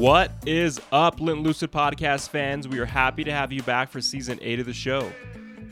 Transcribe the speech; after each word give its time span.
What 0.00 0.32
is 0.46 0.80
up, 0.92 1.20
Lit 1.20 1.36
Lucid 1.36 1.70
podcast 1.70 2.30
fans? 2.30 2.66
We 2.66 2.78
are 2.78 2.86
happy 2.86 3.22
to 3.22 3.30
have 3.30 3.52
you 3.52 3.62
back 3.64 3.90
for 3.90 4.00
season 4.00 4.38
eight 4.40 4.58
of 4.58 4.64
the 4.64 4.72
show. 4.72 5.12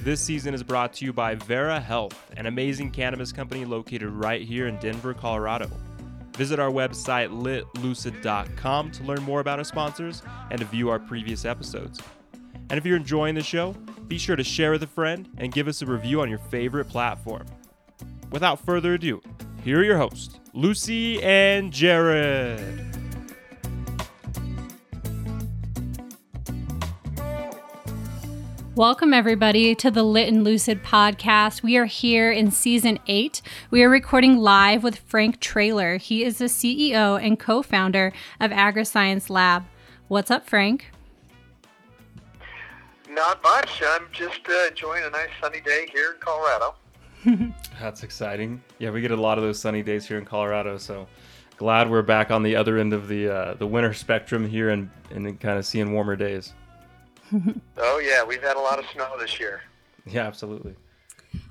This 0.02 0.20
season 0.20 0.52
is 0.52 0.62
brought 0.62 0.92
to 0.94 1.06
you 1.06 1.14
by 1.14 1.34
Vera 1.34 1.80
Health, 1.80 2.30
an 2.36 2.44
amazing 2.44 2.90
cannabis 2.90 3.32
company 3.32 3.64
located 3.64 4.10
right 4.10 4.42
here 4.42 4.66
in 4.66 4.76
Denver, 4.80 5.14
Colorado. 5.14 5.70
Visit 6.36 6.58
our 6.58 6.70
website 6.70 7.30
litlucid.com 7.30 8.90
to 8.90 9.02
learn 9.04 9.22
more 9.22 9.40
about 9.40 9.60
our 9.60 9.64
sponsors 9.64 10.22
and 10.50 10.60
to 10.60 10.66
view 10.66 10.90
our 10.90 10.98
previous 10.98 11.46
episodes. 11.46 11.98
And 12.68 12.72
if 12.72 12.84
you're 12.84 12.98
enjoying 12.98 13.34
the 13.34 13.42
show, 13.42 13.72
be 14.08 14.18
sure 14.18 14.36
to 14.36 14.44
share 14.44 14.72
with 14.72 14.82
a 14.82 14.88
friend 14.88 15.26
and 15.38 15.54
give 15.54 15.68
us 15.68 15.80
a 15.80 15.86
review 15.86 16.20
on 16.20 16.28
your 16.28 16.38
favorite 16.38 16.90
platform. 16.90 17.46
Without 18.30 18.60
further 18.60 18.92
ado, 18.92 19.22
here 19.64 19.80
are 19.80 19.84
your 19.84 19.96
hosts, 19.96 20.38
Lucy 20.52 21.22
and 21.22 21.72
Jared. 21.72 22.97
Welcome, 28.78 29.12
everybody, 29.12 29.74
to 29.74 29.90
the 29.90 30.04
Lit 30.04 30.28
and 30.28 30.44
Lucid 30.44 30.84
podcast. 30.84 31.64
We 31.64 31.76
are 31.78 31.86
here 31.86 32.30
in 32.30 32.52
season 32.52 33.00
eight. 33.08 33.42
We 33.72 33.82
are 33.82 33.90
recording 33.90 34.36
live 34.36 34.84
with 34.84 34.98
Frank 34.98 35.40
Trailer. 35.40 35.96
He 35.96 36.22
is 36.22 36.38
the 36.38 36.44
CEO 36.44 37.20
and 37.20 37.40
co 37.40 37.60
founder 37.60 38.12
of 38.38 38.52
AgriScience 38.52 39.30
Lab. 39.30 39.64
What's 40.06 40.30
up, 40.30 40.48
Frank? 40.48 40.92
Not 43.10 43.42
much. 43.42 43.82
I'm 43.84 44.06
just 44.12 44.48
uh, 44.48 44.68
enjoying 44.68 45.02
a 45.02 45.10
nice 45.10 45.30
sunny 45.40 45.60
day 45.60 45.88
here 45.92 46.12
in 46.12 46.20
Colorado. 46.20 46.76
That's 47.80 48.04
exciting. 48.04 48.62
Yeah, 48.78 48.90
we 48.90 49.00
get 49.00 49.10
a 49.10 49.16
lot 49.16 49.38
of 49.38 49.42
those 49.42 49.58
sunny 49.58 49.82
days 49.82 50.06
here 50.06 50.18
in 50.18 50.24
Colorado, 50.24 50.78
so 50.78 51.08
glad 51.56 51.90
we're 51.90 52.02
back 52.02 52.30
on 52.30 52.44
the 52.44 52.54
other 52.54 52.78
end 52.78 52.92
of 52.92 53.08
the 53.08 53.28
uh, 53.28 53.54
the 53.54 53.66
winter 53.66 53.92
spectrum 53.92 54.48
here 54.48 54.68
and, 54.68 54.88
and 55.10 55.40
kind 55.40 55.58
of 55.58 55.66
seeing 55.66 55.92
warmer 55.92 56.14
days. 56.14 56.54
Oh 57.76 57.98
yeah, 57.98 58.24
we've 58.24 58.42
had 58.42 58.56
a 58.56 58.60
lot 58.60 58.78
of 58.78 58.86
snow 58.92 59.16
this 59.18 59.38
year. 59.38 59.62
Yeah, 60.06 60.26
absolutely. 60.26 60.74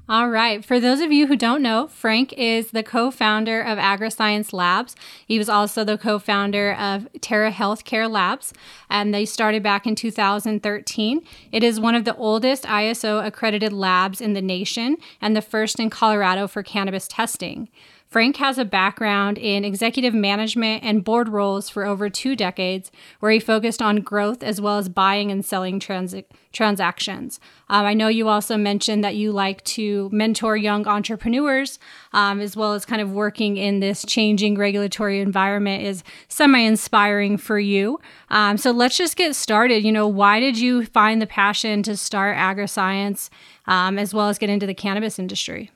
All 0.10 0.30
right. 0.30 0.64
For 0.64 0.80
those 0.80 1.02
of 1.02 1.12
you 1.12 1.28
who 1.28 1.36
don't 1.36 1.62
know, 1.62 1.88
Frank 1.88 2.32
is 2.34 2.72
the 2.72 2.82
co 2.82 3.12
founder 3.12 3.60
of 3.62 3.78
AgriScience 3.78 4.54
Labs. 4.54 4.96
He 5.26 5.38
was 5.38 5.50
also 5.50 5.84
the 5.84 5.98
co 5.98 6.18
founder 6.18 6.74
of 6.74 7.10
Terra 7.20 7.52
Healthcare 7.52 8.10
Labs, 8.10 8.54
and 8.90 9.14
they 9.14 9.26
started 9.26 9.62
back 9.64 9.86
in 9.86 9.96
2013. 9.96 11.22
It 11.52 11.62
is 11.62 11.80
one 11.82 11.94
of 11.94 12.06
the 12.06 12.16
oldest 12.16 12.64
ISO 12.64 13.26
accredited 13.26 13.74
labs 13.74 14.22
in 14.22 14.32
the 14.32 14.42
nation 14.42 14.96
and 15.20 15.36
the 15.36 15.42
first 15.42 15.78
in 15.78 15.90
Colorado 15.90 16.48
for 16.48 16.64
cannabis 16.64 17.08
testing. 17.10 17.68
Frank 18.10 18.38
has 18.38 18.58
a 18.58 18.64
background 18.64 19.38
in 19.38 19.66
executive 19.66 20.14
management 20.14 20.82
and 20.84 21.04
board 21.04 21.28
roles 21.28 21.70
for 21.70 21.86
over 21.86 22.10
two 22.10 22.38
decades, 22.38 22.90
where 23.20 23.32
he 23.32 23.40
focused 23.40 23.82
on 23.82 23.98
growth 23.98 24.44
as 24.44 24.62
well 24.62 24.78
as 24.78 24.88
buying 24.88 25.30
and 25.30 25.44
selling 25.44 25.78
trans- 25.78 26.16
transactions. 26.54 27.40
Um, 27.70 27.86
I 27.86 27.94
know 27.94 28.08
you 28.08 28.30
also 28.30 28.56
mentioned 28.56 29.04
that 29.04 29.18
you 29.18 29.34
like 29.34 29.62
to 29.66 30.10
mentor 30.14 30.56
young 30.56 30.88
entrepreneurs, 30.88 31.80
um, 32.14 32.40
as 32.40 32.56
well 32.56 32.74
as 32.74 32.86
kind 32.86 33.02
of 33.02 33.12
working 33.12 33.58
in 33.58 33.82
this 33.82 34.06
changing 34.08 34.58
regulatory 34.58 35.20
environment 35.20 35.84
is 35.84 36.04
semi 36.30 36.60
inspiring 36.60 37.38
for 37.38 37.60
you. 37.60 38.00
Um, 38.30 38.58
so 38.58 38.72
let's 38.72 38.98
just 38.98 39.18
get 39.18 39.36
started. 39.36 39.84
You 39.84 39.92
know, 39.92 40.08
why 40.08 40.40
did 40.40 40.58
you 40.58 40.86
find 40.86 41.22
the 41.22 41.28
passion 41.28 41.84
to 41.84 41.98
start 41.98 42.38
AgriScience 42.38 43.30
um, 43.66 44.00
as 44.00 44.14
well 44.14 44.30
as 44.30 44.38
get 44.38 44.50
into 44.50 44.66
the 44.66 44.74
cannabis 44.74 45.20
industry? 45.20 45.72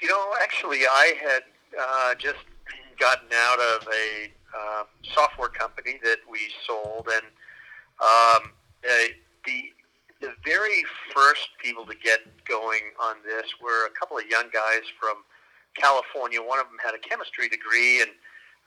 You 0.00 0.08
know, 0.08 0.34
actually, 0.40 0.80
I 0.86 1.14
had 1.20 1.42
uh, 1.78 2.14
just 2.14 2.38
gotten 2.98 3.28
out 3.34 3.58
of 3.58 3.88
a 3.88 4.30
uh, 4.56 4.84
software 5.14 5.48
company 5.48 5.98
that 6.04 6.18
we 6.30 6.38
sold, 6.66 7.08
and 7.12 7.26
um, 8.00 8.52
uh, 8.84 9.08
the 9.44 9.72
the 10.20 10.32
very 10.44 10.84
first 11.14 11.48
people 11.62 11.86
to 11.86 11.94
get 11.96 12.20
going 12.44 12.90
on 13.00 13.16
this 13.24 13.46
were 13.62 13.86
a 13.86 13.90
couple 13.90 14.18
of 14.18 14.26
young 14.26 14.50
guys 14.52 14.82
from 15.00 15.22
California. 15.76 16.40
One 16.42 16.58
of 16.58 16.66
them 16.66 16.78
had 16.82 16.94
a 16.94 16.98
chemistry 16.98 17.48
degree, 17.48 18.02
and 18.02 18.10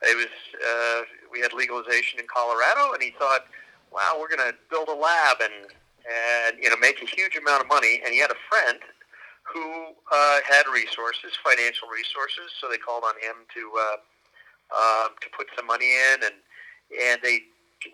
it 0.03 0.17
was 0.17 0.31
uh, 0.59 1.01
we 1.31 1.39
had 1.39 1.53
legalization 1.53 2.19
in 2.19 2.25
Colorado, 2.27 2.93
and 2.93 3.01
he 3.01 3.13
thought, 3.17 3.45
"Wow, 3.91 4.17
we're 4.19 4.29
going 4.29 4.51
to 4.51 4.55
build 4.69 4.89
a 4.89 4.95
lab 4.99 5.37
and 5.41 5.71
and 6.03 6.61
you 6.61 6.69
know 6.69 6.77
make 6.77 7.01
a 7.01 7.05
huge 7.05 7.37
amount 7.37 7.61
of 7.61 7.67
money." 7.67 8.01
And 8.03 8.13
he 8.13 8.19
had 8.19 8.31
a 8.31 8.41
friend 8.49 8.79
who 9.53 9.93
uh, 10.11 10.39
had 10.47 10.63
resources, 10.71 11.35
financial 11.43 11.87
resources, 11.87 12.51
so 12.59 12.67
they 12.69 12.77
called 12.77 13.03
on 13.03 13.15
him 13.19 13.43
to 13.53 13.63
uh, 13.75 13.97
uh, 14.71 15.07
to 15.19 15.27
put 15.35 15.47
some 15.55 15.67
money 15.67 15.91
in, 15.91 16.23
and 16.23 16.37
and 16.91 17.19
they 17.21 17.43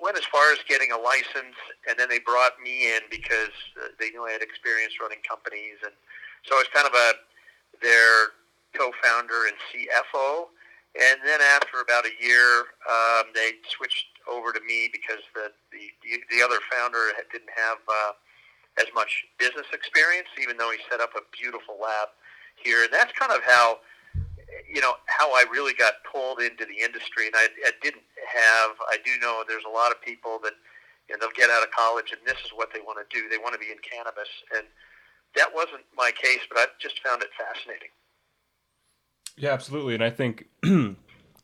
went 0.02 0.18
as 0.18 0.26
far 0.26 0.52
as 0.52 0.60
getting 0.68 0.92
a 0.92 0.98
license, 0.98 1.56
and 1.88 1.98
then 1.98 2.10
they 2.10 2.20
brought 2.20 2.60
me 2.62 2.94
in 2.94 3.02
because 3.10 3.56
uh, 3.80 3.90
they 4.00 4.10
knew 4.12 4.26
I 4.26 4.32
had 4.32 4.42
experience 4.42 4.94
running 5.02 5.24
companies, 5.28 5.82
and 5.84 5.94
so 6.46 6.56
I 6.56 6.60
was 6.60 6.70
kind 6.74 6.88
of 6.88 6.94
a 6.94 7.08
their 7.82 8.38
co-founder 8.76 9.48
and 9.48 9.58
CFO. 9.72 10.54
And 10.98 11.22
then 11.22 11.42
after 11.42 11.82
about 11.82 12.06
a 12.10 12.16
year, 12.18 12.74
um, 12.90 13.30
they 13.34 13.62
switched 13.70 14.18
over 14.26 14.52
to 14.52 14.62
me 14.66 14.90
because 14.92 15.22
the 15.34 15.54
the, 15.72 16.22
the 16.32 16.42
other 16.42 16.58
founder 16.74 17.14
didn't 17.32 17.54
have 17.54 17.78
uh, 17.88 18.14
as 18.80 18.88
much 18.94 19.26
business 19.38 19.66
experience, 19.74 20.28
even 20.42 20.58
though 20.58 20.72
he 20.72 20.78
set 20.90 21.02
up 21.02 21.12
a 21.16 21.22
beautiful 21.34 21.78
lab 21.82 22.10
here. 22.56 22.84
And 22.84 22.94
that's 22.94 23.12
kind 23.18 23.32
of 23.32 23.42
how, 23.44 23.80
you 24.70 24.82
know, 24.82 24.94
how 25.06 25.34
I 25.34 25.46
really 25.52 25.74
got 25.74 26.04
pulled 26.06 26.40
into 26.42 26.66
the 26.66 26.78
industry. 26.84 27.28
And 27.28 27.36
I, 27.36 27.48
I 27.66 27.72
didn't 27.82 28.06
have, 28.28 28.78
I 28.90 28.98
do 29.04 29.18
know 29.20 29.44
there's 29.48 29.66
a 29.68 29.74
lot 29.74 29.92
of 29.92 30.02
people 30.02 30.40
that, 30.44 30.54
you 31.10 31.16
know, 31.16 31.20
they'll 31.22 31.38
get 31.38 31.50
out 31.50 31.64
of 31.64 31.72
college 31.72 32.12
and 32.12 32.22
this 32.26 32.38
is 32.46 32.52
what 32.54 32.70
they 32.74 32.80
want 32.80 32.98
to 33.02 33.08
do. 33.10 33.30
They 33.30 33.38
want 33.38 33.54
to 33.54 33.60
be 33.60 33.72
in 33.72 33.78
cannabis. 33.82 34.30
And 34.56 34.66
that 35.36 35.50
wasn't 35.54 35.86
my 35.96 36.12
case, 36.12 36.42
but 36.50 36.58
I 36.58 36.66
just 36.80 37.00
found 37.06 37.22
it 37.22 37.30
fascinating. 37.38 37.90
Yeah, 39.38 39.54
absolutely. 39.54 39.94
And 39.94 40.04
I 40.04 40.10
think 40.10 40.48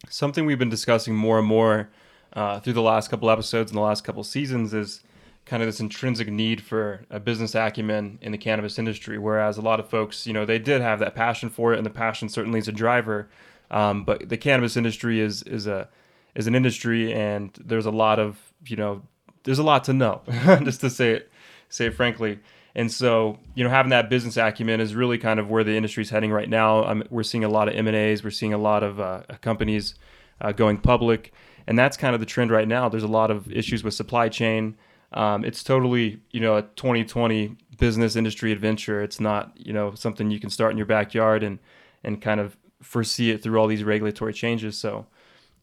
something 0.10 0.46
we've 0.46 0.60
been 0.60 0.70
discussing 0.70 1.16
more 1.16 1.40
and 1.40 1.48
more 1.48 1.90
uh, 2.34 2.60
through 2.60 2.74
the 2.74 2.82
last 2.82 3.10
couple 3.10 3.30
episodes 3.30 3.72
and 3.72 3.78
the 3.78 3.82
last 3.82 4.04
couple 4.04 4.24
seasons 4.24 4.74
is 4.74 5.04
kind 5.46 5.62
of 5.62 5.68
this 5.68 5.80
intrinsic 5.80 6.30
need 6.30 6.62
for 6.62 7.02
a 7.10 7.20
business 7.20 7.54
acumen 7.54 8.18
in 8.22 8.32
the 8.32 8.38
cannabis 8.38 8.80
industry. 8.80 9.18
Whereas 9.18 9.58
a 9.58 9.62
lot 9.62 9.80
of 9.80 9.90
folks, 9.90 10.26
you 10.26 10.34
know, 10.34 10.46
they 10.46 10.60
did 10.60 10.82
have 10.82 11.00
that 11.00 11.16
passion 11.16 11.50
for 11.50 11.74
it, 11.74 11.78
and 11.78 11.86
the 11.86 11.92
passion 11.92 12.30
certainly 12.30 12.60
is 12.60 12.68
a 12.68 12.72
driver. 12.72 13.30
Um, 13.72 14.04
but 14.04 14.30
the 14.30 14.38
cannabis 14.38 14.78
industry 14.78 15.20
is 15.20 15.44
is 15.44 15.68
a 15.68 15.90
is 16.36 16.48
an 16.48 16.56
industry, 16.56 17.14
and 17.14 17.52
there's 17.64 17.86
a 17.86 17.92
lot 17.92 18.20
of 18.20 18.54
you 18.66 18.76
know, 18.76 19.02
there's 19.44 19.60
a 19.60 19.64
lot 19.64 19.84
to 19.86 19.94
know, 19.94 20.22
just 20.64 20.82
to 20.82 20.90
say 20.90 21.12
it 21.12 21.32
say 21.70 21.88
it 21.88 21.96
frankly. 21.96 22.40
And 22.76 22.92
so, 22.92 23.38
you 23.54 23.64
know, 23.64 23.70
having 23.70 23.92
that 23.92 24.10
business 24.10 24.36
acumen 24.36 24.80
is 24.80 24.96
really 24.96 25.20
kind 25.20 25.40
of 25.40 25.48
where 25.48 25.64
the 25.64 25.76
industry 25.76 26.02
is 26.02 26.10
heading 26.10 26.32
right 26.32 26.50
now. 26.50 27.04
We're 27.12 27.22
seeing 27.22 27.44
a 27.44 27.50
lot 27.50 27.68
of 27.68 27.76
M 27.76 27.88
and 27.88 27.96
A's. 27.96 28.24
We're 28.24 28.32
seeing 28.32 28.54
a 28.54 28.58
lot 28.58 28.82
of 28.82 29.00
uh, 29.00 29.22
companies 29.42 29.94
uh, 30.42 30.54
going 30.54 30.78
public, 30.78 31.34
and 31.68 31.78
that's 31.78 31.98
kind 31.98 32.16
of 32.16 32.20
the 32.20 32.26
trend 32.26 32.50
right 32.50 32.68
now. 32.68 32.90
There's 32.90 33.04
a 33.04 33.08
lot 33.08 33.30
of 33.30 33.52
issues 33.52 33.84
with 33.84 33.94
supply 33.94 34.28
chain. 34.28 34.76
Um, 35.14 35.46
it's 35.46 35.64
totally, 35.64 36.22
you 36.32 36.40
know, 36.40 36.58
a 36.58 36.64
2020 36.64 37.56
business 37.78 38.16
industry 38.16 38.52
adventure. 38.52 39.02
It's 39.02 39.20
not, 39.20 39.52
you 39.56 39.74
know, 39.74 39.94
something 39.94 40.32
you 40.32 40.40
can 40.40 40.50
start 40.50 40.72
in 40.72 40.78
your 40.78 40.88
backyard 40.88 41.44
and 41.44 41.60
and 42.04 42.22
kind 42.22 42.40
of 42.40 42.58
foresee 42.82 43.32
it 43.32 43.42
through 43.42 43.58
all 43.60 43.68
these 43.68 43.84
regulatory 43.84 44.34
changes. 44.34 44.78
So, 44.78 45.06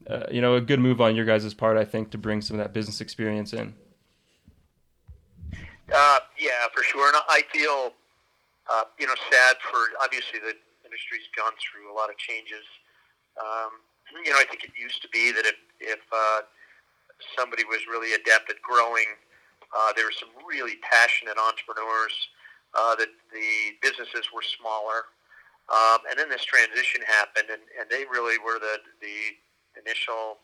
uh, 0.09 0.25
you 0.31 0.41
know, 0.41 0.55
a 0.55 0.61
good 0.61 0.81
move 0.81 1.01
on 1.01 1.15
your 1.15 1.27
guys' 1.27 1.53
part, 1.53 1.77
I 1.77 1.85
think, 1.85 2.11
to 2.13 2.19
bring 2.19 2.41
some 2.41 2.59
of 2.59 2.65
that 2.65 2.73
business 2.73 3.01
experience 3.01 3.53
in. 3.53 3.75
Uh, 5.93 6.19
yeah, 6.39 6.67
for 6.73 6.83
sure. 6.83 7.09
And 7.09 7.17
I 7.29 7.43
feel, 7.53 7.93
uh, 8.73 8.85
you 8.99 9.07
know, 9.07 9.15
sad 9.31 9.57
for 9.71 9.81
obviously 10.03 10.39
the 10.39 10.55
industry's 10.85 11.29
gone 11.37 11.53
through 11.61 11.93
a 11.93 11.95
lot 11.95 12.09
of 12.09 12.17
changes. 12.17 12.65
Um, 13.39 13.71
you 14.25 14.31
know, 14.31 14.39
I 14.39 14.45
think 14.45 14.65
it 14.65 14.71
used 14.81 15.03
to 15.03 15.09
be 15.09 15.33
that 15.33 15.45
if 15.47 15.57
if 15.81 16.01
uh, 16.13 16.41
somebody 17.37 17.65
was 17.65 17.81
really 17.89 18.15
adept 18.15 18.51
at 18.51 18.61
growing 18.63 19.07
uh, 19.77 19.93
there 19.95 20.05
were 20.05 20.19
some 20.19 20.31
really 20.47 20.77
passionate 20.83 21.37
entrepreneurs. 21.39 22.15
Uh, 22.71 22.95
that 22.95 23.11
the 23.35 23.75
businesses 23.83 24.31
were 24.31 24.47
smaller, 24.47 25.11
um, 25.75 26.07
and 26.07 26.15
then 26.15 26.31
this 26.31 26.47
transition 26.47 27.03
happened, 27.03 27.51
and, 27.51 27.59
and 27.75 27.91
they 27.91 28.07
really 28.07 28.39
were 28.39 28.63
the 28.63 28.79
the 29.03 29.35
initial 29.75 30.39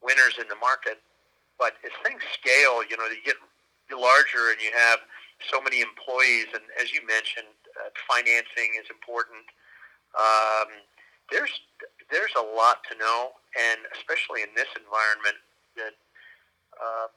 winners 0.00 0.40
in 0.40 0.48
the 0.48 0.56
market. 0.56 1.04
But 1.60 1.76
as 1.84 1.92
things 2.00 2.24
scale, 2.32 2.80
you 2.80 2.96
know, 2.96 3.04
you 3.12 3.20
get 3.20 3.36
larger 3.92 4.48
and 4.48 4.60
you 4.60 4.72
have 4.72 5.00
so 5.52 5.60
many 5.60 5.80
employees, 5.80 6.48
and 6.52 6.64
as 6.80 6.92
you 6.92 7.04
mentioned, 7.04 7.52
uh, 7.76 7.92
financing 8.08 8.76
is 8.80 8.88
important. 8.88 9.44
Um, 10.16 10.80
there's 11.28 11.52
there's 12.08 12.34
a 12.36 12.46
lot 12.56 12.82
to 12.90 12.96
know, 12.98 13.36
and 13.52 13.84
especially 13.96 14.42
in 14.42 14.52
this 14.56 14.68
environment, 14.76 15.38
that 15.76 15.94
uh, 16.80 17.12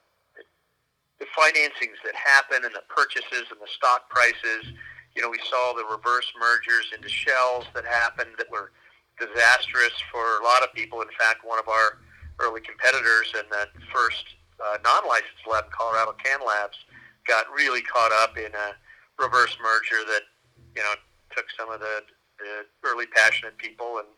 the 1.23 1.31
financings 1.31 1.95
that 2.03 2.15
happen 2.19 2.67
and 2.67 2.75
the 2.75 2.83
purchases 2.91 3.47
and 3.47 3.59
the 3.63 3.71
stock 3.71 4.11
prices. 4.11 4.67
You 5.15 5.21
know, 5.23 5.31
we 5.31 5.39
saw 5.47 5.71
the 5.71 5.87
reverse 5.87 6.27
mergers 6.35 6.91
into 6.91 7.07
shells 7.07 7.63
that 7.73 7.87
happened 7.87 8.35
that 8.37 8.51
were 8.51 8.75
disastrous 9.15 9.95
for 10.11 10.19
a 10.19 10.43
lot 10.43 10.63
of 10.63 10.73
people. 10.75 10.99
In 10.99 11.07
fact, 11.15 11.47
one 11.47 11.59
of 11.59 11.69
our 11.71 12.03
early 12.43 12.59
competitors, 12.59 13.31
and 13.37 13.47
that 13.55 13.71
first 13.93 14.35
uh, 14.59 14.83
non-licensed 14.83 15.47
lab 15.47 15.65
in 15.65 15.71
Colorado, 15.71 16.11
CannLabs, 16.19 16.75
got 17.23 17.47
really 17.55 17.81
caught 17.87 18.11
up 18.11 18.35
in 18.35 18.51
a 18.51 18.75
reverse 19.15 19.55
merger 19.63 20.03
that 20.03 20.27
you 20.75 20.83
know 20.83 20.97
took 21.31 21.45
some 21.55 21.71
of 21.71 21.79
the, 21.79 22.03
the 22.39 22.65
early 22.83 23.05
passionate 23.15 23.55
people 23.57 24.01
and 24.03 24.09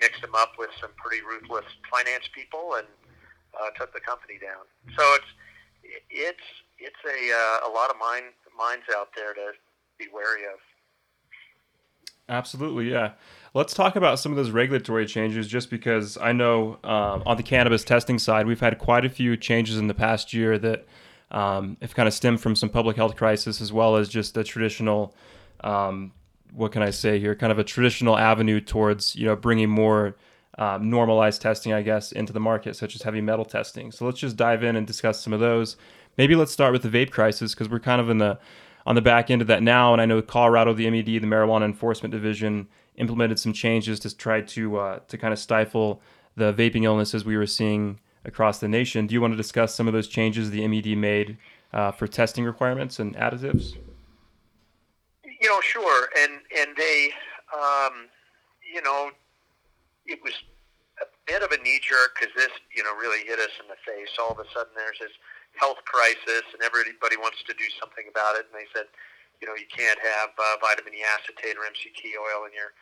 mixed 0.00 0.22
them 0.22 0.34
up 0.34 0.54
with 0.56 0.70
some 0.80 0.90
pretty 0.96 1.20
ruthless 1.26 1.66
finance 1.90 2.24
people 2.32 2.78
and 2.78 2.86
uh, 3.60 3.70
took 3.76 3.92
the 3.92 4.00
company 4.00 4.38
down. 4.40 4.64
So 4.96 5.02
it's 5.18 5.30
it's 6.10 6.38
it's 6.78 7.02
a 7.04 7.32
uh, 7.32 7.68
a 7.68 7.70
lot 7.72 7.90
of 7.90 7.96
mind 7.98 8.26
minds 8.56 8.84
out 8.96 9.08
there 9.16 9.34
to 9.34 9.52
be 9.98 10.06
wary 10.12 10.44
of. 10.44 10.58
Absolutely, 12.28 12.90
yeah. 12.90 13.12
Let's 13.52 13.74
talk 13.74 13.96
about 13.96 14.18
some 14.18 14.32
of 14.32 14.36
those 14.36 14.50
regulatory 14.50 15.06
changes, 15.06 15.46
just 15.46 15.68
because 15.68 16.16
I 16.16 16.32
know 16.32 16.78
um, 16.82 17.22
on 17.26 17.36
the 17.36 17.42
cannabis 17.42 17.84
testing 17.84 18.18
side, 18.18 18.46
we've 18.46 18.60
had 18.60 18.78
quite 18.78 19.04
a 19.04 19.10
few 19.10 19.36
changes 19.36 19.76
in 19.76 19.88
the 19.88 19.94
past 19.94 20.32
year 20.32 20.58
that 20.58 20.86
um, 21.30 21.76
have 21.82 21.94
kind 21.94 22.08
of 22.08 22.14
stemmed 22.14 22.40
from 22.40 22.56
some 22.56 22.70
public 22.70 22.96
health 22.96 23.16
crisis, 23.16 23.60
as 23.60 23.72
well 23.72 23.96
as 23.96 24.08
just 24.08 24.36
a 24.36 24.44
traditional, 24.44 25.14
um, 25.60 26.12
what 26.52 26.72
can 26.72 26.82
I 26.82 26.90
say 26.90 27.20
here, 27.20 27.34
kind 27.34 27.52
of 27.52 27.58
a 27.58 27.64
traditional 27.64 28.16
avenue 28.16 28.60
towards 28.60 29.14
you 29.14 29.26
know 29.26 29.36
bringing 29.36 29.68
more 29.68 30.16
um, 30.58 30.88
normalized 30.88 31.42
testing, 31.42 31.72
I 31.72 31.82
guess, 31.82 32.12
into 32.12 32.32
the 32.32 32.40
market, 32.40 32.76
such 32.76 32.94
as 32.94 33.02
heavy 33.02 33.20
metal 33.20 33.44
testing. 33.44 33.90
So 33.90 34.04
let's 34.04 34.20
just 34.20 34.36
dive 34.36 34.62
in 34.62 34.76
and 34.76 34.86
discuss 34.86 35.20
some 35.20 35.32
of 35.32 35.40
those. 35.40 35.76
Maybe 36.16 36.36
let's 36.36 36.52
start 36.52 36.72
with 36.72 36.82
the 36.82 36.88
vape 36.88 37.10
crisis 37.10 37.54
because 37.54 37.68
we're 37.68 37.80
kind 37.80 38.00
of 38.00 38.08
in 38.08 38.18
the 38.18 38.38
on 38.86 38.94
the 38.94 39.02
back 39.02 39.30
end 39.30 39.40
of 39.40 39.48
that 39.48 39.62
now. 39.62 39.92
And 39.92 40.00
I 40.00 40.06
know 40.06 40.20
Colorado, 40.22 40.72
the 40.74 40.88
MED, 40.90 41.06
the 41.06 41.20
Marijuana 41.20 41.64
Enforcement 41.64 42.12
Division, 42.12 42.68
implemented 42.96 43.38
some 43.38 43.52
changes 43.52 43.98
to 44.00 44.16
try 44.16 44.40
to 44.40 44.76
uh, 44.76 44.98
to 45.08 45.18
kind 45.18 45.32
of 45.32 45.38
stifle 45.38 46.00
the 46.36 46.52
vaping 46.52 46.84
illnesses 46.84 47.24
we 47.24 47.36
were 47.36 47.46
seeing 47.46 47.98
across 48.24 48.58
the 48.58 48.68
nation. 48.68 49.06
Do 49.06 49.14
you 49.14 49.20
want 49.20 49.32
to 49.32 49.36
discuss 49.36 49.74
some 49.74 49.86
of 49.86 49.92
those 49.92 50.08
changes 50.08 50.50
the 50.50 50.66
MED 50.66 50.96
made 50.96 51.36
uh, 51.72 51.90
for 51.90 52.06
testing 52.06 52.44
requirements 52.44 52.98
and 52.98 53.16
additives? 53.16 53.76
You 55.24 55.48
know, 55.48 55.60
sure, 55.60 56.08
and 56.18 56.40
and 56.56 56.76
they, 56.76 57.10
um, 57.52 58.08
you 58.72 58.82
know, 58.82 59.10
it 60.06 60.20
was 60.22 60.34
a 61.00 61.06
bit 61.26 61.42
of 61.42 61.50
a 61.50 61.58
knee 61.62 61.80
jerk 61.82 62.14
because 62.14 62.32
this, 62.36 62.52
you 62.74 62.84
know, 62.84 62.94
really 62.96 63.24
hit 63.26 63.38
us 63.38 63.52
in 63.58 63.66
the 63.66 63.78
face. 63.82 64.12
All 64.20 64.32
of 64.32 64.38
a 64.38 64.48
sudden, 64.52 64.72
there's 64.76 65.00
this 65.00 65.14
health 65.56 65.80
crisis, 65.86 66.44
and 66.52 66.62
everybody 66.62 67.16
wants 67.16 67.42
to 67.46 67.54
do 67.54 67.66
something 67.80 68.06
about 68.10 68.36
it. 68.36 68.46
And 68.50 68.54
they 68.54 68.68
said, 68.74 68.86
you 69.40 69.46
know, 69.48 69.56
you 69.58 69.66
can't 69.70 69.98
have 69.98 70.30
uh, 70.36 70.56
vitamin 70.62 70.94
E 70.94 71.02
acetate 71.02 71.58
or 71.58 71.66
MCT 71.66 72.14
oil 72.16 72.46
in 72.46 72.52
your 72.54 72.72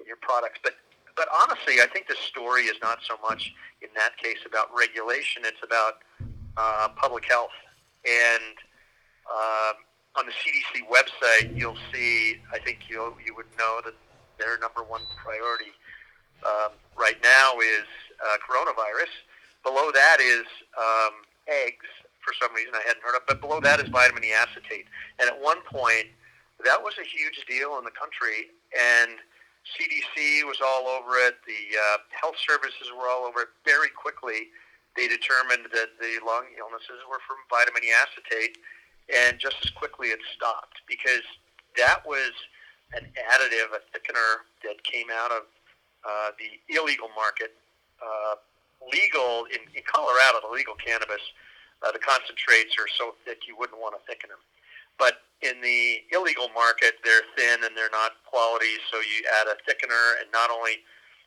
in 0.00 0.06
your 0.06 0.20
products. 0.20 0.60
But 0.62 0.76
but 1.16 1.28
honestly, 1.32 1.80
I 1.80 1.88
think 1.92 2.08
the 2.08 2.16
story 2.16 2.68
is 2.68 2.76
not 2.82 3.00
so 3.04 3.16
much 3.20 3.52
in 3.80 3.88
that 3.96 4.16
case 4.16 4.40
about 4.46 4.68
regulation. 4.74 5.42
It's 5.44 5.62
about 5.62 6.04
uh, 6.56 6.88
public 6.96 7.24
health. 7.28 7.52
And 8.04 8.56
uh, 9.28 9.72
on 10.16 10.26
the 10.26 10.32
CDC 10.32 10.88
website, 10.88 11.56
you'll 11.56 11.78
see. 11.92 12.40
I 12.52 12.58
think 12.58 12.88
you 12.88 13.14
you 13.24 13.34
would 13.36 13.50
know 13.58 13.80
that 13.84 13.94
their 14.38 14.58
number 14.58 14.82
one 14.82 15.02
priority 15.22 15.72
um, 16.44 16.72
right 16.98 17.18
now 17.22 17.58
is 17.58 17.86
uh, 18.22 18.36
coronavirus. 18.42 19.10
Below 19.62 19.90
that 19.94 20.18
is 20.20 20.46
um, 20.78 21.22
eggs, 21.46 21.86
for 22.20 22.34
some 22.40 22.54
reason 22.54 22.74
I 22.74 22.82
hadn't 22.86 23.02
heard 23.02 23.16
of, 23.16 23.22
but 23.26 23.40
below 23.40 23.60
that 23.60 23.80
is 23.80 23.88
vitamin 23.88 24.24
E 24.24 24.32
acetate. 24.32 24.86
And 25.18 25.28
at 25.28 25.38
one 25.40 25.62
point, 25.66 26.06
that 26.64 26.78
was 26.78 26.94
a 26.98 27.06
huge 27.06 27.42
deal 27.46 27.78
in 27.78 27.84
the 27.84 27.94
country, 27.94 28.54
and 28.74 29.18
CDC 29.66 30.42
was 30.46 30.58
all 30.62 30.86
over 30.86 31.18
it. 31.18 31.38
The 31.46 31.78
uh, 31.78 31.98
health 32.10 32.38
services 32.38 32.90
were 32.94 33.06
all 33.06 33.26
over 33.26 33.46
it. 33.46 33.50
Very 33.64 33.90
quickly, 33.90 34.50
they 34.96 35.06
determined 35.08 35.70
that 35.72 35.98
the 35.98 36.18
lung 36.26 36.50
illnesses 36.58 37.02
were 37.10 37.22
from 37.26 37.38
vitamin 37.50 37.82
E 37.82 37.90
acetate, 37.94 38.58
and 39.10 39.38
just 39.38 39.56
as 39.62 39.70
quickly 39.70 40.08
it 40.08 40.20
stopped 40.34 40.82
because 40.86 41.26
that 41.76 42.06
was 42.06 42.32
an 42.94 43.08
additive, 43.16 43.72
a 43.72 43.80
thickener 43.90 44.44
that 44.62 44.82
came 44.84 45.08
out 45.10 45.32
of 45.32 45.48
uh, 46.04 46.30
the 46.38 46.58
illegal 46.74 47.08
market. 47.16 47.54
Uh, 48.02 48.34
legal 48.90 49.46
in, 49.46 49.62
in 49.78 49.82
Colorado, 49.86 50.42
the 50.42 50.50
legal 50.50 50.74
cannabis, 50.74 51.22
uh, 51.82 51.92
the 51.92 52.02
concentrates 52.02 52.74
are 52.78 52.90
so 52.98 53.14
thick 53.24 53.46
you 53.46 53.54
wouldn't 53.54 53.78
want 53.78 53.94
to 53.94 54.02
thicken 54.10 54.30
them. 54.30 54.42
But 54.98 55.22
in 55.42 55.60
the 55.62 56.02
illegal 56.10 56.50
market, 56.54 56.98
they're 57.02 57.26
thin 57.38 57.62
and 57.62 57.76
they're 57.76 57.92
not 57.94 58.18
quality, 58.26 58.78
so 58.90 58.98
you 58.98 59.22
add 59.40 59.46
a 59.50 59.56
thickener, 59.66 60.18
and 60.22 60.30
not 60.32 60.50
only 60.50 60.82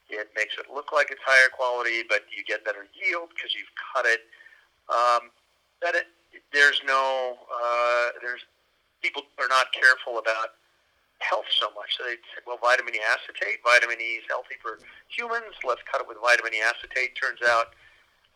it 0.09 0.29
makes 0.35 0.55
it 0.59 0.67
look 0.71 0.91
like 0.93 1.11
it's 1.11 1.21
higher 1.25 1.49
quality, 1.49 2.03
but 2.07 2.23
you 2.29 2.43
get 2.43 2.63
better 2.63 2.87
yield 2.93 3.29
because 3.33 3.55
you've 3.55 3.71
cut 3.93 4.05
it. 4.05 4.27
Um, 4.87 5.31
that 5.81 5.95
it, 5.95 6.07
there's 6.53 6.79
no, 6.85 7.37
uh, 7.49 8.15
there's 8.21 8.45
people 9.01 9.23
are 9.39 9.49
not 9.49 9.73
careful 9.73 10.19
about 10.19 10.55
health 11.25 11.49
so 11.49 11.73
much. 11.73 11.97
So 11.97 12.05
they 12.05 12.21
said, 12.33 12.45
well, 12.45 12.61
vitamin 12.61 12.93
E 12.93 13.01
acetate, 13.01 13.65
vitamin 13.65 13.97
E 13.97 14.21
is 14.21 14.25
healthy 14.29 14.61
for 14.61 14.77
humans. 15.09 15.57
Let's 15.65 15.81
cut 15.89 16.01
it 16.01 16.07
with 16.07 16.21
vitamin 16.21 16.53
E 16.53 16.61
acetate. 16.61 17.17
Turns 17.17 17.41
out 17.41 17.73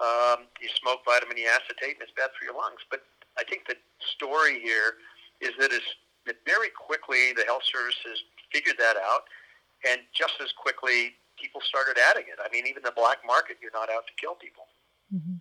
um, 0.01 0.49
you 0.57 0.69
smoke 0.81 1.05
vitamin 1.05 1.37
E 1.37 1.45
acetate 1.45 2.01
and 2.01 2.03
it's 2.03 2.15
bad 2.17 2.33
for 2.33 2.49
your 2.49 2.57
lungs. 2.57 2.81
But 2.89 3.05
I 3.37 3.45
think 3.45 3.69
the 3.69 3.77
story 4.01 4.59
here 4.59 4.97
is 5.39 5.53
that, 5.61 5.71
is 5.71 5.85
that 6.25 6.41
very 6.45 6.73
quickly 6.73 7.31
the 7.37 7.45
health 7.45 7.63
services 7.63 8.25
figured 8.51 8.75
that 8.81 8.97
out, 8.97 9.29
and 9.87 10.01
just 10.11 10.33
as 10.41 10.51
quickly 10.51 11.15
people 11.39 11.61
started 11.61 11.97
adding 12.11 12.25
it. 12.27 12.39
I 12.43 12.49
mean, 12.51 12.67
even 12.67 12.83
the 12.83 12.91
black 12.91 13.19
market, 13.25 13.57
you're 13.61 13.71
not 13.71 13.89
out 13.89 14.05
to 14.07 14.13
kill 14.19 14.35
people. 14.35 14.65
Mm-hmm. 15.13 15.37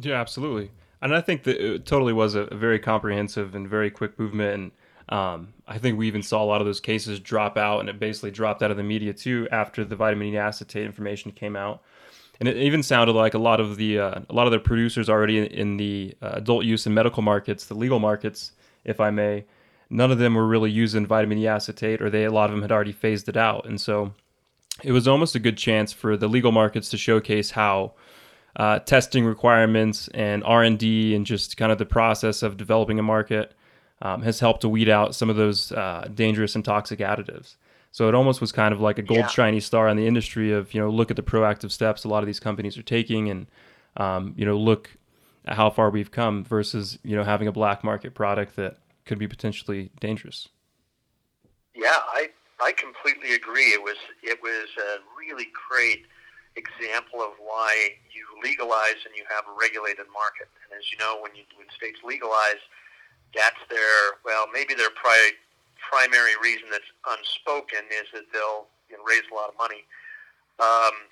Yeah, 0.00 0.20
absolutely. 0.20 0.70
And 1.00 1.14
I 1.14 1.20
think 1.20 1.44
that 1.44 1.56
it 1.60 1.86
totally 1.86 2.12
was 2.12 2.34
a, 2.34 2.42
a 2.42 2.56
very 2.56 2.78
comprehensive 2.78 3.54
and 3.54 3.68
very 3.68 3.90
quick 3.90 4.18
movement. 4.18 4.54
And 4.54 4.72
um, 5.08 5.54
I 5.66 5.78
think 5.78 5.98
we 5.98 6.06
even 6.06 6.22
saw 6.22 6.42
a 6.42 6.46
lot 6.46 6.60
of 6.60 6.66
those 6.66 6.80
cases 6.80 7.20
drop 7.20 7.56
out, 7.56 7.80
and 7.80 7.88
it 7.88 7.98
basically 7.98 8.30
dropped 8.30 8.62
out 8.62 8.70
of 8.70 8.76
the 8.76 8.82
media 8.82 9.12
too 9.12 9.48
after 9.50 9.84
the 9.84 9.96
vitamin 9.96 10.28
E 10.28 10.36
acetate 10.36 10.84
information 10.84 11.32
came 11.32 11.56
out. 11.56 11.82
And 12.40 12.48
it 12.48 12.56
even 12.56 12.82
sounded 12.82 13.14
like 13.14 13.34
a 13.34 13.38
lot 13.38 13.58
of 13.58 13.76
the 13.76 13.98
uh, 13.98 14.20
a 14.28 14.32
lot 14.32 14.46
of 14.46 14.52
the 14.52 14.58
producers 14.60 15.08
already 15.08 15.38
in, 15.38 15.46
in 15.46 15.76
the 15.76 16.14
uh, 16.22 16.32
adult 16.34 16.64
use 16.64 16.86
and 16.86 16.94
medical 16.94 17.22
markets, 17.22 17.64
the 17.66 17.74
legal 17.74 17.98
markets, 17.98 18.52
if 18.84 19.00
I 19.00 19.10
may, 19.10 19.44
none 19.90 20.12
of 20.12 20.18
them 20.18 20.34
were 20.34 20.46
really 20.46 20.70
using 20.70 21.06
vitamin 21.06 21.38
E 21.38 21.46
acetate, 21.46 22.00
or 22.00 22.10
they 22.10 22.24
a 22.24 22.30
lot 22.30 22.50
of 22.50 22.52
them 22.52 22.62
had 22.62 22.72
already 22.72 22.92
phased 22.92 23.28
it 23.28 23.36
out. 23.36 23.66
And 23.66 23.80
so 23.80 24.12
it 24.84 24.92
was 24.92 25.08
almost 25.08 25.34
a 25.34 25.40
good 25.40 25.58
chance 25.58 25.92
for 25.92 26.16
the 26.16 26.28
legal 26.28 26.52
markets 26.52 26.90
to 26.90 26.96
showcase 26.96 27.50
how 27.50 27.94
uh, 28.56 28.78
testing 28.80 29.24
requirements 29.24 30.08
and 30.14 30.44
R 30.44 30.62
and 30.62 30.78
D 30.78 31.14
and 31.14 31.26
just 31.26 31.56
kind 31.56 31.72
of 31.72 31.78
the 31.78 31.86
process 31.86 32.42
of 32.42 32.56
developing 32.56 32.98
a 32.98 33.02
market 33.02 33.54
um, 34.02 34.22
has 34.22 34.40
helped 34.40 34.60
to 34.62 34.68
weed 34.68 34.88
out 34.88 35.14
some 35.14 35.30
of 35.30 35.36
those 35.36 35.72
uh, 35.72 36.08
dangerous 36.14 36.54
and 36.54 36.64
toxic 36.64 37.00
additives. 37.00 37.56
So 37.90 38.08
it 38.08 38.14
almost 38.14 38.40
was 38.40 38.52
kind 38.52 38.72
of 38.72 38.80
like 38.80 38.98
a 38.98 39.02
gold 39.02 39.20
yeah. 39.20 39.28
shiny 39.28 39.60
star 39.60 39.88
in 39.88 39.96
the 39.96 40.06
industry 40.06 40.52
of 40.52 40.74
you 40.74 40.80
know 40.80 40.90
look 40.90 41.10
at 41.10 41.16
the 41.16 41.22
proactive 41.22 41.70
steps 41.70 42.04
a 42.04 42.08
lot 42.08 42.22
of 42.22 42.26
these 42.26 42.40
companies 42.40 42.76
are 42.76 42.82
taking 42.82 43.30
and 43.30 43.46
um, 43.96 44.34
you 44.36 44.44
know 44.44 44.56
look 44.56 44.90
at 45.46 45.56
how 45.56 45.70
far 45.70 45.90
we've 45.90 46.10
come 46.10 46.44
versus 46.44 46.98
you 47.02 47.16
know 47.16 47.24
having 47.24 47.48
a 47.48 47.52
black 47.52 47.82
market 47.82 48.14
product 48.14 48.56
that 48.56 48.78
could 49.04 49.18
be 49.18 49.26
potentially 49.26 49.90
dangerous. 50.00 50.48
Yeah, 51.74 51.98
I 52.12 52.28
I 52.60 52.72
completely 52.72 53.34
agree. 53.34 53.72
It 53.72 53.82
was 53.82 53.96
it 54.22 54.38
was 54.42 54.68
a 54.76 54.98
really 55.18 55.48
great 55.68 56.06
example 56.56 57.22
of 57.22 57.32
why 57.38 57.96
you 58.10 58.26
legalize 58.42 58.98
and 59.06 59.14
you 59.16 59.24
have 59.30 59.44
a 59.46 59.54
regulated 59.58 60.06
market. 60.12 60.50
And 60.66 60.76
as 60.78 60.90
you 60.92 60.98
know, 60.98 61.18
when 61.22 61.34
you 61.34 61.44
when 61.56 61.66
states 61.74 61.98
legalize 62.04 62.60
that's 63.34 63.60
their 63.68 64.20
well, 64.24 64.46
maybe 64.52 64.74
their 64.74 64.90
pri- 64.90 65.36
primary 65.76 66.36
reason 66.42 66.68
that's 66.70 66.88
unspoken 67.08 67.84
is 67.92 68.08
that 68.12 68.28
they'll 68.32 68.68
you 68.88 68.96
know, 68.96 69.04
raise 69.04 69.24
a 69.30 69.34
lot 69.34 69.48
of 69.48 69.56
money. 69.56 69.84
Um, 70.60 71.08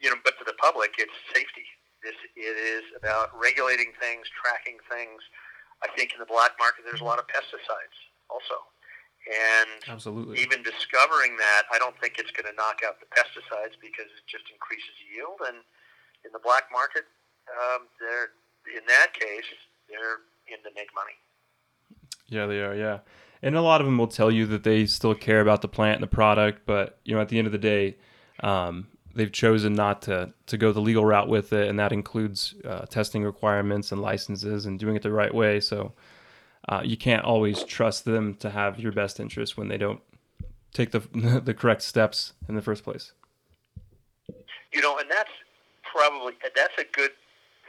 you 0.00 0.10
know, 0.10 0.16
but 0.24 0.36
to 0.38 0.44
the 0.44 0.56
public, 0.60 0.96
it's 0.98 1.14
safety. 1.32 1.64
This 2.02 2.16
it 2.36 2.56
is 2.60 2.84
about 2.96 3.32
regulating 3.32 3.96
things, 3.96 4.28
tracking 4.36 4.76
things. 4.92 5.24
I 5.80 5.88
think 5.96 6.12
in 6.12 6.20
the 6.20 6.28
black 6.28 6.56
market, 6.60 6.84
there's 6.84 7.00
a 7.00 7.08
lot 7.08 7.18
of 7.18 7.24
pesticides 7.28 7.96
also, 8.28 8.60
and 9.24 9.80
absolutely 9.88 10.40
even 10.40 10.60
discovering 10.60 11.36
that, 11.40 11.64
I 11.72 11.80
don't 11.80 11.96
think 12.00 12.20
it's 12.20 12.32
going 12.32 12.48
to 12.48 12.56
knock 12.56 12.84
out 12.84 13.00
the 13.00 13.08
pesticides 13.08 13.76
because 13.80 14.08
it 14.12 14.24
just 14.28 14.44
increases 14.52 14.96
yield. 15.08 15.40
And 15.48 15.64
in 16.24 16.32
the 16.32 16.40
black 16.40 16.68
market, 16.72 17.08
um, 17.48 17.88
they're 18.00 18.36
in 18.68 18.84
that 18.88 19.12
case, 19.12 19.48
they're 19.88 20.24
in 20.48 20.62
to 20.62 20.70
make 20.74 20.88
money. 20.94 21.12
Yeah, 22.28 22.46
they 22.46 22.60
are. 22.60 22.74
Yeah, 22.74 23.00
and 23.42 23.56
a 23.56 23.62
lot 23.62 23.80
of 23.80 23.86
them 23.86 23.98
will 23.98 24.08
tell 24.08 24.30
you 24.30 24.46
that 24.46 24.64
they 24.64 24.86
still 24.86 25.14
care 25.14 25.40
about 25.40 25.62
the 25.62 25.68
plant 25.68 25.96
and 25.96 26.02
the 26.02 26.14
product, 26.14 26.62
but 26.66 26.98
you 27.04 27.14
know, 27.14 27.20
at 27.20 27.28
the 27.28 27.38
end 27.38 27.46
of 27.46 27.52
the 27.52 27.58
day, 27.58 27.96
um, 28.40 28.88
they've 29.14 29.32
chosen 29.32 29.74
not 29.74 30.02
to 30.02 30.32
to 30.46 30.56
go 30.56 30.72
the 30.72 30.80
legal 30.80 31.04
route 31.04 31.28
with 31.28 31.52
it, 31.52 31.68
and 31.68 31.78
that 31.78 31.92
includes 31.92 32.54
uh, 32.64 32.86
testing 32.86 33.22
requirements 33.22 33.92
and 33.92 34.00
licenses 34.00 34.66
and 34.66 34.78
doing 34.78 34.96
it 34.96 35.02
the 35.02 35.12
right 35.12 35.34
way. 35.34 35.60
So 35.60 35.92
uh, 36.68 36.82
you 36.84 36.96
can't 36.96 37.24
always 37.24 37.62
trust 37.64 38.04
them 38.04 38.34
to 38.36 38.50
have 38.50 38.80
your 38.80 38.92
best 38.92 39.20
interest 39.20 39.56
when 39.56 39.68
they 39.68 39.78
don't 39.78 40.00
take 40.72 40.90
the 40.90 41.00
the 41.44 41.54
correct 41.54 41.82
steps 41.82 42.32
in 42.48 42.54
the 42.54 42.62
first 42.62 42.84
place. 42.84 43.12
You 44.72 44.80
know, 44.82 44.98
and 44.98 45.08
that's 45.10 45.30
probably 45.82 46.32
probably 46.34 46.34
that's 46.54 46.78
a 46.78 46.84
good 46.92 47.10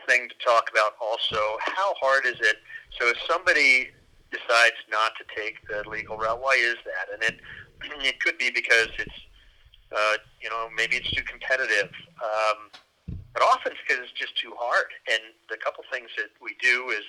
thing 0.08 0.28
to 0.30 0.36
talk 0.46 0.70
about. 0.72 0.94
Also, 1.02 1.58
how 1.60 1.94
hard 2.02 2.26
is 2.26 2.40
it? 2.40 2.58
So 3.00 3.08
if 3.10 3.18
somebody 3.28 3.90
decides 4.32 4.80
not 4.90 5.12
to 5.18 5.26
take 5.36 5.66
the 5.68 5.88
legal 5.90 6.18
route, 6.18 6.42
why 6.42 6.56
is 6.60 6.78
that? 6.86 7.14
And 7.14 7.24
it 7.24 7.40
it 8.06 8.20
could 8.20 8.38
be 8.38 8.50
because 8.50 8.90
it's 8.98 9.20
uh, 9.96 10.18
you 10.42 10.50
know 10.50 10.68
maybe 10.76 10.96
it's 10.96 11.12
too 11.12 11.24
competitive. 11.24 11.92
Um, 12.22 12.72
but 13.36 13.44
often 13.44 13.74
it's 13.76 13.82
because 13.84 14.04
it's 14.04 14.16
just 14.16 14.38
too 14.40 14.56
hard. 14.56 14.88
And 15.12 15.36
the 15.52 15.58
couple 15.58 15.84
things 15.92 16.08
that 16.16 16.32
we 16.40 16.56
do 16.64 16.90
is, 16.96 17.04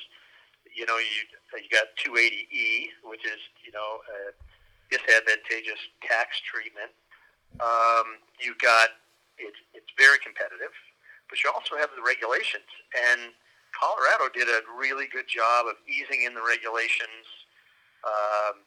you 0.74 0.84
know, 0.84 0.98
you 0.98 1.22
you 1.54 1.70
got 1.70 1.94
280e, 2.02 2.90
which 3.06 3.24
is 3.24 3.38
you 3.64 3.70
know 3.72 4.02
a 4.10 4.34
disadvantageous 4.90 5.80
tax 6.02 6.42
treatment. 6.42 6.90
Um, 7.62 8.18
you've 8.42 8.58
got 8.58 8.98
it's 9.38 9.58
it's 9.72 9.90
very 9.96 10.18
competitive, 10.18 10.74
but 11.28 11.42
you 11.42 11.50
also 11.50 11.76
have 11.76 11.90
the 11.94 12.02
regulations. 12.02 12.68
And 12.94 13.32
Colorado 13.74 14.32
did 14.32 14.48
a 14.48 14.64
really 14.78 15.06
good 15.10 15.28
job 15.28 15.66
of 15.68 15.76
easing 15.84 16.24
in 16.24 16.32
the 16.32 16.42
regulations. 16.42 17.26
Um, 18.06 18.62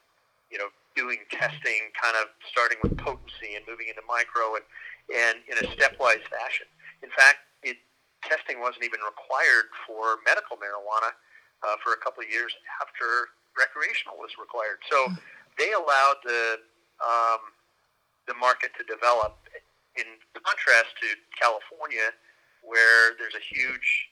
you 0.52 0.58
know, 0.58 0.74
doing 0.98 1.24
testing, 1.30 1.94
kind 1.96 2.18
of 2.18 2.34
starting 2.50 2.78
with 2.82 2.98
potency 2.98 3.56
and 3.56 3.64
moving 3.70 3.88
into 3.88 4.02
micro, 4.10 4.58
and 4.58 4.66
and 5.10 5.42
in 5.50 5.56
a 5.62 5.66
stepwise 5.74 6.22
fashion. 6.30 6.68
In 7.02 7.10
fact, 7.14 7.46
it, 7.64 7.78
testing 8.22 8.60
wasn't 8.60 8.84
even 8.84 9.00
required 9.02 9.72
for 9.88 10.20
medical 10.26 10.58
marijuana 10.60 11.16
uh, 11.64 11.78
for 11.82 11.94
a 11.94 12.00
couple 12.04 12.22
of 12.22 12.30
years 12.30 12.52
after 12.82 13.32
recreational 13.58 14.18
was 14.20 14.34
required. 14.38 14.84
So 14.90 15.10
they 15.58 15.72
allowed 15.74 16.20
the 16.26 16.62
um, 17.00 17.54
the 18.28 18.36
market 18.38 18.76
to 18.78 18.84
develop. 18.86 19.38
In 19.98 20.06
contrast 20.32 20.96
to 21.02 21.08
California, 21.36 22.16
where 22.64 23.16
there's 23.18 23.36
a 23.36 23.46
huge 23.56 24.10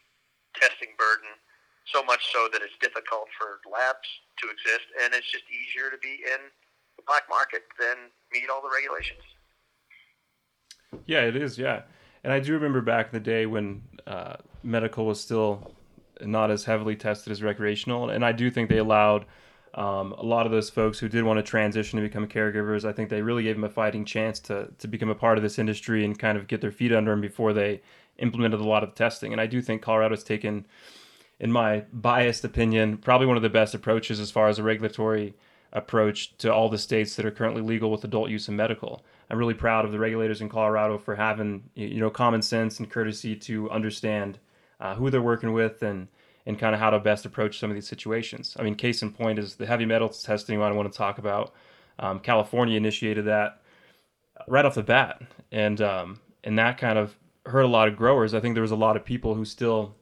testing 0.56 0.90
burden, 0.98 1.30
so 1.86 2.04
much 2.04 2.32
so 2.34 2.50
that 2.52 2.62
it's 2.62 2.76
difficult 2.82 3.28
for 3.38 3.60
labs 3.70 4.08
to 4.44 4.50
exist, 4.50 4.88
and 5.04 5.14
it's 5.14 5.30
just 5.32 5.46
easier 5.50 5.90
to 5.90 5.98
be 5.98 6.20
in 6.26 6.52
the 6.98 7.04
black 7.06 7.24
market 7.30 7.64
than 7.80 8.12
meet 8.32 8.50
all 8.50 8.62
the 8.62 8.70
regulations. 8.74 9.24
Yeah, 11.06 11.22
it 11.22 11.36
is. 11.36 11.58
Yeah, 11.58 11.84
and 12.24 12.34
I 12.34 12.40
do 12.40 12.54
remember 12.54 12.82
back 12.82 13.08
in 13.08 13.12
the 13.14 13.24
day 13.24 13.46
when 13.46 13.84
uh, 14.06 14.38
medical 14.64 15.06
was 15.06 15.20
still 15.20 15.72
not 16.22 16.52
as 16.52 16.66
heavily 16.66 16.96
tested 16.96 17.32
as 17.32 17.44
recreational, 17.44 18.10
and 18.10 18.26
I 18.26 18.32
do 18.32 18.50
think 18.50 18.70
they 18.70 18.80
allowed 18.80 19.26
um, 19.78 20.14
a 20.14 20.24
lot 20.24 20.46
of 20.46 20.52
those 20.52 20.70
folks 20.70 20.98
who 20.98 21.08
did 21.08 21.24
want 21.24 21.38
to 21.38 21.44
transition 21.44 21.98
to 21.98 22.04
become 22.04 22.28
caregivers. 22.28 22.84
I 22.84 22.92
think 22.92 23.10
they 23.10 23.22
really 23.22 23.44
gave 23.44 23.56
them 23.56 23.64
a 23.64 23.70
fighting 23.70 24.06
chance 24.06 24.40
to 24.42 24.70
to 24.80 24.88
become 24.88 25.10
a 25.10 25.16
part 25.16 25.38
of 25.38 25.44
this 25.44 25.60
industry 25.60 26.04
and 26.04 26.18
kind 26.18 26.38
of 26.38 26.48
get 26.48 26.62
their 26.62 26.72
feet 26.72 26.92
under 26.92 27.12
them 27.12 27.22
before 27.22 27.54
they 27.54 27.82
implemented 28.20 28.60
a 28.60 28.64
lot 28.64 28.84
of 28.84 28.96
testing. 28.96 29.32
And 29.32 29.42
I 29.42 29.48
do 29.48 29.62
think 29.62 29.82
Colorado's 29.82 30.24
taken, 30.24 30.66
in 31.40 31.52
my 31.52 31.86
biased 31.94 32.44
opinion, 32.44 32.98
probably 32.98 33.28
one 33.28 33.38
of 33.38 33.44
the 33.44 33.50
best 33.50 33.74
approaches 33.74 34.20
as 34.20 34.32
far 34.32 34.48
as 34.48 34.60
a 34.60 34.64
regulatory 34.64 35.36
approach 35.74 36.38
to 36.38 36.54
all 36.54 36.70
the 36.70 36.78
states 36.78 37.16
that 37.16 37.26
are 37.26 37.32
currently 37.32 37.62
legal 37.62 37.92
with 37.92 38.04
adult 38.04 38.30
use 38.30 38.48
and 38.48 38.58
medical. 38.58 39.04
I'm 39.30 39.38
really 39.38 39.54
proud 39.54 39.86
of 39.86 39.92
the 39.92 40.00
regulators 40.00 40.42
in 40.42 40.50
Colorado 40.50 40.98
for 40.98 41.16
having 41.16 41.70
you 41.76 42.00
know 42.00 42.10
common 42.10 42.42
sense 42.42 42.80
and 42.80 42.90
courtesy 42.90 43.36
to 43.36 43.70
understand 43.70 44.40
uh, 44.80 44.96
who 44.96 45.10
they're 45.10 45.22
working 45.22 45.54
with 45.54 45.84
and 45.84 46.08
and 46.46 46.58
kind 46.58 46.74
of 46.74 46.80
how 46.80 46.90
to 46.90 47.00
best 47.00 47.26
approach 47.26 47.60
some 47.60 47.70
of 47.70 47.76
these 47.76 47.88
situations. 47.88 48.56
I 48.58 48.64
mean, 48.64 48.76
case 48.76 49.02
in 49.02 49.12
point 49.12 49.38
is 49.38 49.56
the 49.56 49.66
heavy 49.66 49.86
metals 49.86 50.24
testing 50.24 50.62
I 50.62 50.72
want 50.72 50.90
to 50.90 50.98
talk 50.98 51.18
about. 51.18 51.54
Um, 52.00 52.20
California 52.20 52.78
initiated 52.78 53.26
that 53.26 53.62
right 54.48 54.64
off 54.64 54.76
the 54.76 54.84
bat, 54.84 55.22
and 55.52 55.82
um, 55.82 56.22
and 56.44 56.58
that 56.58 56.78
kind 56.78 56.98
of 56.98 57.18
hurt 57.48 57.62
a 57.62 57.68
lot 57.68 57.88
of 57.88 57.96
growers. 57.96 58.34
I 58.34 58.40
think 58.40 58.56
there 58.56 58.62
was 58.62 58.72
a 58.72 58.76
lot 58.76 58.96
of 58.96 59.06
people 59.06 59.36
who 59.36 59.46
still 59.46 59.96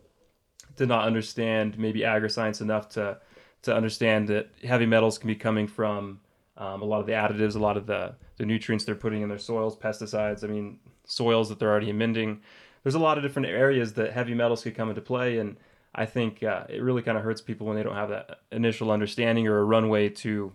did 0.75 0.87
not 0.87 1.05
understand 1.05 1.77
maybe 1.77 2.03
agri-science 2.03 2.61
enough 2.61 2.89
to 2.89 3.19
to 3.61 3.75
understand 3.75 4.27
that 4.27 4.49
heavy 4.63 4.85
metals 4.85 5.17
can 5.17 5.27
be 5.27 5.35
coming 5.35 5.67
from 5.67 6.19
um, 6.57 6.81
a 6.83 6.85
lot 6.85 6.99
of 6.99 7.07
the 7.07 7.13
additives, 7.13 7.55
a 7.55 7.59
lot 7.59 7.77
of 7.77 7.87
the, 7.87 8.13
the 8.37 8.45
nutrients 8.45 8.85
they're 8.85 8.93
putting 8.93 9.23
in 9.23 9.29
their 9.29 9.39
soils, 9.39 9.75
pesticides. 9.75 10.43
I 10.43 10.47
mean, 10.47 10.79
soils 11.05 11.49
that 11.49 11.57
they're 11.57 11.71
already 11.71 11.89
amending. 11.89 12.41
There's 12.83 12.95
a 12.95 12.99
lot 12.99 13.17
of 13.17 13.23
different 13.23 13.47
areas 13.47 13.93
that 13.93 14.13
heavy 14.13 14.35
metals 14.35 14.61
could 14.61 14.75
come 14.75 14.89
into 14.89 15.01
play, 15.01 15.39
and 15.39 15.57
I 15.95 16.05
think 16.05 16.43
uh, 16.43 16.65
it 16.69 16.83
really 16.83 17.01
kind 17.01 17.17
of 17.17 17.23
hurts 17.23 17.41
people 17.41 17.65
when 17.65 17.75
they 17.75 17.81
don't 17.81 17.95
have 17.95 18.09
that 18.09 18.41
initial 18.51 18.91
understanding 18.91 19.47
or 19.47 19.57
a 19.57 19.63
runway 19.63 20.09
to 20.09 20.51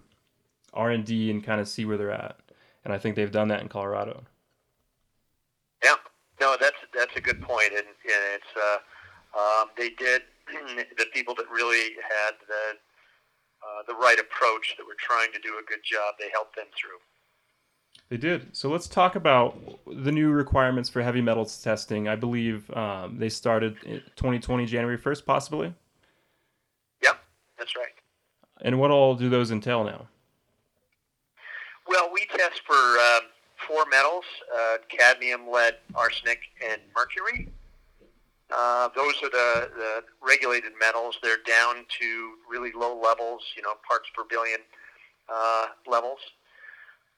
R 0.73 0.91
and 0.91 1.05
D 1.05 1.31
and 1.31 1.43
kind 1.43 1.61
of 1.61 1.67
see 1.67 1.85
where 1.85 1.99
they're 1.99 2.13
at. 2.13 2.39
And 2.85 2.95
I 2.95 2.99
think 2.99 3.17
they've 3.17 3.31
done 3.31 3.49
that 3.49 3.61
in 3.61 3.69
Colorado. 3.69 4.23
Yeah, 5.83 5.97
a 7.21 7.23
good 7.23 7.41
point, 7.43 7.71
and, 7.71 7.87
and 7.87 8.23
it's 8.35 8.53
uh, 8.57 9.39
um, 9.39 9.69
they 9.77 9.91
did 9.91 10.23
the 10.99 11.07
people 11.13 11.35
that 11.37 11.47
really 11.51 11.95
had 12.03 12.35
the 12.49 12.79
uh, 13.63 13.83
the 13.87 13.95
right 13.95 14.19
approach 14.19 14.75
that 14.79 14.87
were 14.87 14.97
trying 14.99 15.31
to 15.33 15.39
do 15.39 15.59
a 15.61 15.65
good 15.69 15.85
job. 15.85 16.15
They 16.19 16.31
helped 16.33 16.57
them 16.57 16.67
through. 16.79 16.99
They 18.09 18.17
did. 18.17 18.57
So 18.57 18.71
let's 18.71 18.89
talk 18.89 19.15
about 19.15 19.57
the 19.87 20.11
new 20.11 20.31
requirements 20.31 20.89
for 20.89 21.03
heavy 21.03 21.21
metals 21.21 21.63
testing. 21.63 22.09
I 22.09 22.17
believe 22.17 22.69
um, 22.75 23.19
they 23.19 23.29
started 23.29 23.77
2020 24.17 24.67
January 24.67 24.99
1st, 24.99 25.25
possibly. 25.25 25.75
Yep, 27.03 27.21
that's 27.59 27.77
right. 27.77 27.93
And 28.63 28.81
what 28.81 28.91
all 28.91 29.15
do 29.15 29.29
those 29.29 29.53
entail 29.53 29.85
now? 29.85 30.09
Well, 31.87 32.11
we 32.13 32.27
test 32.27 32.63
for 32.67 32.75
uh, 32.75 33.21
four 33.71 33.85
metals: 33.91 34.25
uh, 34.53 34.79
cadmium, 34.89 35.49
lead, 35.49 35.77
arsenic, 35.95 36.41
and 36.69 36.81
mercury. 36.95 37.49
Uh, 38.51 38.89
those 38.97 39.15
are 39.23 39.31
the, 39.31 39.71
the 39.77 40.05
regulated 40.21 40.73
metals. 40.81 41.17
They're 41.23 41.43
down 41.47 41.87
to 42.01 42.33
really 42.51 42.73
low 42.75 43.01
levels, 43.01 43.43
you 43.57 43.63
know, 43.63 43.75
parts 43.89 44.09
per 44.15 44.25
billion 44.29 44.59
uh, 45.33 45.67
levels. 45.87 46.19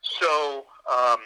So, 0.02 0.66
um, 0.92 1.20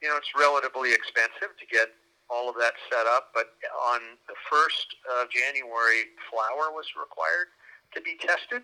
you 0.00 0.08
know, 0.08 0.16
it's 0.16 0.30
relatively 0.38 0.92
expensive 0.92 1.58
to 1.58 1.66
get 1.66 1.88
all 2.30 2.48
of 2.48 2.54
that 2.60 2.74
set 2.88 3.06
up. 3.06 3.30
But 3.34 3.54
on 3.90 4.00
the 4.28 4.34
1st 4.46 5.22
of 5.22 5.30
January, 5.30 6.14
flour 6.30 6.70
was 6.70 6.86
required 6.94 7.48
to 7.94 8.00
be 8.00 8.16
tested. 8.20 8.62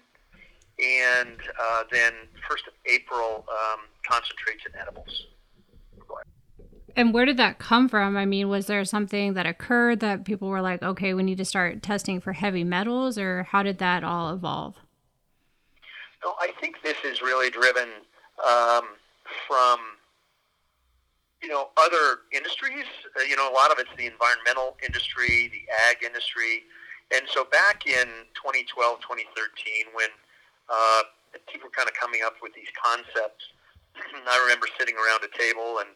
And 0.78 1.40
uh, 1.60 1.84
then 1.90 2.12
1st 2.48 2.68
of 2.68 2.74
April, 2.86 3.46
um, 3.48 3.80
concentrates 4.06 4.62
and 4.66 4.74
edibles. 4.80 5.26
And 6.96 7.12
where 7.12 7.24
did 7.24 7.36
that 7.38 7.58
come 7.58 7.88
from? 7.88 8.16
I 8.16 8.24
mean, 8.24 8.48
was 8.48 8.66
there 8.66 8.84
something 8.84 9.34
that 9.34 9.46
occurred 9.46 10.00
that 10.00 10.24
people 10.24 10.48
were 10.48 10.60
like, 10.60 10.82
okay, 10.82 11.12
we 11.12 11.24
need 11.24 11.38
to 11.38 11.44
start 11.44 11.82
testing 11.82 12.20
for 12.20 12.32
heavy 12.32 12.62
metals, 12.62 13.18
or 13.18 13.44
how 13.44 13.62
did 13.62 13.78
that 13.78 14.04
all 14.04 14.32
evolve? 14.32 14.76
No, 16.24 16.34
I 16.40 16.52
think 16.60 16.76
this 16.82 16.96
is 17.04 17.20
really 17.20 17.50
driven 17.50 17.88
um, 18.46 18.84
from 19.48 19.78
you 21.42 21.48
know 21.48 21.68
other 21.76 22.20
industries. 22.32 22.86
Uh, 23.18 23.24
you 23.24 23.36
know, 23.36 23.50
a 23.50 23.54
lot 23.54 23.72
of 23.72 23.78
it's 23.78 23.90
the 23.98 24.06
environmental 24.06 24.76
industry, 24.86 25.50
the 25.52 25.62
ag 25.90 26.04
industry, 26.04 26.62
and 27.12 27.26
so 27.28 27.44
back 27.44 27.86
in 27.86 28.06
2012, 28.38 29.00
2013, 29.02 29.92
when 29.92 30.08
uh, 30.70 31.02
people 31.50 31.68
were 31.68 31.76
kind 31.76 31.88
of 31.88 31.94
coming 31.94 32.20
up 32.24 32.34
with 32.40 32.54
these 32.54 32.70
concepts, 32.78 33.52
I 33.98 34.38
remember 34.46 34.66
sitting 34.78 34.94
around 34.94 35.20
a 35.26 35.32
table 35.36 35.84
and 35.84 35.90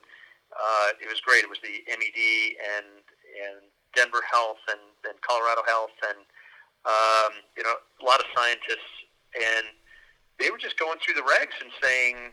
uh, 0.59 0.89
it 1.01 1.09
was 1.09 1.23
great. 1.23 1.47
It 1.47 1.51
was 1.51 1.63
the 1.63 1.87
MED 1.87 2.21
and 2.77 3.03
and 3.39 3.63
Denver 3.95 4.23
Health 4.27 4.61
and, 4.69 4.83
and 5.09 5.17
Colorado 5.23 5.63
Health 5.67 5.95
and 6.03 6.21
um, 6.85 7.33
you 7.57 7.63
know 7.63 7.79
a 7.79 8.05
lot 8.05 8.21
of 8.21 8.27
scientists 8.35 8.99
and 9.35 9.67
they 10.39 10.51
were 10.51 10.59
just 10.59 10.79
going 10.79 10.99
through 11.03 11.19
the 11.19 11.27
regs 11.27 11.59
and 11.61 11.71
saying, 11.83 12.31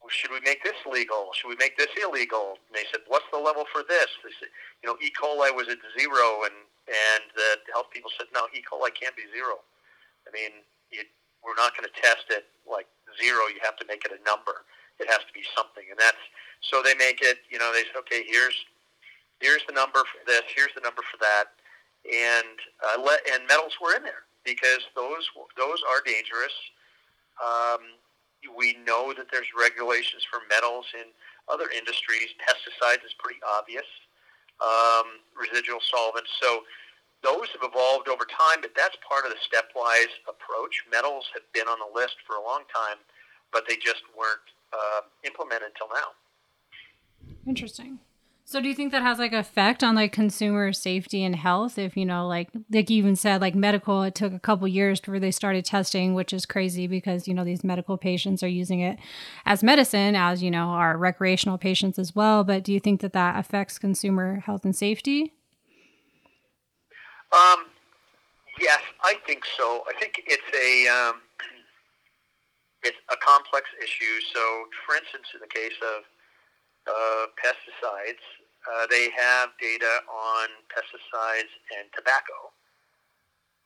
well, 0.00 0.12
should 0.12 0.32
we 0.32 0.40
make 0.40 0.64
this 0.64 0.76
legal? 0.88 1.28
Should 1.36 1.48
we 1.48 1.56
make 1.60 1.76
this 1.76 1.92
illegal? 1.96 2.56
And 2.68 2.72
they 2.72 2.88
said, 2.92 3.04
what's 3.08 3.28
the 3.32 3.40
level 3.40 3.64
for 3.72 3.84
this? 3.84 4.08
They 4.24 4.32
said, 4.40 4.52
you 4.82 4.88
know, 4.88 4.96
E. 5.00 5.12
coli 5.12 5.52
was 5.52 5.68
at 5.68 5.80
zero, 5.96 6.44
and 6.44 6.56
and 6.84 7.24
the 7.32 7.64
health 7.72 7.88
people 7.88 8.12
said, 8.12 8.28
no, 8.36 8.44
E. 8.52 8.60
coli 8.60 8.92
can't 8.92 9.16
be 9.16 9.24
zero. 9.32 9.64
I 10.28 10.30
mean, 10.32 10.60
it, 10.92 11.08
we're 11.40 11.56
not 11.56 11.72
going 11.76 11.88
to 11.88 11.96
test 11.96 12.28
it 12.28 12.44
like 12.68 12.88
zero. 13.16 13.48
You 13.48 13.60
have 13.64 13.76
to 13.80 13.86
make 13.88 14.04
it 14.04 14.12
a 14.12 14.20
number. 14.24 14.68
It 15.00 15.10
has 15.10 15.26
to 15.26 15.32
be 15.34 15.42
something, 15.56 15.84
and 15.90 15.98
that's 15.98 16.20
so 16.62 16.82
they 16.82 16.94
make 16.94 17.20
it. 17.20 17.42
You 17.50 17.58
know, 17.58 17.72
they 17.72 17.82
say, 17.82 17.98
okay, 18.06 18.22
here's 18.26 18.56
here's 19.40 19.62
the 19.66 19.74
number 19.74 20.00
for 20.06 20.22
this, 20.26 20.42
here's 20.54 20.72
the 20.74 20.80
number 20.80 21.02
for 21.10 21.18
that, 21.18 21.52
and 22.06 22.56
uh, 22.80 23.02
let, 23.02 23.20
and 23.32 23.46
metals 23.46 23.74
were 23.82 23.94
in 23.96 24.02
there 24.02 24.24
because 24.44 24.86
those 24.94 25.26
those 25.56 25.80
are 25.90 26.00
dangerous. 26.06 26.54
Um, 27.42 27.98
we 28.56 28.76
know 28.84 29.12
that 29.16 29.32
there's 29.32 29.48
regulations 29.56 30.22
for 30.28 30.44
metals 30.52 30.86
in 30.94 31.10
other 31.48 31.66
industries. 31.72 32.30
Pesticides 32.38 33.04
is 33.04 33.16
pretty 33.18 33.40
obvious. 33.42 33.88
Um, 34.62 35.24
residual 35.34 35.82
solvents. 35.82 36.30
So 36.38 36.62
those 37.24 37.48
have 37.56 37.64
evolved 37.64 38.06
over 38.06 38.28
time, 38.28 38.60
but 38.60 38.76
that's 38.76 38.94
part 39.02 39.24
of 39.24 39.32
the 39.32 39.40
stepwise 39.42 40.12
approach. 40.28 40.84
Metals 40.92 41.26
have 41.32 41.42
been 41.56 41.66
on 41.66 41.80
the 41.80 41.90
list 41.90 42.20
for 42.28 42.36
a 42.36 42.44
long 42.44 42.68
time, 42.70 43.00
but 43.50 43.64
they 43.66 43.80
just 43.80 44.04
weren't 44.12 44.44
uh, 44.74 45.00
implemented 45.24 45.68
until 45.68 45.88
now. 45.94 46.10
Interesting. 47.46 47.98
So 48.46 48.60
do 48.60 48.68
you 48.68 48.74
think 48.74 48.92
that 48.92 49.02
has 49.02 49.18
like 49.18 49.32
effect 49.32 49.82
on 49.82 49.94
like 49.94 50.12
consumer 50.12 50.72
safety 50.74 51.24
and 51.24 51.34
health? 51.34 51.78
If 51.78 51.96
you 51.96 52.04
know, 52.04 52.28
like 52.28 52.50
like 52.70 52.90
you 52.90 52.98
even 52.98 53.16
said, 53.16 53.40
like 53.40 53.54
medical, 53.54 54.02
it 54.02 54.14
took 54.14 54.34
a 54.34 54.38
couple 54.38 54.68
years 54.68 55.00
before 55.00 55.18
they 55.18 55.30
started 55.30 55.64
testing, 55.64 56.12
which 56.12 56.32
is 56.32 56.44
crazy 56.44 56.86
because 56.86 57.26
you 57.26 57.32
know 57.32 57.44
these 57.44 57.64
medical 57.64 57.96
patients 57.96 58.42
are 58.42 58.48
using 58.48 58.80
it 58.80 58.98
as 59.46 59.62
medicine, 59.62 60.14
as 60.14 60.42
you 60.42 60.50
know 60.50 60.68
our 60.68 60.98
recreational 60.98 61.56
patients 61.56 61.98
as 61.98 62.14
well. 62.14 62.44
But 62.44 62.64
do 62.64 62.72
you 62.72 62.80
think 62.80 63.00
that 63.00 63.14
that 63.14 63.38
affects 63.38 63.78
consumer 63.78 64.40
health 64.40 64.64
and 64.64 64.76
safety? 64.76 65.32
Um, 67.32 67.64
yes, 68.60 68.80
I 69.02 69.14
think 69.26 69.44
so. 69.56 69.84
I 69.88 69.98
think 69.98 70.22
it's 70.26 70.42
a 70.54 70.86
um, 70.88 71.22
it's 72.84 73.00
a 73.10 73.18
complex 73.18 73.66
issue. 73.80 74.16
So, 74.32 74.68
for 74.84 74.94
instance, 74.94 75.32
in 75.32 75.40
the 75.40 75.50
case 75.50 75.76
of 75.80 76.04
uh, 76.86 77.24
pesticides, 77.40 78.22
uh, 78.64 78.86
they 78.88 79.08
have 79.12 79.56
data 79.60 80.04
on 80.08 80.46
pesticides 80.72 81.52
and 81.76 81.88
tobacco, 81.96 82.52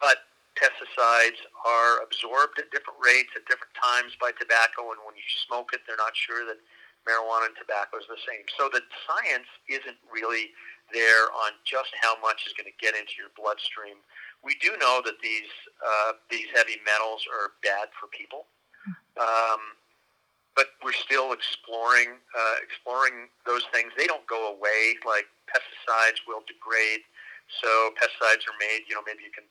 but 0.01 0.27
pesticides 0.59 1.39
are 1.63 2.03
absorbed 2.03 2.59
at 2.59 2.71
different 2.75 2.99
rates 2.99 3.31
at 3.39 3.47
different 3.47 3.71
times 3.79 4.19
by 4.19 4.35
tobacco, 4.35 4.91
and 4.91 4.99
when 5.07 5.15
you 5.15 5.27
smoke 5.47 5.71
it, 5.71 5.87
they're 5.87 5.99
not 5.99 6.15
sure 6.19 6.43
that 6.47 6.59
marijuana 7.07 7.47
and 7.47 7.59
tobacco 7.59 7.99
is 8.03 8.11
the 8.11 8.19
same. 8.27 8.43
So 8.59 8.67
the 8.67 8.83
science 9.07 9.47
isn't 9.71 9.99
really 10.11 10.51
there 10.91 11.31
on 11.47 11.55
just 11.63 11.95
how 12.03 12.19
much 12.19 12.43
is 12.47 12.55
going 12.59 12.69
to 12.69 12.79
get 12.83 12.99
into 12.99 13.15
your 13.21 13.31
bloodstream. 13.39 14.03
We 14.43 14.59
do 14.59 14.75
know 14.83 15.03
that 15.05 15.19
these 15.23 15.53
uh, 15.79 16.19
these 16.31 16.47
heavy 16.55 16.83
metals 16.83 17.23
are 17.31 17.55
bad 17.63 17.95
for 17.95 18.11
people. 18.11 18.51
Um, 19.19 19.61
but 20.57 20.75
we're 20.83 20.97
still 20.97 21.31
exploring 21.33 22.19
uh, 22.35 22.57
exploring 22.63 23.31
those 23.47 23.63
things. 23.73 23.93
They 23.97 24.07
don't 24.07 24.27
go 24.27 24.51
away. 24.55 24.99
Like 25.07 25.27
pesticides 25.47 26.27
will 26.27 26.43
degrade, 26.51 27.07
so 27.63 27.95
pesticides 27.95 28.43
are 28.51 28.59
made. 28.59 28.83
You 28.91 28.99
know, 28.99 29.07
maybe 29.07 29.23
you 29.23 29.31
can 29.31 29.47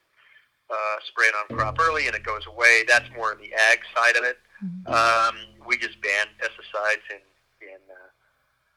uh, 0.67 0.99
spray 1.07 1.31
it 1.31 1.35
on 1.35 1.55
crop 1.55 1.79
early 1.79 2.07
and 2.07 2.15
it 2.15 2.23
goes 2.23 2.43
away. 2.47 2.83
That's 2.87 3.07
more 3.15 3.31
in 3.31 3.39
the 3.39 3.53
ag 3.55 3.79
side 3.95 4.15
of 4.19 4.23
it. 4.27 4.37
Um, 4.89 5.35
we 5.63 5.77
just 5.77 5.95
banned 6.01 6.31
pesticides 6.41 7.05
in 7.07 7.23
in, 7.63 7.81
uh, 7.87 8.11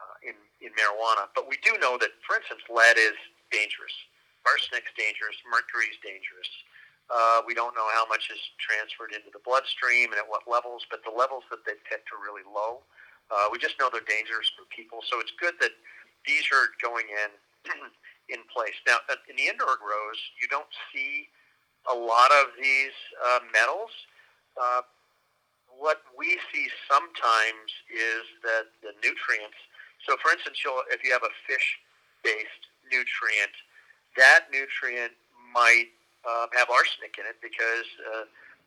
uh, 0.03 0.17
in 0.23 0.37
in 0.63 0.71
marijuana, 0.79 1.27
but 1.35 1.49
we 1.49 1.57
do 1.65 1.75
know 1.81 1.99
that, 1.99 2.15
for 2.23 2.37
instance, 2.37 2.63
lead 2.71 2.95
is 2.95 3.17
dangerous, 3.51 3.97
arsenic's 4.47 4.93
dangerous, 4.95 5.35
mercury's 5.51 5.99
dangerous. 6.05 6.51
Uh, 7.11 7.43
we 7.43 7.55
don't 7.55 7.75
know 7.75 7.91
how 7.93 8.07
much 8.07 8.31
is 8.31 8.39
transferred 8.63 9.11
into 9.11 9.35
the 9.35 9.43
bloodstream 9.43 10.15
and 10.15 10.19
at 10.23 10.29
what 10.31 10.47
levels, 10.47 10.87
but 10.87 11.03
the 11.03 11.11
levels 11.11 11.43
that 11.51 11.67
they've 11.67 11.83
picked 11.91 12.15
are 12.15 12.23
really 12.23 12.47
low. 12.47 12.87
Uh, 13.31 13.51
we 13.51 13.59
just 13.59 13.75
know 13.83 13.91
they're 13.91 14.07
dangerous 14.07 14.47
for 14.55 14.63
people, 14.71 15.03
so 15.03 15.19
it's 15.19 15.35
good 15.39 15.55
that 15.59 15.75
these 16.27 16.47
are 16.55 16.71
going 16.79 17.07
in 17.11 17.31
in 18.31 18.43
place. 18.47 18.75
Now, 18.87 19.03
in 19.27 19.35
the 19.35 19.51
indoor 19.51 19.75
grows, 19.79 20.19
you 20.39 20.47
don't 20.47 20.71
see 20.95 21.27
a 21.91 21.95
lot 21.95 22.31
of 22.31 22.55
these 22.55 22.95
uh, 23.19 23.43
metals. 23.51 23.91
Uh, 24.55 24.83
what 25.75 26.03
we 26.15 26.39
see 26.53 26.67
sometimes 26.87 27.71
is 27.91 28.23
that 28.43 28.71
the 28.83 28.95
nutrients. 29.03 29.59
So, 30.07 30.17
for 30.23 30.31
instance, 30.31 30.63
you'll, 30.63 30.83
if 30.91 31.03
you 31.03 31.11
have 31.13 31.25
a 31.25 31.35
fish-based 31.49 32.65
nutrient, 32.91 33.55
that 34.17 34.51
nutrient 34.53 35.13
might 35.55 35.91
uh, 36.25 36.47
have 36.53 36.69
arsenic 36.69 37.17
in 37.17 37.25
it 37.25 37.39
because 37.41 37.89
uh, 38.05 38.25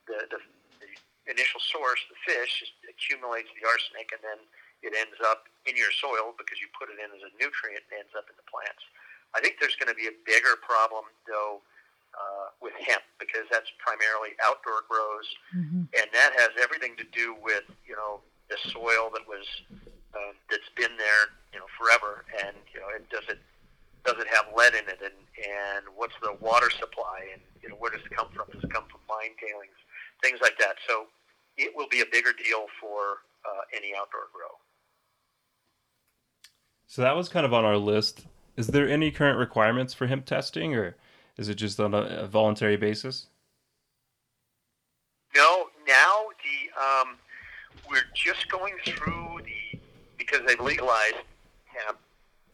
the, 0.09 0.17
the, 0.33 0.39
the 0.81 0.89
initial 1.29 1.61
source, 1.61 2.01
the 2.09 2.19
fish, 2.25 2.65
accumulates 2.89 3.49
the 3.55 3.63
arsenic 3.63 4.11
and 4.11 4.21
then 4.21 4.39
it 4.83 4.91
ends 4.91 5.15
up 5.23 5.47
in 5.63 5.79
your 5.79 5.91
soil 5.95 6.35
because 6.35 6.59
you 6.59 6.67
put 6.75 6.91
it 6.91 6.99
in 6.99 7.07
as 7.15 7.23
a 7.23 7.31
nutrient 7.39 7.87
and 7.87 8.03
ends 8.03 8.13
up 8.13 8.27
in 8.27 8.35
the 8.35 8.47
plants. 8.51 8.83
I 9.31 9.39
think 9.39 9.57
there's 9.57 9.79
going 9.79 9.89
to 9.89 9.97
be 9.97 10.11
a 10.11 10.15
bigger 10.27 10.59
problem, 10.59 11.07
though, 11.25 11.63
uh, 12.13 12.53
with 12.61 12.75
hemp 12.77 13.01
because 13.17 13.47
that's 13.49 13.71
primarily 13.81 14.37
outdoor 14.43 14.85
grows, 14.85 15.25
mm-hmm. 15.49 15.89
and 15.89 16.07
that 16.13 16.37
has 16.37 16.53
everything 16.61 16.93
to 17.01 17.07
do 17.09 17.33
with 17.41 17.65
you 17.87 17.97
know 17.97 18.21
the 18.53 18.57
soil 18.69 19.09
that 19.17 19.25
was 19.25 19.47
uh, 20.13 20.33
that's 20.45 20.69
been 20.77 20.93
there 21.01 21.33
you 21.49 21.57
know 21.57 21.65
forever, 21.73 22.21
and 22.45 22.53
you 22.69 22.77
know 22.77 22.89
it 22.93 23.09
does 23.09 23.25
it 23.33 23.41
does 24.05 24.15
it 24.19 24.27
have 24.27 24.45
lead 24.55 24.73
in 24.73 24.87
it, 24.89 24.99
and 25.03 25.13
and 25.37 25.85
what's 25.95 26.13
the 26.21 26.35
water 26.41 26.69
supply, 26.69 27.27
and 27.31 27.41
you 27.61 27.69
know 27.69 27.75
where 27.75 27.91
does 27.91 28.01
it 28.01 28.15
come 28.15 28.27
from? 28.35 28.45
Does 28.51 28.63
it 28.63 28.73
come 28.73 28.83
from 28.89 28.99
mine 29.07 29.31
tailings, 29.39 29.77
things 30.21 30.39
like 30.41 30.57
that? 30.59 30.75
So 30.87 31.07
it 31.57 31.73
will 31.75 31.87
be 31.89 32.01
a 32.01 32.05
bigger 32.11 32.31
deal 32.33 32.65
for 32.79 33.23
uh, 33.45 33.61
any 33.75 33.93
outdoor 33.95 34.27
grow. 34.33 34.47
So 36.87 37.01
that 37.01 37.15
was 37.15 37.29
kind 37.29 37.45
of 37.45 37.53
on 37.53 37.65
our 37.65 37.77
list. 37.77 38.27
Is 38.55 38.67
there 38.67 38.87
any 38.87 39.09
current 39.09 39.39
requirements 39.39 39.93
for 39.93 40.07
hemp 40.07 40.25
testing, 40.25 40.75
or 40.75 40.95
is 41.37 41.49
it 41.49 41.55
just 41.55 41.79
on 41.79 41.93
a, 41.93 42.01
a 42.01 42.27
voluntary 42.27 42.77
basis? 42.77 43.27
No, 45.35 45.67
now 45.87 46.25
the 46.43 46.81
um, 46.81 47.17
we're 47.89 48.05
just 48.13 48.49
going 48.49 48.75
through 48.85 49.39
the 49.43 49.79
because 50.17 50.41
they've 50.45 50.59
legalized 50.59 51.15
hemp 51.65 51.97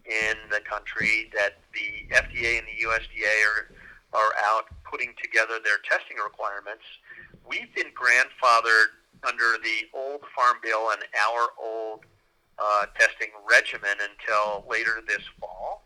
in 0.09 0.35
the 0.49 0.59
country 0.61 1.29
that 1.37 1.61
the 1.73 2.09
FDA 2.13 2.57
and 2.57 2.65
the 2.65 2.85
USDA 2.89 3.35
are, 3.45 3.69
are 4.17 4.33
out 4.43 4.65
putting 4.89 5.13
together 5.21 5.61
their 5.63 5.77
testing 5.85 6.17
requirements. 6.17 6.83
We've 7.47 7.73
been 7.75 7.93
grandfathered 7.93 8.97
under 9.21 9.61
the 9.61 9.85
old 9.93 10.21
Farm 10.35 10.57
Bill 10.63 10.89
and 10.91 11.03
our 11.13 11.53
old 11.61 12.05
uh, 12.57 12.85
testing 12.97 13.29
regimen 13.49 13.95
until 14.01 14.65
later 14.69 15.01
this 15.07 15.23
fall. 15.39 15.85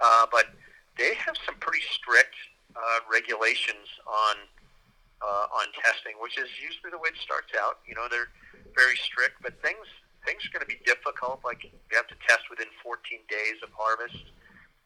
Uh, 0.00 0.26
but 0.30 0.52
they 0.96 1.14
have 1.14 1.34
some 1.46 1.56
pretty 1.58 1.82
strict 1.90 2.34
uh, 2.76 3.00
regulations 3.10 3.88
on 4.06 4.36
uh, 5.18 5.46
on 5.50 5.66
testing, 5.82 6.14
which 6.22 6.38
is 6.38 6.46
usually 6.62 6.94
the 6.94 6.98
way 6.98 7.10
it 7.10 7.18
starts 7.18 7.50
out. 7.58 7.82
You 7.82 7.94
know, 7.94 8.06
they're 8.06 8.30
very 8.76 8.94
strict, 8.94 9.42
but 9.42 9.58
things 9.62 9.82
things 10.26 10.42
are 10.46 10.52
going 10.54 10.64
to 10.64 10.70
be 10.70 10.80
difficult. 10.82 11.42
Like 11.44 11.62
you 11.64 11.94
have 11.94 12.10
to 12.10 12.18
test 12.26 12.46
within 12.50 12.70
14 12.82 12.98
days 13.28 13.58
of 13.62 13.70
harvest, 13.74 14.18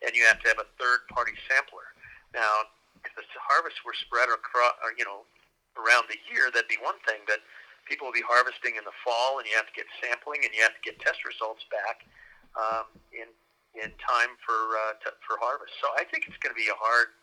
and 0.04 0.12
you 0.12 0.24
have 0.26 0.40
to 0.44 0.48
have 0.50 0.60
a 0.60 0.68
third-party 0.76 1.36
sampler. 1.48 1.94
Now, 2.34 2.72
if 3.04 3.12
the 3.14 3.24
harvests 3.38 3.82
were 3.84 3.96
spread 3.96 4.30
across, 4.30 4.78
or, 4.82 4.94
you 4.96 5.04
know, 5.04 5.26
around 5.76 6.06
the 6.08 6.18
year, 6.30 6.50
that'd 6.52 6.70
be 6.70 6.80
one 6.80 6.98
thing. 7.04 7.24
But 7.28 7.44
people 7.84 8.08
will 8.08 8.16
be 8.16 8.24
harvesting 8.24 8.78
in 8.78 8.84
the 8.86 8.94
fall, 9.02 9.38
and 9.38 9.44
you 9.48 9.54
have 9.58 9.68
to 9.68 9.76
get 9.76 9.88
sampling, 10.00 10.44
and 10.46 10.50
you 10.54 10.62
have 10.62 10.74
to 10.76 10.84
get 10.84 11.00
test 11.02 11.24
results 11.26 11.64
back 11.70 12.06
um, 12.56 12.86
in 13.12 13.28
in 13.72 13.88
time 14.04 14.36
for 14.44 14.76
uh, 14.76 15.00
to, 15.00 15.16
for 15.24 15.40
harvest. 15.40 15.72
So 15.80 15.88
I 15.96 16.04
think 16.04 16.28
it's 16.28 16.36
going 16.44 16.52
to 16.52 16.60
be 16.60 16.68
a 16.68 16.76
hard 16.76 17.16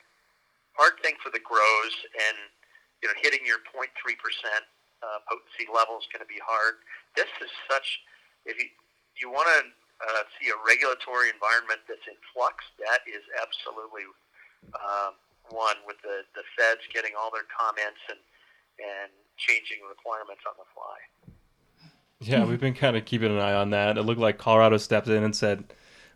hard 0.74 0.98
thing 1.06 1.16
for 1.22 1.30
the 1.30 1.42
grows, 1.42 1.96
and 2.18 2.38
you 3.02 3.08
know, 3.08 3.16
hitting 3.22 3.46
your 3.46 3.62
0.3 3.70 3.88
percent 4.18 4.66
uh, 5.02 5.20
potency 5.28 5.68
level 5.70 5.98
is 5.98 6.08
going 6.12 6.24
to 6.24 6.30
be 6.30 6.40
hard. 6.42 6.82
This 7.16 7.30
is 7.42 7.52
such, 7.70 8.00
if 8.46 8.58
you, 8.60 8.68
you 9.20 9.28
want 9.32 9.48
to 9.48 9.60
uh, 10.04 10.24
see 10.40 10.48
a 10.52 10.58
regulatory 10.64 11.32
environment 11.32 11.84
that's 11.88 12.06
in 12.08 12.16
flux, 12.32 12.64
that 12.80 13.04
is 13.08 13.24
absolutely 13.40 14.08
um, 14.76 15.16
one 15.52 15.80
with 15.88 15.98
the, 16.04 16.24
the 16.36 16.44
feds 16.56 16.84
getting 16.94 17.18
all 17.18 17.32
their 17.32 17.48
comments 17.50 18.00
and, 18.08 18.20
and 18.80 19.12
changing 19.38 19.84
requirements 19.88 20.44
on 20.48 20.54
the 20.60 20.68
fly. 20.76 20.98
Yeah, 22.22 22.44
we've 22.44 22.60
been 22.60 22.76
kind 22.76 22.98
of 22.98 23.06
keeping 23.06 23.32
an 23.32 23.40
eye 23.40 23.54
on 23.54 23.70
that. 23.72 23.98
It 23.98 24.04
looked 24.04 24.20
like 24.20 24.38
Colorado 24.38 24.78
stepped 24.78 25.08
in 25.08 25.24
and 25.24 25.36
said, 25.36 25.64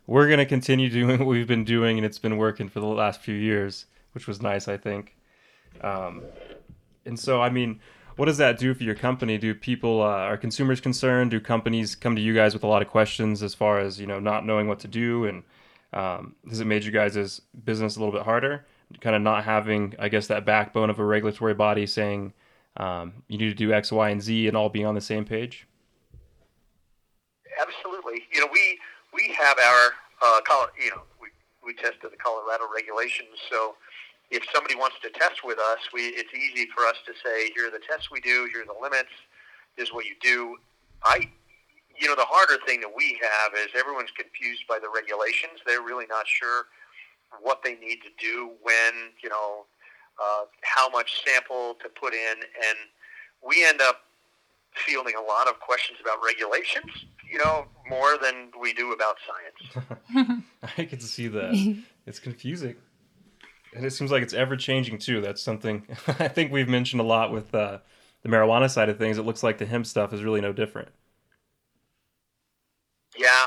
we're 0.06 0.26
going 0.26 0.38
to 0.38 0.46
continue 0.46 0.90
doing 0.90 1.18
what 1.18 1.26
we've 1.26 1.46
been 1.46 1.64
doing, 1.64 1.96
and 1.96 2.04
it's 2.04 2.18
been 2.18 2.36
working 2.36 2.68
for 2.68 2.80
the 2.80 2.86
last 2.86 3.22
few 3.22 3.34
years, 3.34 3.86
which 4.12 4.26
was 4.26 4.42
nice, 4.42 4.68
I 4.68 4.76
think. 4.76 5.16
Um, 5.80 6.22
and 7.06 7.18
so, 7.18 7.40
I 7.40 7.48
mean, 7.48 7.80
what 8.16 8.26
does 8.26 8.38
that 8.38 8.58
do 8.58 8.74
for 8.74 8.84
your 8.84 8.94
company? 8.94 9.38
Do 9.38 9.54
people 9.54 10.02
uh, 10.02 10.06
are 10.06 10.36
consumers 10.36 10.80
concerned? 10.80 11.32
Do 11.32 11.40
companies 11.40 11.94
come 11.94 12.14
to 12.14 12.22
you 12.22 12.34
guys 12.34 12.54
with 12.54 12.62
a 12.62 12.66
lot 12.66 12.82
of 12.82 12.88
questions 12.88 13.42
as 13.42 13.54
far 13.54 13.80
as 13.80 14.00
you 14.00 14.06
know 14.06 14.20
not 14.20 14.46
knowing 14.46 14.68
what 14.68 14.80
to 14.80 14.88
do? 14.88 15.24
And 15.24 15.42
um, 15.92 16.34
has 16.48 16.60
it 16.60 16.66
made 16.66 16.84
you 16.84 16.92
guys' 16.92 17.40
business 17.64 17.96
a 17.96 17.98
little 17.98 18.12
bit 18.12 18.22
harder? 18.22 18.66
Kind 19.00 19.16
of 19.16 19.22
not 19.22 19.44
having, 19.44 19.94
I 19.98 20.08
guess, 20.08 20.28
that 20.28 20.44
backbone 20.44 20.90
of 20.90 20.98
a 20.98 21.04
regulatory 21.04 21.54
body 21.54 21.86
saying 21.86 22.32
um, 22.76 23.14
you 23.28 23.38
need 23.38 23.48
to 23.48 23.54
do 23.54 23.72
X, 23.72 23.90
Y, 23.90 24.10
and 24.10 24.22
Z, 24.22 24.46
and 24.46 24.56
all 24.56 24.68
being 24.68 24.86
on 24.86 24.94
the 24.94 25.00
same 25.00 25.24
page. 25.24 25.66
Absolutely. 27.60 28.22
You 28.32 28.40
know, 28.40 28.48
we 28.52 28.78
we 29.12 29.34
have 29.34 29.58
our 29.58 29.92
uh, 30.22 30.40
you 30.80 30.90
know 30.90 31.02
we 31.20 31.28
we 31.64 31.74
tested 31.74 32.12
the 32.12 32.16
Colorado 32.16 32.64
regulations, 32.72 33.38
so 33.50 33.74
if 34.30 34.44
somebody 34.52 34.74
wants 34.74 34.96
to 35.02 35.10
test 35.10 35.44
with 35.44 35.58
us, 35.58 35.78
we, 35.92 36.08
it's 36.08 36.32
easy 36.34 36.66
for 36.74 36.84
us 36.84 36.96
to 37.06 37.12
say, 37.24 37.50
here 37.54 37.68
are 37.68 37.70
the 37.70 37.82
tests 37.88 38.10
we 38.10 38.20
do, 38.20 38.48
here 38.52 38.62
are 38.62 38.66
the 38.66 38.80
limits, 38.80 39.12
this 39.76 39.88
is 39.88 39.94
what 39.94 40.06
you 40.06 40.14
do. 40.20 40.56
I, 41.04 41.28
you 41.98 42.08
know, 42.08 42.16
the 42.16 42.26
harder 42.26 42.58
thing 42.66 42.80
that 42.80 42.90
we 42.96 43.18
have 43.22 43.52
is 43.54 43.68
everyone's 43.78 44.10
confused 44.16 44.64
by 44.68 44.78
the 44.78 44.88
regulations. 44.88 45.60
They're 45.66 45.82
really 45.82 46.06
not 46.08 46.26
sure 46.26 46.66
what 47.42 47.62
they 47.62 47.74
need 47.74 47.98
to 48.02 48.10
do 48.18 48.50
when, 48.62 49.12
you 49.22 49.28
know, 49.28 49.66
uh, 50.22 50.44
how 50.62 50.88
much 50.88 51.22
sample 51.24 51.76
to 51.82 51.88
put 51.88 52.14
in, 52.14 52.36
and 52.38 52.78
we 53.46 53.64
end 53.64 53.80
up 53.80 54.02
fielding 54.74 55.14
a 55.14 55.20
lot 55.20 55.48
of 55.48 55.60
questions 55.60 55.98
about 56.00 56.18
regulations, 56.24 57.06
you 57.30 57.38
know, 57.38 57.66
more 57.88 58.16
than 58.20 58.50
we 58.60 58.72
do 58.72 58.92
about 58.92 59.16
science. 59.26 60.42
I 60.78 60.84
can 60.84 61.00
see 61.00 61.28
that. 61.28 61.82
It's 62.06 62.18
confusing. 62.18 62.76
And 63.74 63.84
it 63.84 63.90
seems 63.90 64.10
like 64.10 64.22
it's 64.22 64.34
ever 64.34 64.56
changing 64.56 64.98
too. 64.98 65.20
That's 65.20 65.42
something 65.42 65.86
I 66.06 66.28
think 66.28 66.52
we've 66.52 66.68
mentioned 66.68 67.00
a 67.00 67.04
lot 67.04 67.32
with 67.32 67.54
uh, 67.54 67.78
the 68.22 68.28
marijuana 68.28 68.70
side 68.70 68.88
of 68.88 68.98
things. 68.98 69.18
It 69.18 69.22
looks 69.22 69.42
like 69.42 69.58
the 69.58 69.66
hemp 69.66 69.86
stuff 69.86 70.12
is 70.12 70.22
really 70.22 70.40
no 70.40 70.52
different. 70.52 70.88
Yeah, 73.16 73.46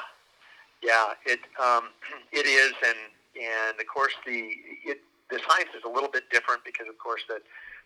yeah, 0.83 1.13
it 1.25 1.39
um, 1.61 1.89
it 2.31 2.45
is, 2.45 2.73
and 2.85 2.97
and 3.35 3.79
of 3.79 3.87
course 3.87 4.13
the 4.25 4.51
it, 4.85 4.99
the 5.29 5.39
science 5.47 5.69
is 5.77 5.83
a 5.85 5.89
little 5.89 6.09
bit 6.09 6.29
different 6.29 6.63
because 6.63 6.87
of 6.87 6.97
course 6.97 7.21
the 7.27 7.39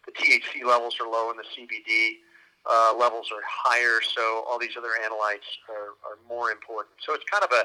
the 0.06 0.12
THC 0.12 0.66
levels 0.66 0.96
are 1.00 1.08
low 1.08 1.30
and 1.30 1.38
the 1.38 1.44
CBD 1.44 2.18
uh, 2.70 2.94
levels 2.98 3.32
are 3.32 3.42
higher, 3.46 4.02
so 4.02 4.44
all 4.48 4.60
these 4.60 4.78
other 4.78 4.94
analytes 5.04 5.50
are, 5.70 5.98
are 6.06 6.18
more 6.28 6.52
important. 6.52 6.96
So 7.06 7.14
it's 7.14 7.24
kind 7.30 7.44
of 7.44 7.52
a, 7.52 7.64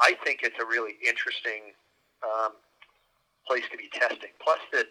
I 0.00 0.14
think 0.24 0.40
it's 0.42 0.58
a 0.60 0.66
really 0.66 0.94
interesting 1.06 1.74
um, 2.22 2.52
place 3.52 3.68
to 3.70 3.76
be 3.76 3.92
testing. 3.92 4.32
Plus, 4.40 4.60
that 4.72 4.88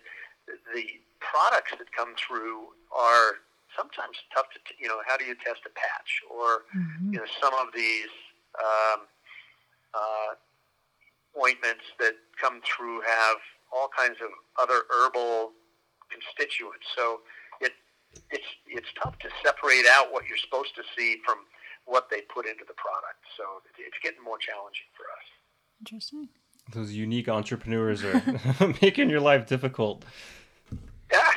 the 0.78 0.86
products 1.18 1.74
that 1.78 1.90
come 1.98 2.14
through 2.14 2.78
are 2.94 3.42
sometimes 3.74 4.22
tough 4.36 4.46
to, 4.54 4.60
t- 4.70 4.78
you 4.78 4.88
know, 4.88 5.02
how 5.08 5.18
do 5.18 5.26
you 5.26 5.34
test 5.34 5.66
a 5.66 5.74
patch 5.74 6.22
or, 6.30 6.70
mm-hmm. 6.70 7.14
you 7.14 7.18
know, 7.18 7.30
some 7.42 7.54
of 7.58 7.74
these 7.74 8.14
um, 8.62 9.00
uh, 9.98 10.32
ointments 11.42 11.90
that 11.98 12.14
come 12.38 12.62
through 12.62 13.02
have 13.02 13.38
all 13.74 13.90
kinds 13.98 14.18
of 14.22 14.30
other 14.62 14.84
herbal 14.94 15.58
constituents. 16.12 16.86
So 16.96 17.22
it 17.62 17.72
it's 18.30 18.52
it's 18.68 18.92
tough 19.02 19.18
to 19.20 19.30
separate 19.44 19.88
out 19.96 20.12
what 20.12 20.28
you're 20.28 20.44
supposed 20.44 20.76
to 20.76 20.84
see 20.98 21.18
from 21.26 21.48
what 21.86 22.12
they 22.12 22.22
put 22.28 22.46
into 22.46 22.68
the 22.68 22.76
product. 22.76 23.24
So 23.40 23.64
it's 23.80 23.98
getting 24.04 24.22
more 24.22 24.38
challenging 24.38 24.92
for 24.94 25.08
us. 25.08 25.26
Interesting. 25.80 26.28
Those 26.72 26.94
unique 26.94 27.28
entrepreneurs 27.28 28.04
are 28.04 28.22
making 28.82 29.10
your 29.10 29.20
life 29.20 29.48
difficult. 29.48 30.06
Yeah, 31.12 31.32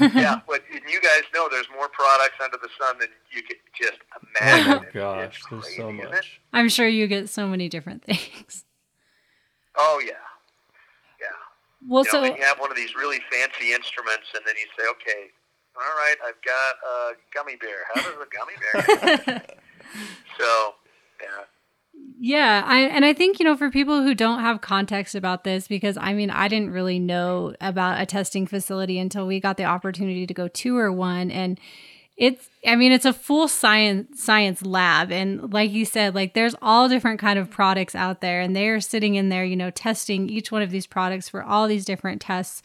yeah. 0.14 0.40
But 0.48 0.62
you 0.70 1.00
guys 1.00 1.22
know 1.34 1.48
there's 1.50 1.68
more 1.74 1.88
products 1.88 2.36
under 2.42 2.56
the 2.56 2.68
sun 2.78 2.98
than 2.98 3.08
you 3.30 3.42
could 3.42 3.58
just 3.78 3.98
imagine. 4.40 4.72
Oh 4.72 4.78
my 4.80 4.90
gosh, 4.92 5.42
there's 5.50 5.76
so 5.76 5.92
much. 5.92 6.40
I'm 6.52 6.68
sure 6.68 6.88
you 6.88 7.06
get 7.06 7.28
so 7.28 7.46
many 7.46 7.68
different 7.68 8.02
things. 8.04 8.64
Oh 9.76 10.00
yeah, 10.04 10.12
yeah. 11.20 11.26
well, 11.86 12.04
you 12.04 12.12
know, 12.12 12.26
so 12.28 12.36
you 12.36 12.42
have 12.42 12.58
one 12.58 12.70
of 12.70 12.76
these 12.76 12.94
really 12.94 13.20
fancy 13.30 13.72
instruments, 13.72 14.28
and 14.34 14.42
then 14.46 14.54
you 14.56 14.66
say, 14.78 14.88
"Okay, 14.90 15.30
all 15.76 15.96
right, 15.96 16.16
I've 16.26 16.40
got 16.42 16.76
a 16.88 17.12
gummy 17.34 17.56
bear. 17.56 17.84
How 17.92 18.02
does 18.02 18.14
a 18.14 18.28
gummy 18.32 19.24
bear?" 19.26 19.42
so, 20.38 20.74
yeah. 21.20 21.44
Yeah, 22.24 22.62
I 22.64 22.80
and 22.82 23.04
I 23.04 23.12
think 23.12 23.40
you 23.40 23.44
know 23.44 23.56
for 23.56 23.70
people 23.70 24.02
who 24.02 24.14
don't 24.14 24.40
have 24.40 24.60
context 24.60 25.14
about 25.14 25.42
this 25.42 25.66
because 25.66 25.96
I 25.96 26.12
mean 26.12 26.30
I 26.30 26.46
didn't 26.46 26.70
really 26.70 26.98
know 26.98 27.54
about 27.60 28.00
a 28.00 28.06
testing 28.06 28.46
facility 28.46 28.98
until 28.98 29.26
we 29.26 29.40
got 29.40 29.56
the 29.56 29.64
opportunity 29.64 30.26
to 30.26 30.34
go 30.34 30.46
tour 30.46 30.92
one 30.92 31.30
and 31.30 31.58
it's 32.22 32.48
i 32.64 32.76
mean 32.76 32.92
it's 32.92 33.04
a 33.04 33.12
full 33.12 33.48
science 33.48 34.22
science 34.22 34.64
lab. 34.64 35.10
And 35.10 35.52
like 35.52 35.72
you 35.72 35.84
said 35.84 36.14
like 36.14 36.34
there's 36.34 36.54
all 36.62 36.88
different 36.88 37.18
kind 37.18 37.36
of 37.36 37.50
products 37.50 37.96
out 37.96 38.20
there 38.20 38.40
and 38.40 38.54
they're 38.54 38.80
sitting 38.80 39.16
in 39.16 39.28
there 39.28 39.44
you 39.44 39.56
know 39.56 39.70
testing 39.70 40.28
each 40.28 40.52
one 40.52 40.62
of 40.62 40.70
these 40.70 40.86
products 40.86 41.28
for 41.28 41.42
all 41.42 41.66
these 41.66 41.84
different 41.84 42.22
tests. 42.22 42.62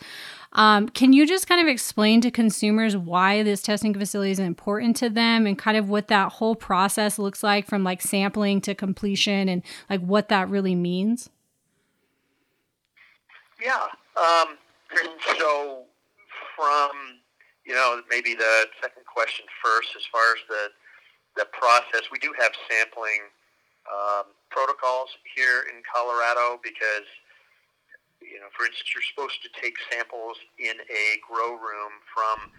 Um, 0.54 0.88
can 0.88 1.12
you 1.12 1.26
just 1.26 1.48
kind 1.48 1.60
of 1.60 1.68
explain 1.68 2.22
to 2.22 2.30
consumers 2.30 2.96
why 2.96 3.42
this 3.42 3.64
testing 3.64 3.96
facility 3.96 4.32
is 4.32 4.40
important 4.40 4.96
to 4.98 5.10
them 5.10 5.48
and 5.48 5.58
kind 5.58 5.76
of 5.76 5.90
what 5.90 6.08
that 6.08 6.34
whole 6.34 6.56
process 6.56 7.18
looks 7.18 7.42
like 7.42 7.66
from 7.66 7.84
like 7.84 8.02
sampling 8.04 8.62
to 8.62 8.76
completion 8.76 9.50
and 9.50 9.64
like 9.90 10.02
what 10.02 10.30
that 10.30 10.50
really 10.50 10.76
means? 10.76 11.32
Yeah 13.60 13.88
um, 14.16 14.58
so 15.40 15.84
from 16.56 16.92
you 17.68 17.74
know, 17.74 18.02
maybe 18.10 18.34
the 18.34 18.66
second 18.82 19.04
question 19.18 19.50
first, 19.66 19.98
as 19.98 20.06
far 20.14 20.38
as 20.38 20.42
the 20.46 20.70
the 21.42 21.50
process, 21.54 22.10
we 22.14 22.22
do 22.22 22.34
have 22.38 22.54
sampling 22.70 23.30
um, 23.90 24.34
protocols 24.50 25.10
here 25.38 25.70
in 25.70 25.86
Colorado 25.86 26.58
because, 26.66 27.06
you 28.18 28.42
know, 28.42 28.50
for 28.58 28.66
instance, 28.66 28.90
you're 28.90 29.06
supposed 29.06 29.38
to 29.46 29.50
take 29.54 29.78
samples 29.94 30.34
in 30.58 30.74
a 30.74 31.06
grow 31.22 31.54
room 31.54 31.94
from 32.10 32.50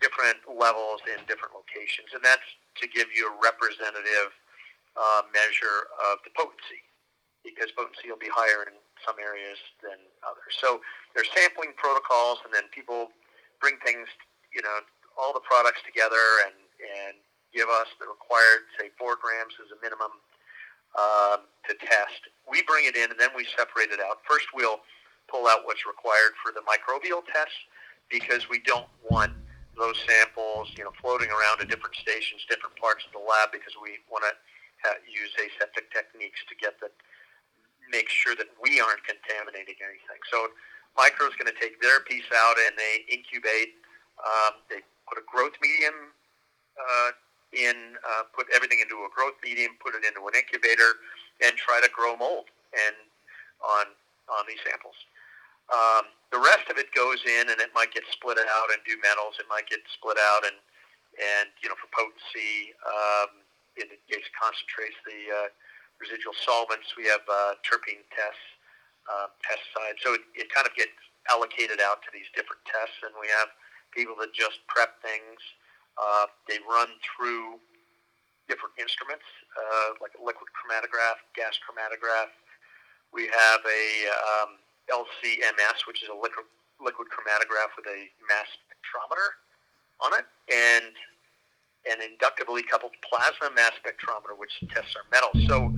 different 0.00 0.40
levels 0.48 1.04
in 1.12 1.20
different 1.28 1.52
locations, 1.52 2.12
and 2.16 2.24
that's 2.24 2.48
to 2.80 2.88
give 2.88 3.08
you 3.12 3.28
a 3.28 3.34
representative 3.36 4.32
uh, 4.96 5.28
measure 5.28 5.92
of 6.08 6.20
the 6.24 6.32
potency, 6.32 6.80
because 7.44 7.68
potency 7.76 8.08
will 8.08 8.20
be 8.20 8.32
higher 8.32 8.64
in 8.64 8.76
some 9.04 9.20
areas 9.20 9.60
than 9.84 9.96
others. 10.24 10.56
So 10.56 10.80
there's 11.12 11.28
sampling 11.36 11.76
protocols, 11.76 12.40
and 12.48 12.52
then 12.52 12.64
people 12.72 13.12
bring 13.60 13.76
things 13.84 14.08
you 14.56 14.64
know, 14.64 14.80
all 15.16 15.32
the 15.32 15.44
products 15.44 15.80
together 15.84 16.20
and, 16.44 16.56
and 16.80 17.14
give 17.52 17.68
us 17.68 17.88
the 18.00 18.06
required, 18.06 18.68
say, 18.76 18.92
four 19.00 19.16
grams 19.16 19.56
as 19.60 19.72
a 19.72 19.78
minimum 19.80 20.12
um, 20.96 21.48
to 21.68 21.72
test. 21.80 22.28
We 22.44 22.62
bring 22.68 22.84
it 22.84 22.96
in 22.96 23.10
and 23.10 23.18
then 23.18 23.32
we 23.36 23.48
separate 23.56 23.92
it 23.92 24.00
out. 24.00 24.20
First, 24.28 24.52
we'll 24.52 24.84
pull 25.28 25.48
out 25.48 25.64
what's 25.64 25.84
required 25.88 26.36
for 26.40 26.52
the 26.52 26.62
microbial 26.68 27.24
tests 27.26 27.58
because 28.12 28.48
we 28.48 28.62
don't 28.62 28.86
want 29.10 29.32
those 29.74 29.96
samples, 30.08 30.72
you 30.76 30.84
know, 30.84 30.94
floating 31.00 31.28
around 31.28 31.60
at 31.60 31.68
different 31.68 31.96
stations, 31.96 32.46
different 32.48 32.76
parts 32.76 33.04
of 33.04 33.12
the 33.12 33.20
lab 33.20 33.52
because 33.52 33.76
we 33.76 34.00
want 34.08 34.24
to 34.24 34.32
use 35.08 35.32
aseptic 35.34 35.90
techniques 35.90 36.40
to 36.46 36.54
get 36.54 36.78
the 36.78 36.88
make 37.90 38.08
sure 38.10 38.34
that 38.34 38.50
we 38.58 38.80
aren't 38.82 39.02
contaminating 39.06 39.78
anything. 39.78 40.20
So 40.30 40.50
micro 40.96 41.26
is 41.30 41.34
going 41.38 41.50
to 41.50 41.58
take 41.58 41.78
their 41.82 42.02
piece 42.02 42.26
out 42.34 42.56
and 42.58 42.74
they 42.74 43.06
incubate 43.06 43.78
um, 44.22 44.64
they 44.70 44.80
put 45.08 45.18
a 45.18 45.24
growth 45.26 45.54
medium 45.62 46.12
uh, 46.76 47.10
in, 47.54 47.96
uh, 48.02 48.28
put 48.34 48.46
everything 48.54 48.82
into 48.82 49.06
a 49.06 49.10
growth 49.14 49.38
medium, 49.42 49.78
put 49.80 49.94
it 49.94 50.04
into 50.04 50.20
an 50.26 50.34
incubator, 50.34 51.00
and 51.40 51.56
try 51.56 51.80
to 51.80 51.88
grow 51.90 52.16
mold 52.16 52.50
and 52.74 52.96
on 53.62 53.86
on 54.26 54.42
these 54.50 54.58
samples. 54.66 54.98
Um, 55.70 56.10
the 56.34 56.42
rest 56.42 56.66
of 56.70 56.78
it 56.78 56.90
goes 56.94 57.22
in, 57.22 57.46
and 57.50 57.58
it 57.62 57.70
might 57.74 57.94
get 57.94 58.02
split 58.10 58.38
out 58.38 58.68
and 58.74 58.82
do 58.82 58.98
metals. 59.02 59.38
It 59.38 59.46
might 59.46 59.70
get 59.70 59.82
split 59.94 60.18
out 60.18 60.42
and 60.46 60.58
and 61.16 61.48
you 61.62 61.68
know 61.68 61.78
for 61.80 61.88
potency, 61.94 62.76
um, 62.84 63.40
it, 63.76 63.88
it 64.08 64.24
concentrates 64.36 64.98
the 65.08 65.20
uh, 65.32 65.48
residual 66.00 66.36
solvents. 66.36 66.92
We 66.96 67.08
have 67.08 67.24
uh, 67.24 67.56
terpene 67.64 68.04
tests, 68.12 68.46
uh, 69.08 69.32
pesticides. 69.40 70.00
So 70.04 70.12
it, 70.16 70.24
it 70.36 70.48
kind 70.52 70.68
of 70.68 70.76
gets 70.76 70.96
allocated 71.32 71.80
out 71.80 72.04
to 72.04 72.10
these 72.12 72.28
different 72.36 72.60
tests, 72.68 73.00
and 73.04 73.16
we 73.16 73.28
have 73.32 73.48
people 73.96 74.12
that 74.20 74.36
just 74.36 74.60
prep 74.68 75.00
things. 75.00 75.40
Uh, 75.96 76.28
they 76.44 76.60
run 76.68 76.92
through 77.00 77.56
different 78.52 78.76
instruments, 78.76 79.24
uh, 79.56 79.96
like 80.04 80.12
a 80.20 80.22
liquid 80.22 80.52
chromatograph, 80.52 81.18
gas 81.32 81.56
chromatograph. 81.64 82.28
We 83.16 83.32
have 83.32 83.64
a 83.64 83.84
um, 84.12 84.60
LCMS, 84.92 85.88
which 85.88 86.04
is 86.04 86.12
a 86.12 86.14
liquid, 86.14 86.44
liquid 86.78 87.08
chromatograph 87.08 87.72
with 87.74 87.88
a 87.88 88.12
mass 88.28 88.46
spectrometer 88.68 89.40
on 90.04 90.12
it, 90.20 90.28
and 90.52 90.92
an 91.88 92.04
inductively 92.04 92.62
coupled 92.62 92.92
plasma 93.00 93.48
mass 93.56 93.72
spectrometer, 93.80 94.36
which 94.36 94.52
tests 94.68 94.92
our 94.94 95.08
metals. 95.08 95.40
So 95.48 95.72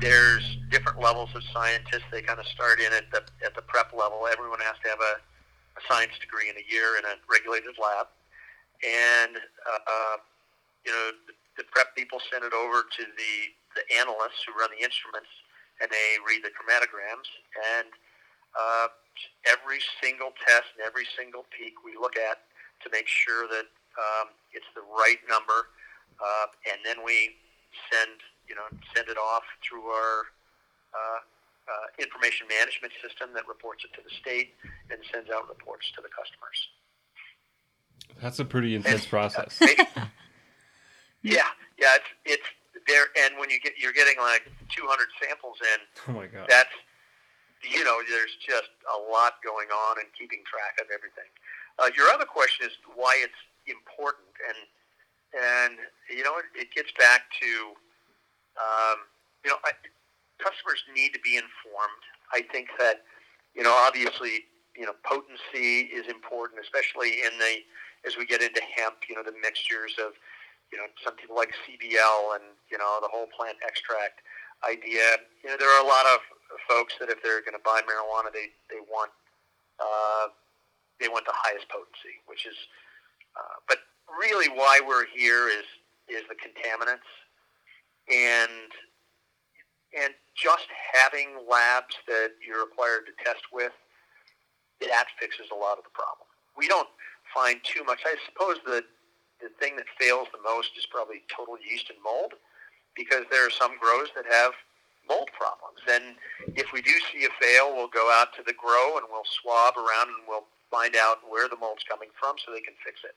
there's 0.00 0.56
different 0.70 0.98
levels 0.98 1.28
of 1.34 1.42
scientists. 1.52 2.08
They 2.10 2.22
kind 2.22 2.40
of 2.40 2.46
start 2.46 2.80
in 2.80 2.92
at 2.96 3.10
the 3.12 3.22
at 3.44 3.54
the 3.54 3.62
prep 3.62 3.92
level. 3.92 4.26
Everyone 4.30 4.60
has 4.60 4.80
to 4.82 4.88
have 4.88 5.00
a 5.00 5.20
a 5.78 5.82
science 5.86 6.18
degree 6.18 6.50
in 6.50 6.58
a 6.58 6.66
year 6.66 6.98
in 6.98 7.06
a 7.06 7.14
regulated 7.30 7.78
lab, 7.78 8.10
and 8.82 9.38
uh, 9.38 10.18
you 10.82 10.90
know 10.90 11.14
the, 11.30 11.62
the 11.62 11.64
prep 11.70 11.94
people 11.94 12.18
send 12.26 12.42
it 12.42 12.52
over 12.52 12.82
to 12.82 13.02
the 13.06 13.34
the 13.78 13.84
analysts 14.02 14.42
who 14.42 14.50
run 14.58 14.74
the 14.74 14.82
instruments, 14.82 15.30
and 15.78 15.86
they 15.86 16.18
read 16.26 16.42
the 16.42 16.50
chromatograms 16.50 17.30
and. 17.78 17.88
Uh, 18.58 18.88
every 19.46 19.78
single 20.02 20.30
test 20.46 20.70
and 20.78 20.86
every 20.86 21.06
single 21.18 21.44
peak 21.50 21.74
we 21.84 21.98
look 21.98 22.14
at 22.16 22.46
to 22.82 22.86
make 22.90 23.06
sure 23.06 23.48
that 23.48 23.66
um, 23.98 24.30
it's 24.54 24.68
the 24.74 24.84
right 24.94 25.18
number, 25.26 25.74
uh, 26.22 26.46
and 26.70 26.78
then 26.86 27.02
we 27.04 27.34
send 27.90 28.22
you 28.46 28.54
know 28.54 28.66
send 28.94 29.08
it 29.08 29.18
off 29.18 29.42
through 29.62 29.84
our 29.90 30.30
uh, 30.94 31.20
uh, 31.68 31.86
information 32.00 32.48
management 32.48 32.92
system 33.04 33.30
that 33.36 33.46
reports 33.46 33.84
it 33.84 33.92
to 33.92 34.00
the 34.02 34.10
state 34.16 34.56
and 34.90 34.98
sends 35.12 35.28
out 35.28 35.48
reports 35.48 35.92
to 35.92 36.00
the 36.00 36.08
customers. 36.08 36.58
That's 38.20 38.40
a 38.40 38.44
pretty 38.44 38.74
intense 38.74 39.02
and, 39.02 39.10
process. 39.10 39.60
Uh, 41.20 41.34
yeah, 41.34 41.50
yeah, 41.82 41.98
it's 41.98 42.38
it's 42.38 42.48
there, 42.86 43.10
and 43.26 43.34
when 43.42 43.50
you 43.50 43.58
get 43.58 43.74
you're 43.76 43.92
getting 43.92 44.14
like 44.22 44.46
200 44.70 45.10
samples 45.18 45.58
in. 45.58 45.78
Oh 46.06 46.14
my 46.14 46.30
god. 46.30 46.46
That's 46.48 46.70
you 47.66 47.82
know, 47.82 47.98
there's 48.06 48.38
just 48.38 48.70
a 48.86 48.98
lot 49.10 49.42
going 49.42 49.66
on 49.74 49.98
and 49.98 50.06
keeping 50.14 50.46
track 50.46 50.78
of 50.78 50.86
everything. 50.94 51.26
Uh, 51.78 51.90
your 51.98 52.06
other 52.14 52.24
question 52.24 52.70
is 52.70 52.74
why 52.94 53.18
it's 53.18 53.42
important, 53.66 54.30
and 54.46 54.58
and 55.34 55.74
you 56.06 56.22
know, 56.22 56.38
it, 56.38 56.46
it 56.54 56.68
gets 56.74 56.94
back 56.94 57.26
to, 57.42 57.50
um, 58.56 58.98
you 59.44 59.50
know, 59.50 59.58
I, 59.66 59.74
customers 60.38 60.82
need 60.94 61.12
to 61.12 61.20
be 61.20 61.36
informed. 61.36 62.04
I 62.32 62.42
think 62.50 62.68
that, 62.78 63.02
you 63.54 63.62
know, 63.62 63.74
obviously, 63.74 64.46
you 64.76 64.86
know, 64.86 64.94
potency 65.02 65.90
is 65.90 66.06
important, 66.06 66.62
especially 66.62 67.26
in 67.26 67.34
the 67.38 67.62
as 68.06 68.16
we 68.16 68.24
get 68.24 68.42
into 68.42 68.62
hemp. 68.62 69.02
You 69.10 69.16
know, 69.16 69.26
the 69.26 69.34
mixtures 69.42 69.98
of, 69.98 70.14
you 70.70 70.78
know, 70.78 70.86
some 71.02 71.18
people 71.18 71.34
like 71.34 71.50
CBL 71.66 72.38
and 72.38 72.54
you 72.70 72.78
know 72.78 73.02
the 73.02 73.10
whole 73.10 73.26
plant 73.34 73.58
extract 73.66 74.22
idea. 74.62 75.18
You 75.42 75.50
know, 75.50 75.56
there 75.58 75.70
are 75.70 75.82
a 75.82 75.88
lot 75.88 76.06
of 76.06 76.22
folks 76.70 76.94
that 77.00 77.10
if 77.10 77.22
they're 77.22 77.42
going 77.42 77.58
to 77.58 77.66
buy 77.66 77.82
marijuana, 77.82 78.32
they 78.32 78.54
they 78.70 78.80
want 78.86 79.10
uh, 79.82 80.30
they 81.00 81.08
want 81.08 81.26
the 81.26 81.34
highest 81.34 81.68
potency, 81.68 82.22
which 82.26 82.46
is. 82.46 82.56
Uh, 83.34 83.58
but 83.68 83.78
really, 84.18 84.48
why 84.48 84.80
we're 84.82 85.06
here 85.10 85.48
is 85.48 85.66
is 86.08 86.22
the 86.30 86.38
contaminants, 86.38 87.06
and 88.08 88.70
and 89.96 90.12
just 90.36 90.68
having 90.92 91.46
labs 91.48 91.96
that 92.06 92.36
you're 92.44 92.64
required 92.64 93.06
to 93.06 93.24
test 93.24 93.42
with, 93.52 93.72
that 94.80 95.06
fixes 95.18 95.48
a 95.52 95.58
lot 95.58 95.78
of 95.78 95.84
the 95.84 95.94
problem. 95.94 96.28
We 96.56 96.68
don't 96.68 96.88
find 97.34 97.60
too 97.64 97.84
much. 97.84 98.00
I 98.04 98.14
suppose 98.26 98.58
the 98.64 98.84
the 99.40 99.54
thing 99.62 99.76
that 99.76 99.86
fails 99.98 100.26
the 100.34 100.42
most 100.42 100.74
is 100.76 100.86
probably 100.90 101.22
total 101.30 101.54
yeast 101.62 101.90
and 101.90 101.98
mold, 102.02 102.34
because 102.96 103.22
there 103.30 103.46
are 103.46 103.54
some 103.54 103.78
grows 103.78 104.10
that 104.18 104.26
have 104.26 104.50
mold 105.06 105.30
problems. 105.30 105.78
And 105.86 106.18
if 106.58 106.72
we 106.74 106.82
do 106.82 106.92
see 107.10 107.24
a 107.24 107.32
fail, 107.38 107.70
we'll 107.70 107.88
go 107.88 108.10
out 108.10 108.34
to 108.34 108.42
the 108.42 108.52
grow 108.52 108.98
and 108.98 109.06
we'll 109.06 109.26
swab 109.40 109.78
around 109.78 110.10
and 110.10 110.26
we'll 110.26 110.50
find 110.70 110.98
out 110.98 111.22
where 111.22 111.48
the 111.48 111.56
mold's 111.56 111.86
coming 111.86 112.10
from 112.18 112.36
so 112.42 112.52
they 112.52 112.60
can 112.60 112.74
fix 112.84 113.00
it. 113.06 113.14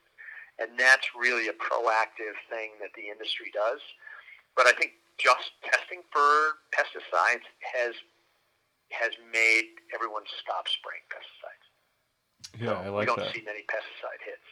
And 0.62 0.78
that's 0.78 1.10
really 1.18 1.50
a 1.50 1.58
proactive 1.58 2.38
thing 2.54 2.78
that 2.80 2.94
the 2.96 3.10
industry 3.10 3.50
does. 3.52 3.82
But 4.56 4.68
I 4.68 4.74
think 4.78 5.01
just 5.22 5.52
testing 5.62 6.02
for 6.12 6.58
pesticides 6.74 7.46
has 7.62 7.94
has 8.92 9.12
made 9.32 9.80
everyone 9.96 10.24
stop 10.42 10.68
spraying 10.68 11.06
pesticides. 11.08 11.68
Yeah, 12.60 12.68
so 12.68 12.74
I 12.74 12.90
like 12.90 13.08
that. 13.08 13.16
we 13.16 13.16
don't 13.16 13.20
that. 13.20 13.34
see 13.34 13.44
many 13.46 13.62
pesticide 13.62 14.20
hits. 14.26 14.50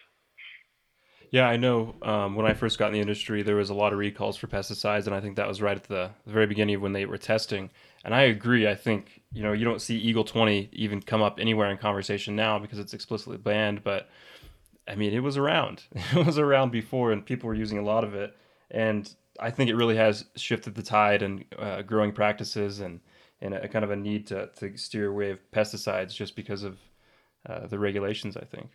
Yeah, 1.31 1.47
I 1.47 1.57
know. 1.57 1.93
Um, 2.01 2.35
when 2.35 2.45
I 2.45 2.53
first 2.53 2.79
got 2.79 2.87
in 2.87 2.93
the 2.93 3.01
industry, 3.01 3.43
there 3.43 3.55
was 3.55 3.69
a 3.69 3.73
lot 3.73 3.93
of 3.93 3.99
recalls 3.99 4.35
for 4.35 4.47
pesticides, 4.47 5.05
and 5.05 5.13
I 5.13 5.19
think 5.19 5.35
that 5.35 5.47
was 5.47 5.61
right 5.61 5.77
at 5.77 5.83
the, 5.83 6.09
the 6.25 6.33
very 6.33 6.47
beginning 6.47 6.75
of 6.75 6.81
when 6.81 6.93
they 6.93 7.05
were 7.05 7.17
testing. 7.17 7.69
And 8.03 8.15
I 8.15 8.21
agree. 8.21 8.67
I 8.67 8.75
think 8.75 9.21
you 9.31 9.43
know 9.43 9.53
you 9.53 9.65
don't 9.65 9.81
see 9.81 9.97
Eagle 9.97 10.23
Twenty 10.23 10.69
even 10.71 11.01
come 11.01 11.21
up 11.21 11.39
anywhere 11.39 11.69
in 11.69 11.77
conversation 11.77 12.35
now 12.35 12.57
because 12.59 12.79
it's 12.79 12.93
explicitly 12.93 13.37
banned. 13.37 13.83
But 13.83 14.09
I 14.87 14.95
mean, 14.95 15.13
it 15.13 15.19
was 15.19 15.37
around. 15.37 15.83
It 16.15 16.25
was 16.25 16.39
around 16.39 16.71
before, 16.71 17.11
and 17.11 17.25
people 17.25 17.47
were 17.47 17.55
using 17.55 17.77
a 17.77 17.83
lot 17.83 18.03
of 18.03 18.15
it. 18.15 18.35
And 18.71 19.13
I 19.39 19.51
think 19.51 19.69
it 19.69 19.75
really 19.75 19.95
has 19.97 20.25
shifted 20.35 20.75
the 20.75 20.83
tide 20.83 21.21
and 21.21 21.45
uh, 21.57 21.81
growing 21.81 22.11
practices 22.11 22.79
and 22.79 22.99
and 23.41 23.53
a, 23.53 23.69
kind 23.69 23.85
of 23.85 23.91
a 23.91 23.95
need 23.95 24.27
to 24.27 24.49
to 24.57 24.77
steer 24.77 25.07
away 25.07 25.31
of 25.31 25.39
pesticides 25.51 26.13
just 26.13 26.35
because 26.35 26.63
of 26.63 26.77
uh, 27.47 27.67
the 27.67 27.79
regulations. 27.79 28.35
I 28.35 28.43
think. 28.45 28.69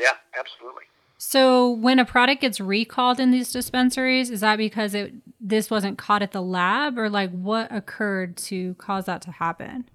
Yeah, 0.00 0.14
absolutely. 0.38 0.84
So 1.18 1.70
when 1.70 1.98
a 1.98 2.04
product 2.04 2.40
gets 2.40 2.60
recalled 2.60 3.20
in 3.20 3.30
these 3.30 3.52
dispensaries, 3.52 4.30
is 4.30 4.40
that 4.40 4.56
because 4.56 4.94
it 4.94 5.12
this 5.40 5.70
wasn't 5.70 5.98
caught 5.98 6.22
at 6.22 6.32
the 6.32 6.42
lab, 6.42 6.98
or 6.98 7.08
like 7.08 7.30
what 7.30 7.72
occurred 7.72 8.36
to 8.38 8.74
cause 8.74 9.06
that 9.06 9.22
to 9.22 9.30
happen? 9.32 9.88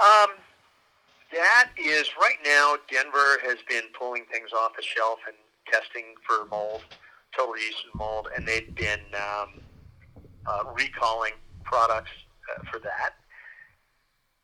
Um, 0.00 0.30
that 1.32 1.70
is 1.76 2.08
right 2.20 2.38
now. 2.44 2.76
Denver 2.90 3.38
has 3.44 3.58
been 3.68 3.84
pulling 3.98 4.24
things 4.32 4.50
off 4.52 4.72
the 4.76 4.82
shelf 4.82 5.18
and 5.26 5.36
testing 5.70 6.14
for 6.26 6.46
mold, 6.50 6.82
total 7.36 7.56
yeast 7.56 7.84
and 7.84 7.98
mold, 7.98 8.28
and 8.36 8.46
they've 8.46 8.74
been 8.74 9.00
um, 9.14 9.60
uh, 10.46 10.64
recalling 10.74 11.34
products 11.64 12.10
uh, 12.50 12.62
for 12.70 12.78
that. 12.80 13.14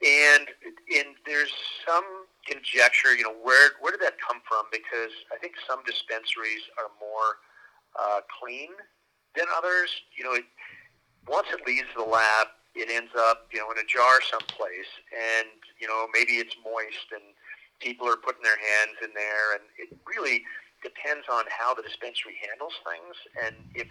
And 0.05 0.49
and 0.95 1.17
there's 1.25 1.53
some 1.87 2.05
conjecture, 2.47 3.15
you 3.15 3.25
know, 3.25 3.35
where 3.43 3.71
where 3.81 3.93
did 3.93 4.01
that 4.03 4.15
come 4.21 4.41
from? 4.47 4.67
Because 4.71 5.13
I 5.33 5.39
think 5.39 5.55
some 5.67 5.81
dispensaries 5.87 6.63
are 6.79 6.93
more 7.01 7.41
uh, 7.99 8.21
clean 8.29 8.71
than 9.35 9.47
others. 9.57 9.91
You 10.17 10.25
know, 10.25 10.35
it, 10.35 10.45
once 11.27 11.49
it 11.51 11.67
leaves 11.67 11.89
the 11.97 12.05
lab, 12.05 12.49
it 12.75 12.91
ends 12.91 13.13
up, 13.17 13.49
you 13.53 13.59
know, 13.59 13.71
in 13.73 13.79
a 13.79 13.89
jar 13.89 14.21
someplace, 14.31 14.91
and 15.11 15.49
you 15.81 15.89
know, 15.89 16.07
maybe 16.13 16.33
it's 16.33 16.55
moist, 16.63 17.09
and 17.13 17.33
people 17.81 18.07
are 18.07 18.17
putting 18.17 18.43
their 18.43 18.61
hands 18.61 19.01
in 19.03 19.11
there, 19.15 19.57
and 19.57 19.65
it 19.81 19.97
really 20.05 20.45
depends 20.87 21.27
on 21.27 21.45
how 21.51 21.75
the 21.75 21.83
dispensary 21.83 22.39
handles 22.47 22.79
things, 22.87 23.17
and 23.43 23.55
if 23.75 23.89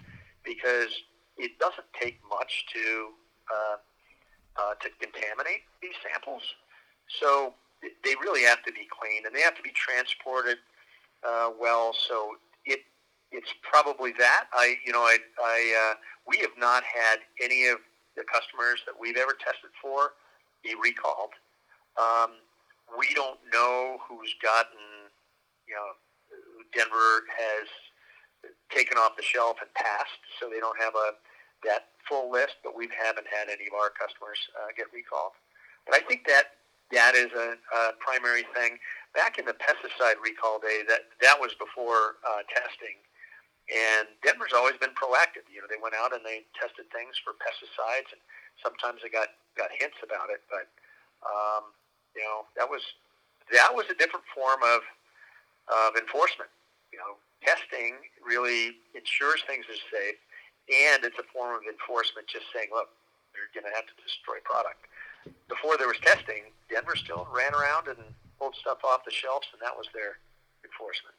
because 0.47 0.91
it 1.35 1.59
doesn't 1.59 1.87
take 1.99 2.19
much 2.29 2.65
to 2.71 3.11
uh, 3.51 3.77
uh, 4.55 4.73
to 4.79 4.87
contaminate 5.03 5.67
these 5.81 5.97
samples, 5.99 6.43
so 7.19 7.53
they 8.03 8.15
really 8.21 8.43
have 8.43 8.63
to 8.63 8.71
be 8.71 8.87
clean 8.87 9.25
and 9.25 9.35
they 9.35 9.41
have 9.41 9.55
to 9.55 9.61
be 9.61 9.71
transported 9.75 10.57
uh, 11.27 11.51
well. 11.59 11.93
So 11.93 12.31
it 12.65 12.79
it's 13.31 13.53
probably 13.61 14.13
that. 14.17 14.47
I 14.53 14.75
you 14.85 14.93
know 14.93 15.01
I 15.01 15.17
I 15.43 15.91
uh, 15.91 15.95
we 16.27 16.37
have 16.39 16.55
not 16.57 16.83
had 16.83 17.19
any 17.43 17.67
of 17.67 17.79
the 18.15 18.23
customers 18.23 18.79
that 18.85 18.95
we've 18.99 19.17
ever 19.17 19.33
tested 19.33 19.71
for 19.81 20.13
be 20.63 20.73
recalled. 20.81 21.35
Um, 21.99 22.39
we 22.97 23.13
don't 23.13 23.39
know 23.51 23.97
who's 24.07 24.33
gotten 24.41 25.11
you 25.67 25.75
know 25.75 25.91
Denver 26.73 27.25
has 27.29 27.67
taken 28.69 28.97
off 28.97 29.17
the 29.17 29.23
shelf 29.23 29.57
and 29.61 29.71
passed, 29.73 30.21
so 30.39 30.49
they 30.49 30.59
don't 30.59 30.79
have 30.79 30.95
a 30.95 31.17
that 31.63 31.93
full 32.07 32.31
list. 32.31 32.61
But 32.63 32.77
we 32.77 32.89
haven't 32.93 33.27
had 33.27 33.49
any 33.49 33.67
of 33.67 33.75
our 33.75 33.89
customers 33.89 34.37
uh, 34.57 34.73
get 34.77 34.87
recalled. 34.93 35.33
But 35.85 35.95
I 35.95 36.01
think 36.05 36.25
that 36.27 36.57
that 36.91 37.15
is 37.15 37.33
a, 37.33 37.57
a 37.57 37.81
primary 37.97 38.45
thing. 38.53 38.77
Back 39.13 39.39
in 39.39 39.45
the 39.45 39.57
pesticide 39.57 40.21
recall 40.21 40.59
day, 40.59 40.83
that 40.87 41.09
that 41.21 41.37
was 41.39 41.55
before 41.57 42.21
uh, 42.21 42.45
testing, 42.51 42.99
and 43.71 44.11
Denver's 44.21 44.53
always 44.53 44.77
been 44.77 44.93
proactive. 44.93 45.47
You 45.49 45.63
know, 45.63 45.69
they 45.71 45.81
went 45.81 45.95
out 45.97 46.13
and 46.13 46.21
they 46.21 46.45
tested 46.53 46.85
things 46.93 47.17
for 47.23 47.33
pesticides, 47.41 48.13
and 48.13 48.21
sometimes 48.61 49.01
they 49.01 49.09
got 49.09 49.33
got 49.57 49.71
hints 49.73 49.97
about 50.03 50.29
it. 50.29 50.43
But 50.51 50.69
um, 51.25 51.73
you 52.13 52.21
know, 52.21 52.45
that 52.59 52.69
was 52.69 52.81
that 53.51 53.73
was 53.73 53.85
a 53.89 53.97
different 53.97 54.25
form 54.33 54.61
of 54.61 54.81
of 55.69 55.97
enforcement. 55.97 56.49
You 56.93 56.99
know, 56.99 57.19
testing 57.43 57.99
really 58.23 58.79
ensures 58.95 59.43
things 59.45 59.65
are 59.67 59.81
safe, 59.91 60.19
and 60.71 61.03
it's 61.03 61.19
a 61.19 61.27
form 61.31 61.55
of 61.57 61.63
enforcement. 61.67 62.27
Just 62.27 62.49
saying, 62.55 62.69
look, 62.71 62.89
you're 63.35 63.51
going 63.51 63.67
to 63.67 63.75
have 63.75 63.85
to 63.85 63.95
destroy 63.99 64.39
product 64.47 64.85
before 65.49 65.77
there 65.77 65.87
was 65.87 65.97
testing, 66.01 66.43
Denver 66.69 66.95
still 66.95 67.27
ran 67.33 67.53
around 67.53 67.87
and 67.87 67.97
pulled 68.39 68.55
stuff 68.55 68.79
off 68.83 69.05
the 69.05 69.11
shelves, 69.11 69.47
and 69.53 69.61
that 69.61 69.75
was 69.77 69.87
their 69.93 70.17
enforcement. 70.63 71.15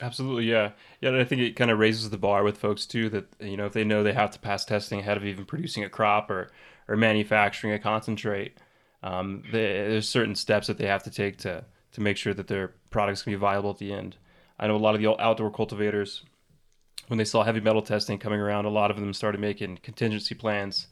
Absolutely, 0.00 0.50
yeah, 0.50 0.72
yeah. 1.00 1.18
I 1.18 1.24
think 1.24 1.40
it 1.40 1.54
kind 1.54 1.70
of 1.70 1.78
raises 1.78 2.10
the 2.10 2.18
bar 2.18 2.42
with 2.42 2.58
folks 2.58 2.84
too. 2.84 3.08
That 3.10 3.26
you 3.40 3.56
know, 3.56 3.66
if 3.66 3.72
they 3.72 3.84
know 3.84 4.02
they 4.02 4.12
have 4.12 4.32
to 4.32 4.40
pass 4.40 4.64
testing 4.64 5.00
ahead 5.00 5.16
of 5.16 5.24
even 5.24 5.44
producing 5.44 5.84
a 5.84 5.88
crop 5.88 6.30
or 6.30 6.50
or 6.88 6.96
manufacturing 6.96 7.72
a 7.72 7.78
concentrate, 7.78 8.58
um, 9.04 9.44
they, 9.52 9.62
there's 9.62 10.08
certain 10.08 10.34
steps 10.34 10.66
that 10.66 10.78
they 10.78 10.86
have 10.86 11.04
to 11.04 11.10
take 11.10 11.38
to 11.38 11.64
to 11.94 12.00
make 12.00 12.16
sure 12.16 12.34
that 12.34 12.48
their 12.48 12.72
products 12.90 13.22
can 13.22 13.32
be 13.32 13.36
viable 13.36 13.70
at 13.70 13.78
the 13.78 13.92
end. 13.92 14.16
I 14.58 14.66
know 14.66 14.76
a 14.76 14.78
lot 14.78 14.94
of 14.94 15.00
the 15.00 15.20
outdoor 15.20 15.50
cultivators, 15.50 16.22
when 17.08 17.18
they 17.18 17.24
saw 17.24 17.42
heavy 17.42 17.60
metal 17.60 17.82
testing 17.82 18.18
coming 18.18 18.40
around, 18.40 18.66
a 18.66 18.70
lot 18.70 18.90
of 18.90 18.98
them 18.98 19.12
started 19.12 19.40
making 19.40 19.78
contingency 19.78 20.34
plans 20.34 20.88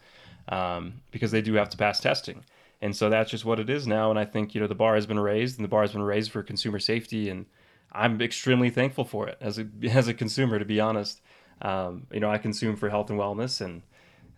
um, 0.49 0.95
because 1.11 1.31
they 1.31 1.43
do 1.43 1.55
have 1.55 1.69
to 1.71 1.77
pass 1.77 2.01
testing. 2.01 2.45
And 2.81 2.95
so 2.95 3.11
that's 3.11 3.31
just 3.31 3.45
what 3.45 3.61
it 3.61 3.71
is 3.71 3.87
now. 3.87 4.11
And 4.11 4.19
I 4.19 4.25
think, 4.25 4.55
you 4.55 4.61
know, 4.61 4.67
the 4.67 4.75
bar 4.75 4.95
has 4.95 5.07
been 5.07 5.19
raised 5.19 5.59
and 5.59 5.65
the 5.65 5.69
bar 5.69 5.83
has 5.83 5.93
been 5.93 6.03
raised 6.03 6.33
for 6.33 6.43
consumer 6.43 6.79
safety. 6.79 7.29
And 7.29 7.47
I'm 7.93 8.21
extremely 8.21 8.71
thankful 8.71 9.05
for 9.05 9.29
it 9.29 9.39
as 9.41 9.59
a, 9.59 9.67
as 9.91 10.09
a 10.09 10.15
consumer, 10.15 10.59
to 10.59 10.65
be 10.65 10.81
honest. 10.81 11.21
Um, 11.61 12.07
you 12.13 12.21
know, 12.21 12.31
I 12.31 12.39
consume 12.39 12.77
for 12.77 12.89
health 12.89 13.11
and 13.11 13.19
wellness 13.19 13.61
and, 13.61 13.83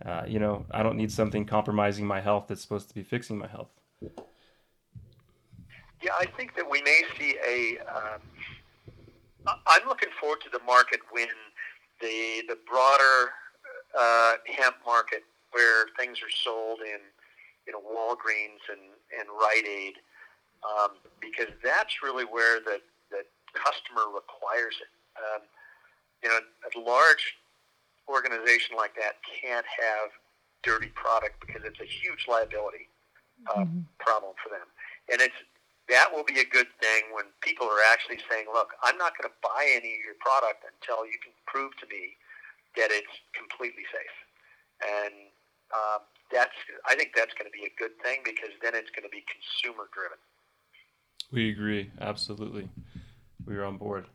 uh, 0.05 0.25
you 0.27 0.39
know, 0.39 0.67
I 0.71 0.83
don't 0.83 0.97
need 0.97 1.11
something 1.11 1.47
compromising 1.47 2.07
my 2.07 2.21
health 2.21 2.47
that's 2.49 2.61
supposed 2.61 2.89
to 2.89 2.95
be 2.95 3.03
fixing 3.03 3.39
my 3.39 3.47
health. 3.47 3.71
Yeah, 6.05 6.13
I 6.21 6.27
think 6.27 6.55
that 6.57 6.71
we 6.71 6.83
may 6.83 7.01
see 7.19 7.35
a. 7.41 7.79
am 7.89 8.21
um, 9.49 9.89
looking 9.89 10.11
forward 10.21 10.43
to 10.43 10.51
the 10.51 10.63
market 10.67 11.01
when 11.11 11.29
the 12.03 12.43
the 12.47 12.59
broader 12.69 13.33
uh, 13.99 14.35
hemp 14.47 14.77
market 14.85 15.23
where 15.53 15.87
things 15.99 16.19
are 16.19 16.29
sold 16.45 16.81
in 16.81 17.01
you 17.67 17.73
know 17.73 17.81
Walgreens 17.81 18.61
and 18.69 18.93
and 19.19 19.29
Rite 19.33 19.67
Aid 19.67 19.95
um, 20.61 20.91
because 21.21 21.49
that's 21.65 22.03
really 22.03 22.27
where 22.27 22.61
the 22.61 22.81
the 23.11 23.25
customer 23.55 24.13
requires 24.13 24.77
it. 24.83 24.93
Um, 25.17 25.43
you 26.23 26.29
know, 26.29 26.37
a 26.37 26.81
large 26.85 27.35
organization 28.11 28.77
like 28.77 28.95
that 28.97 29.17
can't 29.25 29.65
have 29.65 30.11
dirty 30.63 30.93
product 30.95 31.41
because 31.41 31.63
it's 31.65 31.81
a 31.81 31.89
huge 31.89 32.27
liability 32.29 32.93
uh, 33.49 33.61
mm-hmm. 33.61 33.81
problem 33.99 34.35
for 34.43 34.51
them, 34.51 34.69
and 35.11 35.23
it's 35.23 35.41
that 35.89 36.09
will 36.13 36.25
be 36.25 36.41
a 36.41 36.49
good 36.49 36.69
thing 36.81 37.13
when 37.13 37.27
people 37.41 37.67
are 37.67 37.85
actually 37.93 38.19
saying, 38.31 38.47
"Look, 38.53 38.73
I'm 38.83 38.97
not 38.97 39.17
going 39.19 39.29
to 39.29 39.37
buy 39.43 39.69
any 39.69 40.01
of 40.01 40.03
your 40.05 40.19
product 40.21 40.65
until 40.65 41.05
you 41.05 41.19
can 41.23 41.33
prove 41.47 41.77
to 41.81 41.87
me 41.87 42.17
that 42.77 42.91
it's 42.91 43.15
completely 43.37 43.85
safe." 43.93 44.17
And 44.81 45.15
um, 45.73 46.01
that's 46.33 46.57
I 46.87 46.95
think 46.97 47.13
that's 47.15 47.35
going 47.35 47.51
to 47.51 47.57
be 47.57 47.67
a 47.67 47.75
good 47.79 47.97
thing 48.03 48.21
because 48.25 48.53
then 48.63 48.75
it's 48.75 48.91
going 48.91 49.05
to 49.05 49.13
be 49.13 49.25
consumer 49.29 49.89
driven. 49.93 50.19
We 51.33 51.51
agree 51.51 51.91
absolutely. 52.01 52.69
We 53.45 53.57
are 53.57 53.65
on 53.65 53.77
board. 53.77 54.07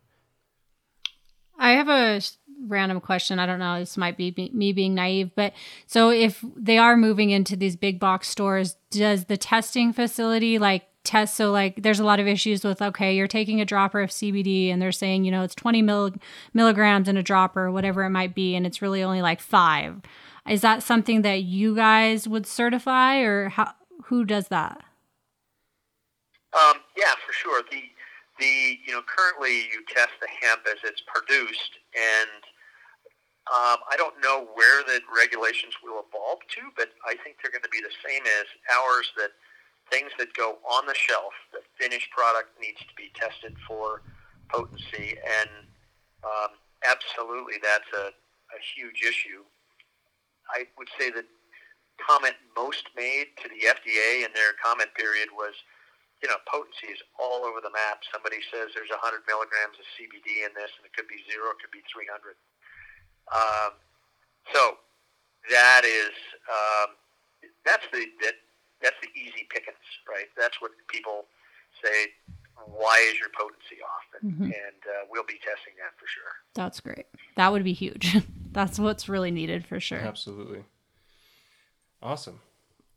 I 1.59 1.71
have 1.71 1.89
a 1.89 2.21
random 2.67 3.01
question. 3.01 3.37
I 3.37 3.45
don't 3.45 3.59
know. 3.59 3.79
This 3.79 3.97
might 3.97 4.15
be 4.15 4.33
me 4.53 4.71
being 4.71 4.95
naive, 4.95 5.31
but 5.35 5.53
so 5.87 6.09
if 6.09 6.43
they 6.55 6.77
are 6.77 6.95
moving 6.95 7.31
into 7.31 7.55
these 7.55 7.75
big 7.75 7.99
box 7.99 8.29
stores, 8.29 8.77
does 8.89 9.25
the 9.25 9.37
testing 9.37 9.91
facility 9.91 10.57
like 10.57 10.87
test? 11.09 11.35
So 11.35 11.51
like, 11.51 11.81
there's 11.81 11.99
a 11.99 12.05
lot 12.05 12.19
of 12.19 12.27
issues 12.27 12.63
with 12.63 12.81
okay, 12.81 13.15
you're 13.15 13.27
taking 13.27 13.59
a 13.59 13.65
dropper 13.65 14.01
of 14.01 14.09
CBD 14.09 14.71
and 14.71 14.81
they're 14.81 14.91
saying 14.91 15.23
you 15.23 15.31
know 15.31 15.43
it's 15.43 15.55
20 15.55 15.81
mil- 15.81 16.13
milligrams 16.53 17.07
in 17.09 17.17
a 17.17 17.23
dropper, 17.23 17.71
whatever 17.71 18.03
it 18.03 18.11
might 18.11 18.35
be, 18.35 18.55
and 18.55 18.65
it's 18.65 18.81
really 18.81 19.03
only 19.03 19.21
like 19.21 19.41
five. 19.41 20.01
Is 20.47 20.61
that 20.61 20.83
something 20.83 21.21
that 21.23 21.43
you 21.43 21.75
guys 21.75 22.27
would 22.27 22.45
certify, 22.47 23.19
or 23.19 23.49
how? 23.49 23.73
Who 24.05 24.25
does 24.25 24.47
that? 24.47 24.83
Um, 26.53 26.81
yeah, 26.97 27.13
for 27.25 27.33
sure. 27.33 27.61
The 27.69 27.83
the 28.39 28.79
you 28.85 28.93
know 28.93 29.01
currently 29.05 29.69
you 29.69 29.83
test 29.87 30.15
the 30.21 30.27
hemp 30.41 30.61
as 30.65 30.79
it's 30.83 31.03
produced, 31.05 31.77
and 31.93 32.41
um, 33.49 33.77
I 33.89 33.95
don't 33.97 34.15
know 34.23 34.47
where 34.53 34.83
the 34.83 35.01
regulations 35.13 35.73
will 35.83 36.01
evolve 36.07 36.39
to, 36.57 36.61
but 36.77 36.89
I 37.05 37.13
think 37.23 37.37
they're 37.41 37.51
going 37.51 37.65
to 37.65 37.69
be 37.69 37.81
the 37.81 37.93
same 38.05 38.23
as 38.25 38.45
ours. 38.73 39.11
That 39.17 39.31
things 39.91 40.11
that 40.17 40.33
go 40.33 40.57
on 40.63 40.85
the 40.85 40.95
shelf, 40.95 41.33
the 41.51 41.59
finished 41.79 42.09
product 42.11 42.49
needs 42.61 42.79
to 42.79 42.93
be 42.95 43.11
tested 43.15 43.55
for 43.67 44.01
potency, 44.49 45.17
and 45.19 45.49
um, 46.23 46.57
absolutely 46.87 47.55
that's 47.61 47.89
a, 47.93 48.09
a 48.09 48.59
huge 48.75 49.01
issue. 49.01 49.43
I 50.49 50.65
would 50.77 50.89
say 50.97 51.11
that 51.11 51.25
comment 52.01 52.35
most 52.55 52.89
made 52.95 53.35
to 53.43 53.49
the 53.49 53.67
FDA 53.67 54.25
in 54.25 54.31
their 54.33 54.55
comment 54.63 54.89
period 54.95 55.29
was 55.35 55.53
you 56.21 56.27
know, 56.27 56.35
potency 56.51 56.91
is 56.91 56.99
all 57.15 57.47
over 57.47 57.63
the 57.63 57.71
map. 57.71 58.03
Somebody 58.11 58.43
says 58.51 58.75
there's 58.75 58.91
100 58.91 59.23
milligrams 59.23 59.79
of 59.79 59.87
CBD 59.95 60.43
in 60.43 60.51
this, 60.51 60.67
and 60.75 60.83
it 60.83 60.91
could 60.91 61.07
be 61.07 61.23
zero, 61.31 61.55
it 61.55 61.63
could 61.63 61.71
be 61.71 61.83
300. 61.87 62.35
Um, 63.31 63.79
so 64.51 64.83
that 65.47 65.87
is 65.87 66.11
um, 66.51 66.99
that's 67.63 67.87
the 67.95 68.03
that, 68.25 68.35
that's 68.81 68.95
the 69.01 69.09
easy 69.19 69.47
pickings, 69.49 69.77
right? 70.07 70.27
That's 70.37 70.61
what 70.61 70.71
people 70.87 71.25
say. 71.83 72.07
Why 72.65 72.99
is 73.09 73.19
your 73.19 73.29
potency 73.37 73.81
off? 73.83 74.21
And, 74.21 74.33
mm-hmm. 74.33 74.43
and 74.43 74.53
uh, 74.53 75.05
we'll 75.09 75.23
be 75.23 75.35
testing 75.35 75.73
that 75.79 75.97
for 75.97 76.05
sure. 76.07 76.31
That's 76.55 76.79
great. 76.79 77.05
That 77.35 77.51
would 77.51 77.63
be 77.63 77.73
huge. 77.73 78.17
that's 78.51 78.77
what's 78.77 79.07
really 79.07 79.31
needed 79.31 79.65
for 79.65 79.79
sure. 79.79 79.99
Absolutely. 79.99 80.63
Awesome. 82.01 82.41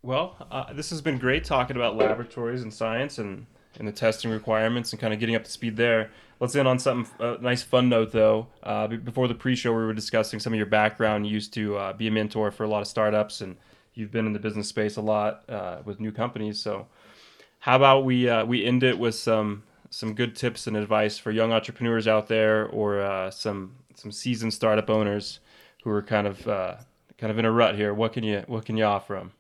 Well, 0.03 0.37
uh, 0.51 0.73
this 0.73 0.90
has 0.90 1.01
been 1.01 1.18
great 1.18 1.45
talking 1.45 1.77
about 1.77 1.97
laboratories 1.97 2.62
and 2.62 2.75
science 2.75 3.18
and, 3.18 3.47
and 3.79 3.87
the 3.87 3.92
testing 3.92 4.33
requirements 4.33 4.92
and 4.92 5.01
kind 5.01 5.14
of 5.14 5.21
getting 5.21 5.37
up 5.37 5.45
to 5.45 5.51
speed 5.51 5.77
there. 5.77 6.11
Let's 6.40 6.57
end 6.57 6.66
on 6.66 6.81
something 6.81 7.12
a 7.21 7.38
nice 7.40 7.62
fun 7.62 7.88
note 7.88 8.11
though. 8.11 8.49
Uh, 8.64 8.88
before 8.88 9.29
the 9.29 9.35
pre-show, 9.35 9.71
we 9.71 9.85
were 9.85 9.92
discussing 9.92 10.40
some 10.40 10.53
of 10.53 10.57
your 10.57 10.66
background. 10.66 11.25
You 11.25 11.33
used 11.35 11.55
to 11.55 11.77
uh, 11.77 11.92
be 11.92 12.09
a 12.09 12.11
mentor 12.11 12.51
for 12.51 12.64
a 12.64 12.68
lot 12.68 12.83
of 12.83 12.88
startups, 12.88 13.42
and 13.42 13.57
you've 13.94 14.11
been 14.11 14.26
in 14.26 14.33
the 14.33 14.38
business 14.38 14.68
space 14.68 14.96
a 14.96 15.00
lot 15.00 15.44
uh, 15.48 15.78
with 15.85 16.00
new 16.00 16.12
companies. 16.12 16.61
So, 16.61 16.87
how 17.61 17.76
about 17.76 18.05
we 18.05 18.28
uh, 18.28 18.44
we 18.44 18.64
end 18.64 18.83
it 18.83 18.98
with 18.98 19.14
some 19.14 19.62
some 19.90 20.14
good 20.14 20.35
tips 20.35 20.66
and 20.66 20.76
advice 20.76 21.18
for 21.18 21.31
young 21.31 21.52
entrepreneurs 21.52 22.09
out 22.09 22.28
there, 22.28 22.66
or 22.66 23.00
uh, 23.00 23.31
some 23.31 23.76
some 23.94 24.12
seasoned 24.12 24.55
startup 24.55 24.90
owners 24.90 25.40
who 25.85 25.90
are 25.90 26.02
kind 26.02 26.26
of 26.26 26.44
kind 27.22 27.31
of 27.31 27.38
in 27.38 27.44
a 27.44 27.52
rut 27.52 27.76
here. 27.76 27.94
What 27.94 28.12
can 28.12 28.24
you 28.24 28.42
what 28.46 28.64
can 28.64 28.76
you 28.76 28.85
offer 28.85 29.14
them? 29.14 29.33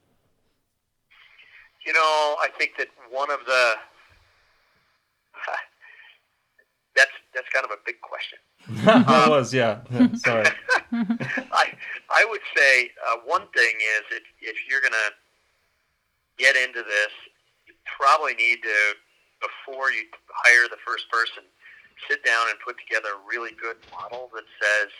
You 1.84 1.92
know, 1.92 2.36
I 2.40 2.48
think 2.56 2.72
that 2.78 2.86
one 3.10 3.30
of 3.30 3.40
the 3.44 3.72
that's 6.96 7.10
that's 7.34 7.48
kind 7.48 7.64
of 7.64 7.72
a 7.72 7.80
big 7.84 8.00
question. 8.00 8.38
um, 8.88 9.30
was, 9.30 9.52
yeah. 9.52 9.80
Sorry. 10.16 10.46
I 10.92 11.72
I 12.10 12.26
would 12.28 12.40
say 12.56 12.90
uh, 13.08 13.16
one 13.24 13.46
thing 13.54 13.74
is 13.96 14.02
if 14.10 14.22
if 14.40 14.56
you're 14.68 14.80
gonna 14.80 15.12
get 16.38 16.56
into 16.56 16.82
this, 16.82 17.12
you 17.66 17.74
probably 17.84 18.34
need 18.34 18.62
to 18.62 18.78
before 19.40 19.90
you 19.90 20.06
hire 20.46 20.68
the 20.68 20.78
first 20.86 21.10
person, 21.10 21.42
sit 22.08 22.24
down 22.24 22.46
and 22.48 22.58
put 22.64 22.76
together 22.78 23.18
a 23.18 23.22
really 23.28 23.50
good 23.60 23.76
model 23.90 24.30
that 24.34 24.44
says 24.60 24.90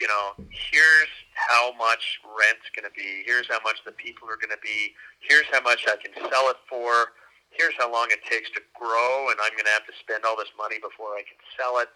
you 0.00 0.08
know, 0.08 0.34
here's 0.50 1.12
how 1.34 1.72
much 1.78 2.18
rent's 2.26 2.66
going 2.74 2.86
to 2.86 2.94
be. 2.94 3.22
Here's 3.26 3.46
how 3.46 3.62
much 3.62 3.78
the 3.86 3.92
people 3.92 4.26
are 4.28 4.36
going 4.36 4.54
to 4.54 4.62
be. 4.62 4.94
Here's 5.22 5.46
how 5.52 5.62
much 5.62 5.86
I 5.86 5.94
can 5.96 6.10
sell 6.30 6.50
it 6.50 6.58
for. 6.68 7.14
Here's 7.54 7.74
how 7.78 7.86
long 7.86 8.10
it 8.10 8.18
takes 8.26 8.50
to 8.58 8.62
grow, 8.74 9.30
and 9.30 9.38
I'm 9.38 9.54
going 9.54 9.70
to 9.70 9.76
have 9.76 9.86
to 9.86 9.94
spend 10.02 10.26
all 10.26 10.34
this 10.34 10.50
money 10.58 10.82
before 10.82 11.14
I 11.14 11.22
can 11.22 11.38
sell 11.54 11.78
it. 11.78 11.86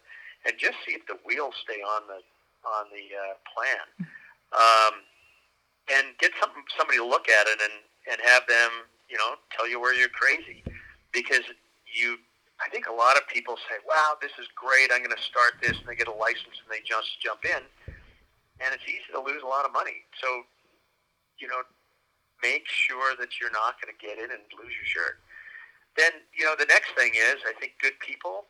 And 0.47 0.55
just 0.59 0.79
see 0.87 0.95
if 0.95 1.07
the 1.07 1.19
wheels 1.27 1.55
stay 1.63 1.81
on 1.83 2.03
the 2.07 2.21
on 2.67 2.87
the 2.91 3.07
uh, 3.15 3.35
plan. 3.55 3.85
Um, 4.53 5.03
and 5.93 6.17
get 6.19 6.33
some 6.41 6.51
somebody 6.77 6.99
to 6.99 7.07
look 7.07 7.29
at 7.29 7.47
it 7.47 7.59
and 7.63 7.77
and 8.11 8.19
have 8.25 8.47
them, 8.49 8.71
you 9.09 9.17
know, 9.17 9.37
tell 9.55 9.69
you 9.69 9.81
where 9.81 9.95
you're 9.95 10.13
crazy, 10.13 10.65
because 11.13 11.45
you 11.85 12.19
I 12.65 12.69
think 12.69 12.89
a 12.89 12.93
lot 12.93 13.17
of 13.17 13.27
people 13.29 13.57
say, 13.69 13.79
"Wow, 13.87 14.17
this 14.21 14.33
is 14.39 14.49
great! 14.55 14.91
I'm 14.93 15.03
going 15.03 15.15
to 15.15 15.23
start 15.23 15.61
this," 15.63 15.79
and 15.79 15.87
they 15.87 15.95
get 15.95 16.09
a 16.09 16.15
license 16.15 16.59
and 16.59 16.69
they 16.71 16.83
just 16.83 17.21
jump 17.23 17.45
in, 17.45 17.63
and 18.61 18.69
it's 18.75 18.85
easy 18.89 19.11
to 19.13 19.21
lose 19.21 19.43
a 19.43 19.51
lot 19.51 19.65
of 19.65 19.73
money. 19.73 20.05
So, 20.21 20.43
you 21.39 21.47
know, 21.47 21.63
make 22.43 22.67
sure 22.67 23.15
that 23.17 23.39
you're 23.41 23.55
not 23.55 23.79
going 23.81 23.95
to 23.95 23.99
get 23.99 24.19
in 24.19 24.31
and 24.31 24.43
lose 24.59 24.75
your 24.75 24.89
shirt. 24.91 25.23
Then, 25.97 26.13
you 26.35 26.45
know, 26.45 26.55
the 26.59 26.67
next 26.67 26.95
thing 26.95 27.15
is, 27.15 27.43
I 27.47 27.55
think 27.59 27.75
good 27.83 27.99
people 27.99 28.47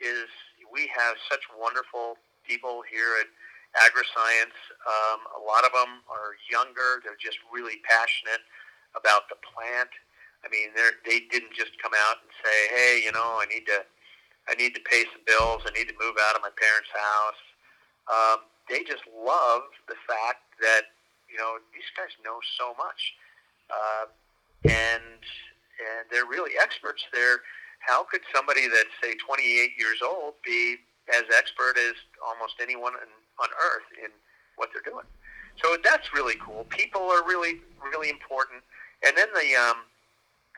is 0.00 0.28
we 0.72 0.90
have 0.94 1.16
such 1.30 1.42
wonderful 1.58 2.16
people 2.46 2.82
here 2.88 3.20
at 3.20 3.28
AgriScience. 3.88 4.56
Um, 4.86 5.20
a 5.36 5.42
lot 5.44 5.64
of 5.64 5.72
them 5.72 6.00
are 6.08 6.36
younger; 6.50 7.00
they're 7.04 7.20
just 7.20 7.38
really 7.52 7.80
passionate 7.84 8.42
about 8.96 9.28
the 9.28 9.36
plant 9.44 9.90
I 10.44 10.48
mean, 10.48 10.70
they 11.04 11.20
didn't 11.30 11.54
just 11.54 11.74
come 11.82 11.92
out 11.94 12.22
and 12.22 12.30
say, 12.42 12.56
"Hey, 12.70 13.02
you 13.04 13.12
know, 13.12 13.42
I 13.42 13.46
need 13.46 13.66
to, 13.66 13.84
I 14.48 14.54
need 14.54 14.74
to 14.74 14.80
pay 14.80 15.04
some 15.10 15.22
bills. 15.26 15.62
I 15.66 15.70
need 15.76 15.88
to 15.88 15.94
move 15.98 16.16
out 16.28 16.36
of 16.36 16.42
my 16.42 16.50
parents' 16.54 16.90
house." 16.94 17.42
Um, 18.06 18.38
they 18.68 18.84
just 18.84 19.02
love 19.10 19.62
the 19.88 19.96
fact 20.06 20.42
that 20.60 20.94
you 21.28 21.36
know 21.36 21.58
these 21.74 21.90
guys 21.96 22.14
know 22.24 22.38
so 22.56 22.74
much, 22.78 23.14
uh, 23.70 24.06
and 24.64 25.20
and 25.78 26.06
they're 26.10 26.26
really 26.26 26.52
experts. 26.60 27.02
They're 27.12 27.42
how 27.78 28.04
could 28.04 28.20
somebody 28.34 28.68
that's 28.68 28.92
say 29.02 29.14
28 29.14 29.78
years 29.78 29.98
old 30.04 30.34
be 30.44 30.76
as 31.08 31.24
expert 31.36 31.78
as 31.78 31.94
almost 32.20 32.54
anyone 32.60 32.92
in, 32.94 33.10
on 33.40 33.48
earth 33.56 33.88
in 34.02 34.10
what 34.56 34.70
they're 34.72 34.84
doing? 34.84 35.06
So 35.62 35.76
that's 35.82 36.14
really 36.14 36.36
cool. 36.38 36.64
People 36.70 37.02
are 37.02 37.26
really 37.26 37.60
really 37.82 38.10
important, 38.10 38.62
and 39.04 39.16
then 39.16 39.28
the 39.34 39.56
um, 39.56 39.82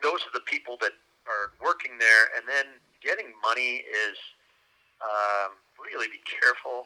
those 0.03 0.21
are 0.25 0.33
the 0.33 0.45
people 0.45 0.77
that 0.81 0.93
are 1.25 1.53
working 1.63 1.97
there, 1.97 2.29
and 2.37 2.45
then 2.45 2.77
getting 3.01 3.33
money 3.41 3.81
is 3.85 4.17
um, 5.01 5.57
really 5.81 6.07
be 6.07 6.21
careful 6.25 6.85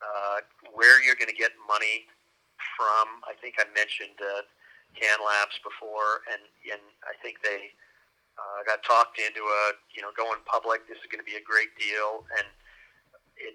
uh, 0.00 0.40
where 0.72 1.02
you're 1.04 1.16
going 1.16 1.28
to 1.28 1.36
get 1.36 1.52
money 1.68 2.08
from. 2.76 3.20
I 3.28 3.36
think 3.40 3.56
I 3.60 3.68
mentioned 3.76 4.16
uh, 4.20 4.48
CannLabs 4.96 5.60
before, 5.60 6.24
and 6.32 6.40
and 6.72 6.80
I 7.04 7.12
think 7.20 7.44
they 7.44 7.76
uh, 8.34 8.60
got 8.66 8.82
talked 8.82 9.18
into 9.18 9.42
a 9.42 9.62
you 9.94 10.02
know 10.02 10.10
going 10.16 10.42
public. 10.46 10.86
This 10.90 10.98
is 10.98 11.08
going 11.10 11.22
to 11.22 11.28
be 11.28 11.38
a 11.38 11.44
great 11.44 11.70
deal, 11.78 12.26
and 12.38 12.46
it 13.38 13.54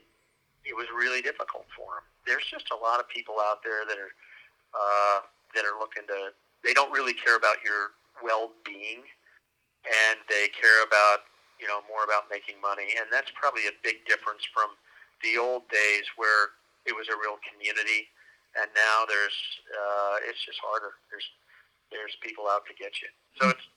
it 0.63 0.75
was 0.75 0.87
really 0.95 1.21
difficult 1.21 1.67
for 1.75 1.99
them. 1.99 2.05
There's 2.27 2.45
just 2.47 2.71
a 2.71 2.79
lot 2.79 2.99
of 2.99 3.07
people 3.09 3.39
out 3.43 3.63
there 3.63 3.83
that 3.87 3.99
are 3.99 4.13
uh, 4.75 5.19
that 5.55 5.63
are 5.67 5.77
looking 5.79 6.07
to. 6.07 6.31
They 6.63 6.75
don't 6.75 6.91
really 6.91 7.15
care 7.15 7.39
about 7.39 7.63
your 7.63 7.95
well-being, 8.19 9.07
and 9.87 10.15
they 10.27 10.51
care 10.51 10.83
about 10.83 11.27
you 11.59 11.67
know 11.67 11.83
more 11.91 12.07
about 12.07 12.31
making 12.31 12.59
money, 12.63 12.95
and 12.95 13.07
that's 13.11 13.31
probably 13.35 13.67
a 13.67 13.75
big 13.83 14.03
difference 14.07 14.43
from 14.47 14.75
the 15.23 15.35
old 15.35 15.67
days 15.67 16.07
where 16.15 16.55
it 16.87 16.95
was 16.95 17.11
a 17.11 17.17
real 17.19 17.35
community, 17.43 18.07
and 18.55 18.71
now 18.71 19.03
there's 19.07 19.35
uh, 19.75 20.23
it's 20.23 20.39
just 20.43 20.59
harder. 20.63 20.95
There's 21.11 21.27
there's 21.91 22.15
people 22.23 22.47
out 22.47 22.63
to 22.69 22.73
get 22.77 22.95
you. 23.01 23.09
So 23.41 23.49
it's 23.51 23.67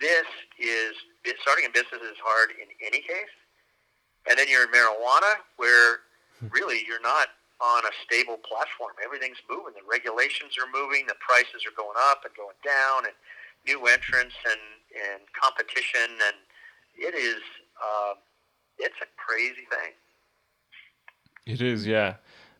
this 0.00 0.26
is 0.58 0.94
starting 1.42 1.66
a 1.66 1.72
business 1.72 2.02
is 2.02 2.18
hard 2.22 2.50
in 2.60 2.68
any 2.84 3.00
case, 3.00 3.34
and 4.28 4.38
then 4.38 4.48
you're 4.48 4.64
in 4.64 4.72
marijuana 4.72 5.40
where 5.56 6.06
really 6.50 6.84
you're 6.86 7.00
not 7.00 7.28
on 7.60 7.84
a 7.84 7.92
stable 8.04 8.36
platform. 8.44 8.92
Everything's 9.02 9.40
moving. 9.48 9.72
The 9.72 9.86
regulations 9.88 10.56
are 10.60 10.68
moving. 10.68 11.06
The 11.06 11.16
prices 11.20 11.64
are 11.64 11.72
going 11.76 11.96
up 12.10 12.20
and 12.24 12.34
going 12.36 12.56
down, 12.64 13.08
and 13.08 13.16
new 13.66 13.86
entrants 13.86 14.36
and, 14.44 14.60
and 14.92 15.22
competition, 15.32 16.20
and 16.20 16.36
it 16.96 17.14
is 17.14 17.40
uh, 17.80 18.14
it's 18.78 18.96
a 19.02 19.08
crazy 19.16 19.66
thing. 19.70 19.92
It 21.46 21.60
is, 21.60 21.86
yeah. 21.86 22.16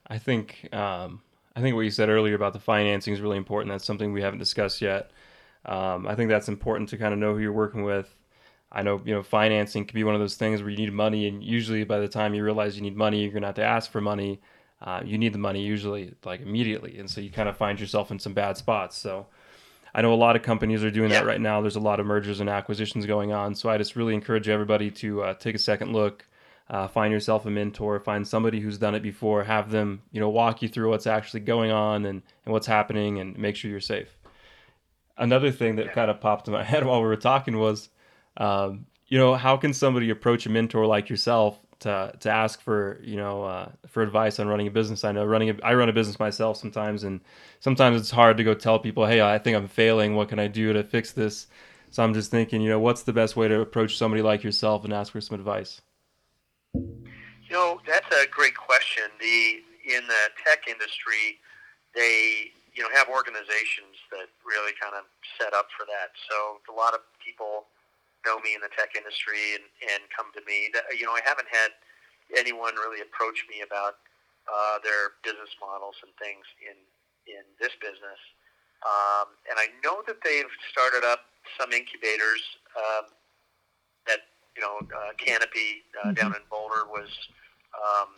I 0.08 0.18
think 0.18 0.68
um, 0.72 1.20
I 1.54 1.60
think 1.60 1.74
what 1.74 1.82
you 1.82 1.90
said 1.90 2.08
earlier 2.08 2.34
about 2.34 2.52
the 2.52 2.60
financing 2.60 3.12
is 3.12 3.20
really 3.20 3.36
important. 3.36 3.72
That's 3.72 3.84
something 3.84 4.12
we 4.12 4.22
haven't 4.22 4.38
discussed 4.38 4.80
yet. 4.80 5.10
Um, 5.66 6.06
I 6.06 6.14
think 6.14 6.30
that's 6.30 6.48
important 6.48 6.88
to 6.90 6.96
kind 6.96 7.12
of 7.12 7.18
know 7.20 7.34
who 7.34 7.40
you're 7.40 7.52
working 7.52 7.82
with. 7.82 8.14
I 8.72 8.82
know 8.82 9.00
you 9.04 9.14
know 9.14 9.22
financing 9.22 9.84
can 9.84 9.94
be 9.94 10.04
one 10.04 10.14
of 10.14 10.20
those 10.20 10.36
things 10.36 10.60
where 10.62 10.70
you 10.70 10.76
need 10.76 10.92
money, 10.92 11.28
and 11.28 11.42
usually 11.42 11.84
by 11.84 11.98
the 11.98 12.08
time 12.08 12.34
you 12.34 12.42
realize 12.44 12.76
you 12.76 12.82
need 12.82 12.96
money, 12.96 13.22
you're 13.22 13.32
gonna 13.32 13.46
have 13.46 13.54
to 13.56 13.64
ask 13.64 13.90
for 13.90 14.00
money. 14.00 14.40
Uh, 14.82 15.00
you 15.04 15.16
need 15.18 15.32
the 15.32 15.38
money 15.38 15.62
usually 15.62 16.12
like 16.24 16.40
immediately, 16.40 16.98
and 16.98 17.10
so 17.10 17.20
you 17.20 17.30
kind 17.30 17.48
of 17.48 17.56
find 17.56 17.80
yourself 17.80 18.10
in 18.10 18.18
some 18.18 18.34
bad 18.34 18.56
spots. 18.56 18.96
So 18.96 19.26
I 19.94 20.02
know 20.02 20.12
a 20.12 20.14
lot 20.14 20.36
of 20.36 20.42
companies 20.42 20.84
are 20.84 20.90
doing 20.90 21.10
Yeah. 21.10 21.20
that 21.20 21.26
right 21.26 21.40
now. 21.40 21.60
There's 21.62 21.76
a 21.76 21.80
lot 21.80 21.98
of 22.00 22.06
mergers 22.06 22.40
and 22.40 22.50
acquisitions 22.50 23.06
going 23.06 23.32
on. 23.32 23.54
So 23.54 23.70
I 23.70 23.78
just 23.78 23.96
really 23.96 24.12
encourage 24.14 24.48
everybody 24.48 24.90
to 24.90 25.22
uh, 25.22 25.34
take 25.34 25.54
a 25.54 25.58
second 25.58 25.94
look, 25.94 26.26
uh, 26.68 26.86
find 26.88 27.10
yourself 27.10 27.46
a 27.46 27.50
mentor, 27.50 27.98
find 28.00 28.28
somebody 28.28 28.60
who's 28.60 28.76
done 28.76 28.94
it 28.94 29.02
before, 29.02 29.44
have 29.44 29.70
them, 29.70 30.02
you 30.12 30.20
know, 30.20 30.28
walk 30.28 30.60
you 30.60 30.68
through 30.68 30.90
what's 30.90 31.06
actually 31.06 31.40
going 31.40 31.70
on 31.70 32.04
and, 32.04 32.20
and 32.44 32.52
what's 32.52 32.66
happening 32.66 33.18
and 33.20 33.38
make 33.38 33.56
sure 33.56 33.70
you're 33.70 33.80
safe. 33.80 34.08
Another 35.18 35.50
thing 35.50 35.76
that 35.76 35.92
kind 35.92 36.10
of 36.10 36.20
popped 36.20 36.46
in 36.48 36.54
my 36.54 36.64
head 36.72 36.84
while 36.84 37.00
we 37.00 37.06
were 37.06 37.16
talking 37.16 37.58
was, 37.58 37.88
um, 38.36 38.86
you 39.06 39.18
know, 39.18 39.34
how 39.34 39.56
can 39.56 39.72
somebody 39.72 40.10
approach 40.10 40.46
a 40.46 40.50
mentor 40.50 40.86
like 40.86 41.08
yourself 41.08 41.58
to, 41.80 42.12
to 42.20 42.30
ask 42.30 42.60
for, 42.60 43.00
you 43.02 43.16
know, 43.16 43.44
uh, 43.44 43.70
for 43.86 44.02
advice 44.02 44.40
on 44.40 44.48
running 44.48 44.66
a 44.66 44.70
business? 44.70 45.04
I 45.04 45.12
know 45.12 45.24
running, 45.24 45.50
a, 45.50 45.56
I 45.62 45.74
run 45.74 45.88
a 45.88 45.92
business 45.92 46.18
myself 46.18 46.56
sometimes, 46.56 47.04
and 47.04 47.20
sometimes 47.60 48.00
it's 48.00 48.10
hard 48.10 48.36
to 48.36 48.44
go 48.44 48.54
tell 48.54 48.78
people, 48.78 49.06
hey, 49.06 49.22
I 49.22 49.38
think 49.38 49.56
I'm 49.56 49.68
failing. 49.68 50.14
What 50.16 50.28
can 50.28 50.38
I 50.38 50.48
do 50.48 50.72
to 50.72 50.82
fix 50.82 51.12
this? 51.12 51.46
So 51.90 52.02
I'm 52.02 52.12
just 52.12 52.30
thinking, 52.30 52.60
you 52.60 52.68
know, 52.68 52.80
what's 52.80 53.04
the 53.04 53.12
best 53.12 53.36
way 53.36 53.48
to 53.48 53.60
approach 53.60 53.96
somebody 53.96 54.22
like 54.22 54.42
yourself 54.42 54.84
and 54.84 54.92
ask 54.92 55.12
for 55.12 55.20
some 55.20 55.38
advice? 55.38 55.80
You 56.74 57.52
know, 57.52 57.80
that's 57.86 58.06
a 58.12 58.26
great 58.28 58.56
question. 58.56 59.04
The 59.20 59.62
in 59.86 60.06
the 60.06 60.22
tech 60.44 60.66
industry, 60.68 61.38
they 61.94 62.50
you 62.74 62.82
know 62.82 62.88
have 62.92 63.08
organizations 63.08 63.95
really 64.46 64.72
kind 64.78 64.94
of 64.94 65.04
set 65.36 65.52
up 65.52 65.68
for 65.74 65.84
that. 65.90 66.14
So 66.30 66.62
a 66.70 66.74
lot 66.74 66.94
of 66.94 67.02
people 67.18 67.66
know 68.24 68.38
me 68.42 68.54
in 68.54 68.62
the 68.62 68.72
tech 68.74 68.94
industry 68.94 69.58
and, 69.58 69.66
and 69.90 70.06
come 70.14 70.30
to 70.34 70.42
me. 70.46 70.70
That 70.72 70.86
you 70.94 71.04
know, 71.04 71.14
I 71.14 71.22
haven't 71.26 71.50
had 71.50 71.74
anyone 72.34 72.74
really 72.78 73.02
approach 73.02 73.42
me 73.50 73.62
about 73.66 73.98
uh, 74.46 74.78
their 74.82 75.18
business 75.22 75.50
models 75.58 75.98
and 76.02 76.10
things 76.18 76.46
in 76.62 76.78
in 77.26 77.42
this 77.58 77.74
business. 77.82 78.20
Um, 78.86 79.34
and 79.50 79.58
I 79.58 79.74
know 79.82 80.02
that 80.06 80.22
they've 80.22 80.50
started 80.70 81.02
up 81.02 81.26
some 81.58 81.72
incubators 81.72 82.42
um, 82.78 83.10
that 84.06 84.30
you 84.54 84.62
know 84.62 84.82
uh, 84.90 85.12
Canopy 85.18 85.82
uh, 86.02 86.12
down 86.12 86.34
in 86.34 86.42
Boulder 86.50 86.86
was 86.86 87.10
um, 87.74 88.14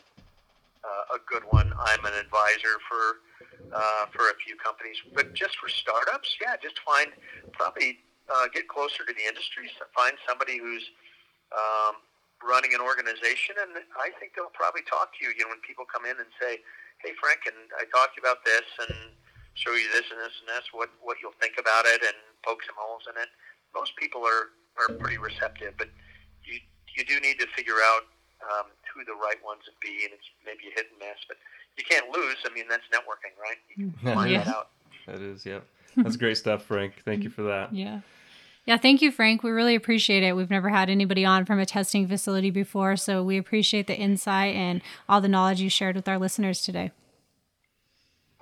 uh, 0.84 1.16
a 1.16 1.20
good 1.28 1.44
one. 1.48 1.72
I'm 1.76 2.04
an 2.04 2.16
advisor 2.16 2.80
for 2.88 3.24
uh, 3.72 4.06
for 4.12 4.30
a 4.30 4.36
few 4.44 4.56
companies, 4.56 4.96
but 5.14 5.34
just 5.34 5.56
for 5.58 5.68
startups, 5.68 6.36
yeah, 6.40 6.56
just 6.60 6.80
find 6.80 7.12
probably 7.52 7.98
uh, 8.28 8.48
get 8.52 8.68
closer 8.68 9.04
to 9.04 9.12
the 9.12 9.26
industry. 9.26 9.68
So 9.78 9.84
find 9.96 10.16
somebody 10.28 10.58
who's 10.58 10.84
um, 11.52 12.00
running 12.44 12.72
an 12.76 12.80
organization, 12.80 13.56
and 13.60 13.84
I 13.96 14.12
think 14.20 14.36
they'll 14.36 14.52
probably 14.52 14.84
talk 14.88 15.12
to 15.16 15.20
you. 15.24 15.32
You 15.36 15.48
know, 15.48 15.52
when 15.52 15.62
people 15.64 15.84
come 15.88 16.04
in 16.04 16.16
and 16.16 16.30
say, 16.40 16.60
"Hey, 17.00 17.12
Frank, 17.20 17.48
and 17.48 17.56
I 17.76 17.84
talked 17.88 18.16
about 18.20 18.44
this 18.44 18.66
and 18.88 19.12
show 19.56 19.74
you 19.74 19.88
this 19.90 20.06
and 20.12 20.20
this 20.20 20.34
and 20.44 20.48
this. 20.48 20.68
What 20.72 20.92
what 21.00 21.18
you'll 21.20 21.36
think 21.40 21.56
about 21.60 21.84
it, 21.88 22.00
and 22.04 22.16
poke 22.44 22.64
some 22.64 22.76
holes 22.76 23.04
in 23.08 23.16
it." 23.20 23.30
Most 23.74 23.96
people 23.96 24.24
are 24.24 24.54
are 24.78 24.94
pretty 24.96 25.18
receptive, 25.18 25.74
but 25.76 25.88
you 26.44 26.60
you 26.96 27.04
do 27.04 27.20
need 27.20 27.38
to 27.40 27.48
figure 27.56 27.80
out 27.94 28.06
um, 28.44 28.70
who 28.94 29.04
the 29.04 29.16
right 29.18 29.38
ones 29.42 29.66
would 29.66 29.80
be, 29.82 30.06
and 30.06 30.14
it's 30.14 30.28
maybe 30.46 30.70
a 30.70 30.72
hit 30.74 30.90
and 30.90 30.98
miss, 31.02 31.18
but 31.26 31.36
you 31.76 31.84
can't 31.88 32.08
lose. 32.10 32.36
I 32.44 32.52
mean, 32.54 32.64
that's 32.68 32.84
networking, 32.92 33.40
right? 33.40 33.56
You 33.76 33.92
can 34.02 34.14
find 34.14 34.30
Yeah. 34.32 34.44
that 34.44 34.48
out. 34.56 34.70
That 35.06 35.20
is, 35.20 35.44
yeah. 35.46 35.60
That's 35.96 36.16
great 36.16 36.36
stuff, 36.36 36.64
Frank. 36.64 36.94
Thank 37.04 37.24
you 37.24 37.30
for 37.30 37.42
that. 37.42 37.74
Yeah. 37.74 38.00
Yeah, 38.66 38.76
thank 38.76 39.00
you, 39.00 39.10
Frank. 39.10 39.42
We 39.42 39.50
really 39.50 39.74
appreciate 39.74 40.22
it. 40.22 40.36
We've 40.36 40.50
never 40.50 40.68
had 40.68 40.90
anybody 40.90 41.24
on 41.24 41.46
from 41.46 41.58
a 41.58 41.64
testing 41.64 42.06
facility 42.06 42.50
before, 42.50 42.96
so 42.96 43.22
we 43.22 43.38
appreciate 43.38 43.86
the 43.86 43.96
insight 43.96 44.54
and 44.54 44.82
all 45.08 45.22
the 45.22 45.28
knowledge 45.28 45.60
you 45.62 45.70
shared 45.70 45.96
with 45.96 46.06
our 46.06 46.18
listeners 46.18 46.60
today. 46.62 46.90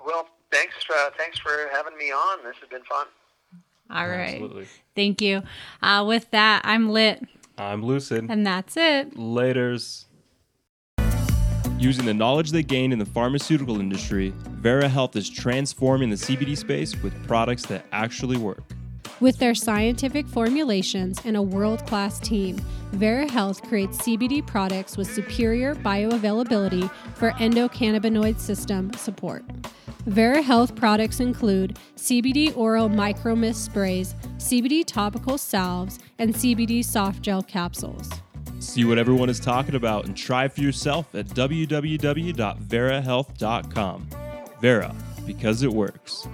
Well, 0.05 0.27
thanks 0.51 0.75
uh, 0.93 1.09
thanks 1.17 1.39
for 1.39 1.51
having 1.71 1.97
me 1.97 2.11
on. 2.11 2.43
This 2.43 2.55
has 2.59 2.69
been 2.69 2.83
fun. 2.83 3.07
All 3.89 4.07
right. 4.09 4.33
Absolutely. 4.33 4.67
Thank 4.95 5.21
you. 5.21 5.43
Uh, 5.81 6.03
with 6.05 6.29
that, 6.31 6.61
I'm 6.65 6.89
lit, 6.89 7.23
I'm 7.57 7.83
Lucid. 7.85 8.25
and 8.29 8.45
that's 8.45 8.75
it. 8.75 9.15
Laters. 9.15 10.05
Using 11.79 12.05
the 12.05 12.13
knowledge 12.13 12.49
they 12.49 12.63
gained 12.63 12.91
in 12.91 12.97
the 12.97 13.05
pharmaceutical 13.05 13.79
industry, 13.79 14.33
Vera 14.49 14.89
Health 14.89 15.15
is 15.15 15.29
transforming 15.29 16.09
the 16.09 16.15
CBD 16.15 16.57
space 16.57 16.99
with 17.03 17.13
products 17.27 17.67
that 17.67 17.85
actually 17.91 18.35
work. 18.35 18.63
With 19.19 19.37
their 19.37 19.53
scientific 19.53 20.27
formulations 20.27 21.19
and 21.23 21.37
a 21.37 21.41
world 21.41 21.85
class 21.85 22.19
team, 22.19 22.59
Vera 22.93 23.29
Health 23.29 23.61
creates 23.61 23.99
CBD 23.99 24.45
products 24.45 24.97
with 24.97 25.11
superior 25.13 25.75
bioavailability 25.75 26.89
for 27.13 27.29
endocannabinoid 27.33 28.39
system 28.39 28.91
support. 28.93 29.43
Vera 30.07 30.41
Health 30.41 30.75
products 30.75 31.19
include 31.19 31.77
CBD 31.95 32.57
oral 32.57 32.89
micromist 32.89 33.57
sprays, 33.57 34.15
CBD 34.37 34.83
topical 34.83 35.37
salves, 35.37 35.99
and 36.17 36.33
CBD 36.33 36.83
soft 36.83 37.21
gel 37.21 37.43
capsules. 37.43 38.09
See 38.59 38.85
what 38.85 38.97
everyone 38.97 39.29
is 39.29 39.39
talking 39.39 39.75
about 39.75 40.05
and 40.05 40.17
try 40.17 40.47
for 40.47 40.61
yourself 40.61 41.13
at 41.13 41.27
www.verahealth.com. 41.27 44.09
Vera, 44.59 44.95
because 45.25 45.61
it 45.63 45.71
works. 45.71 46.27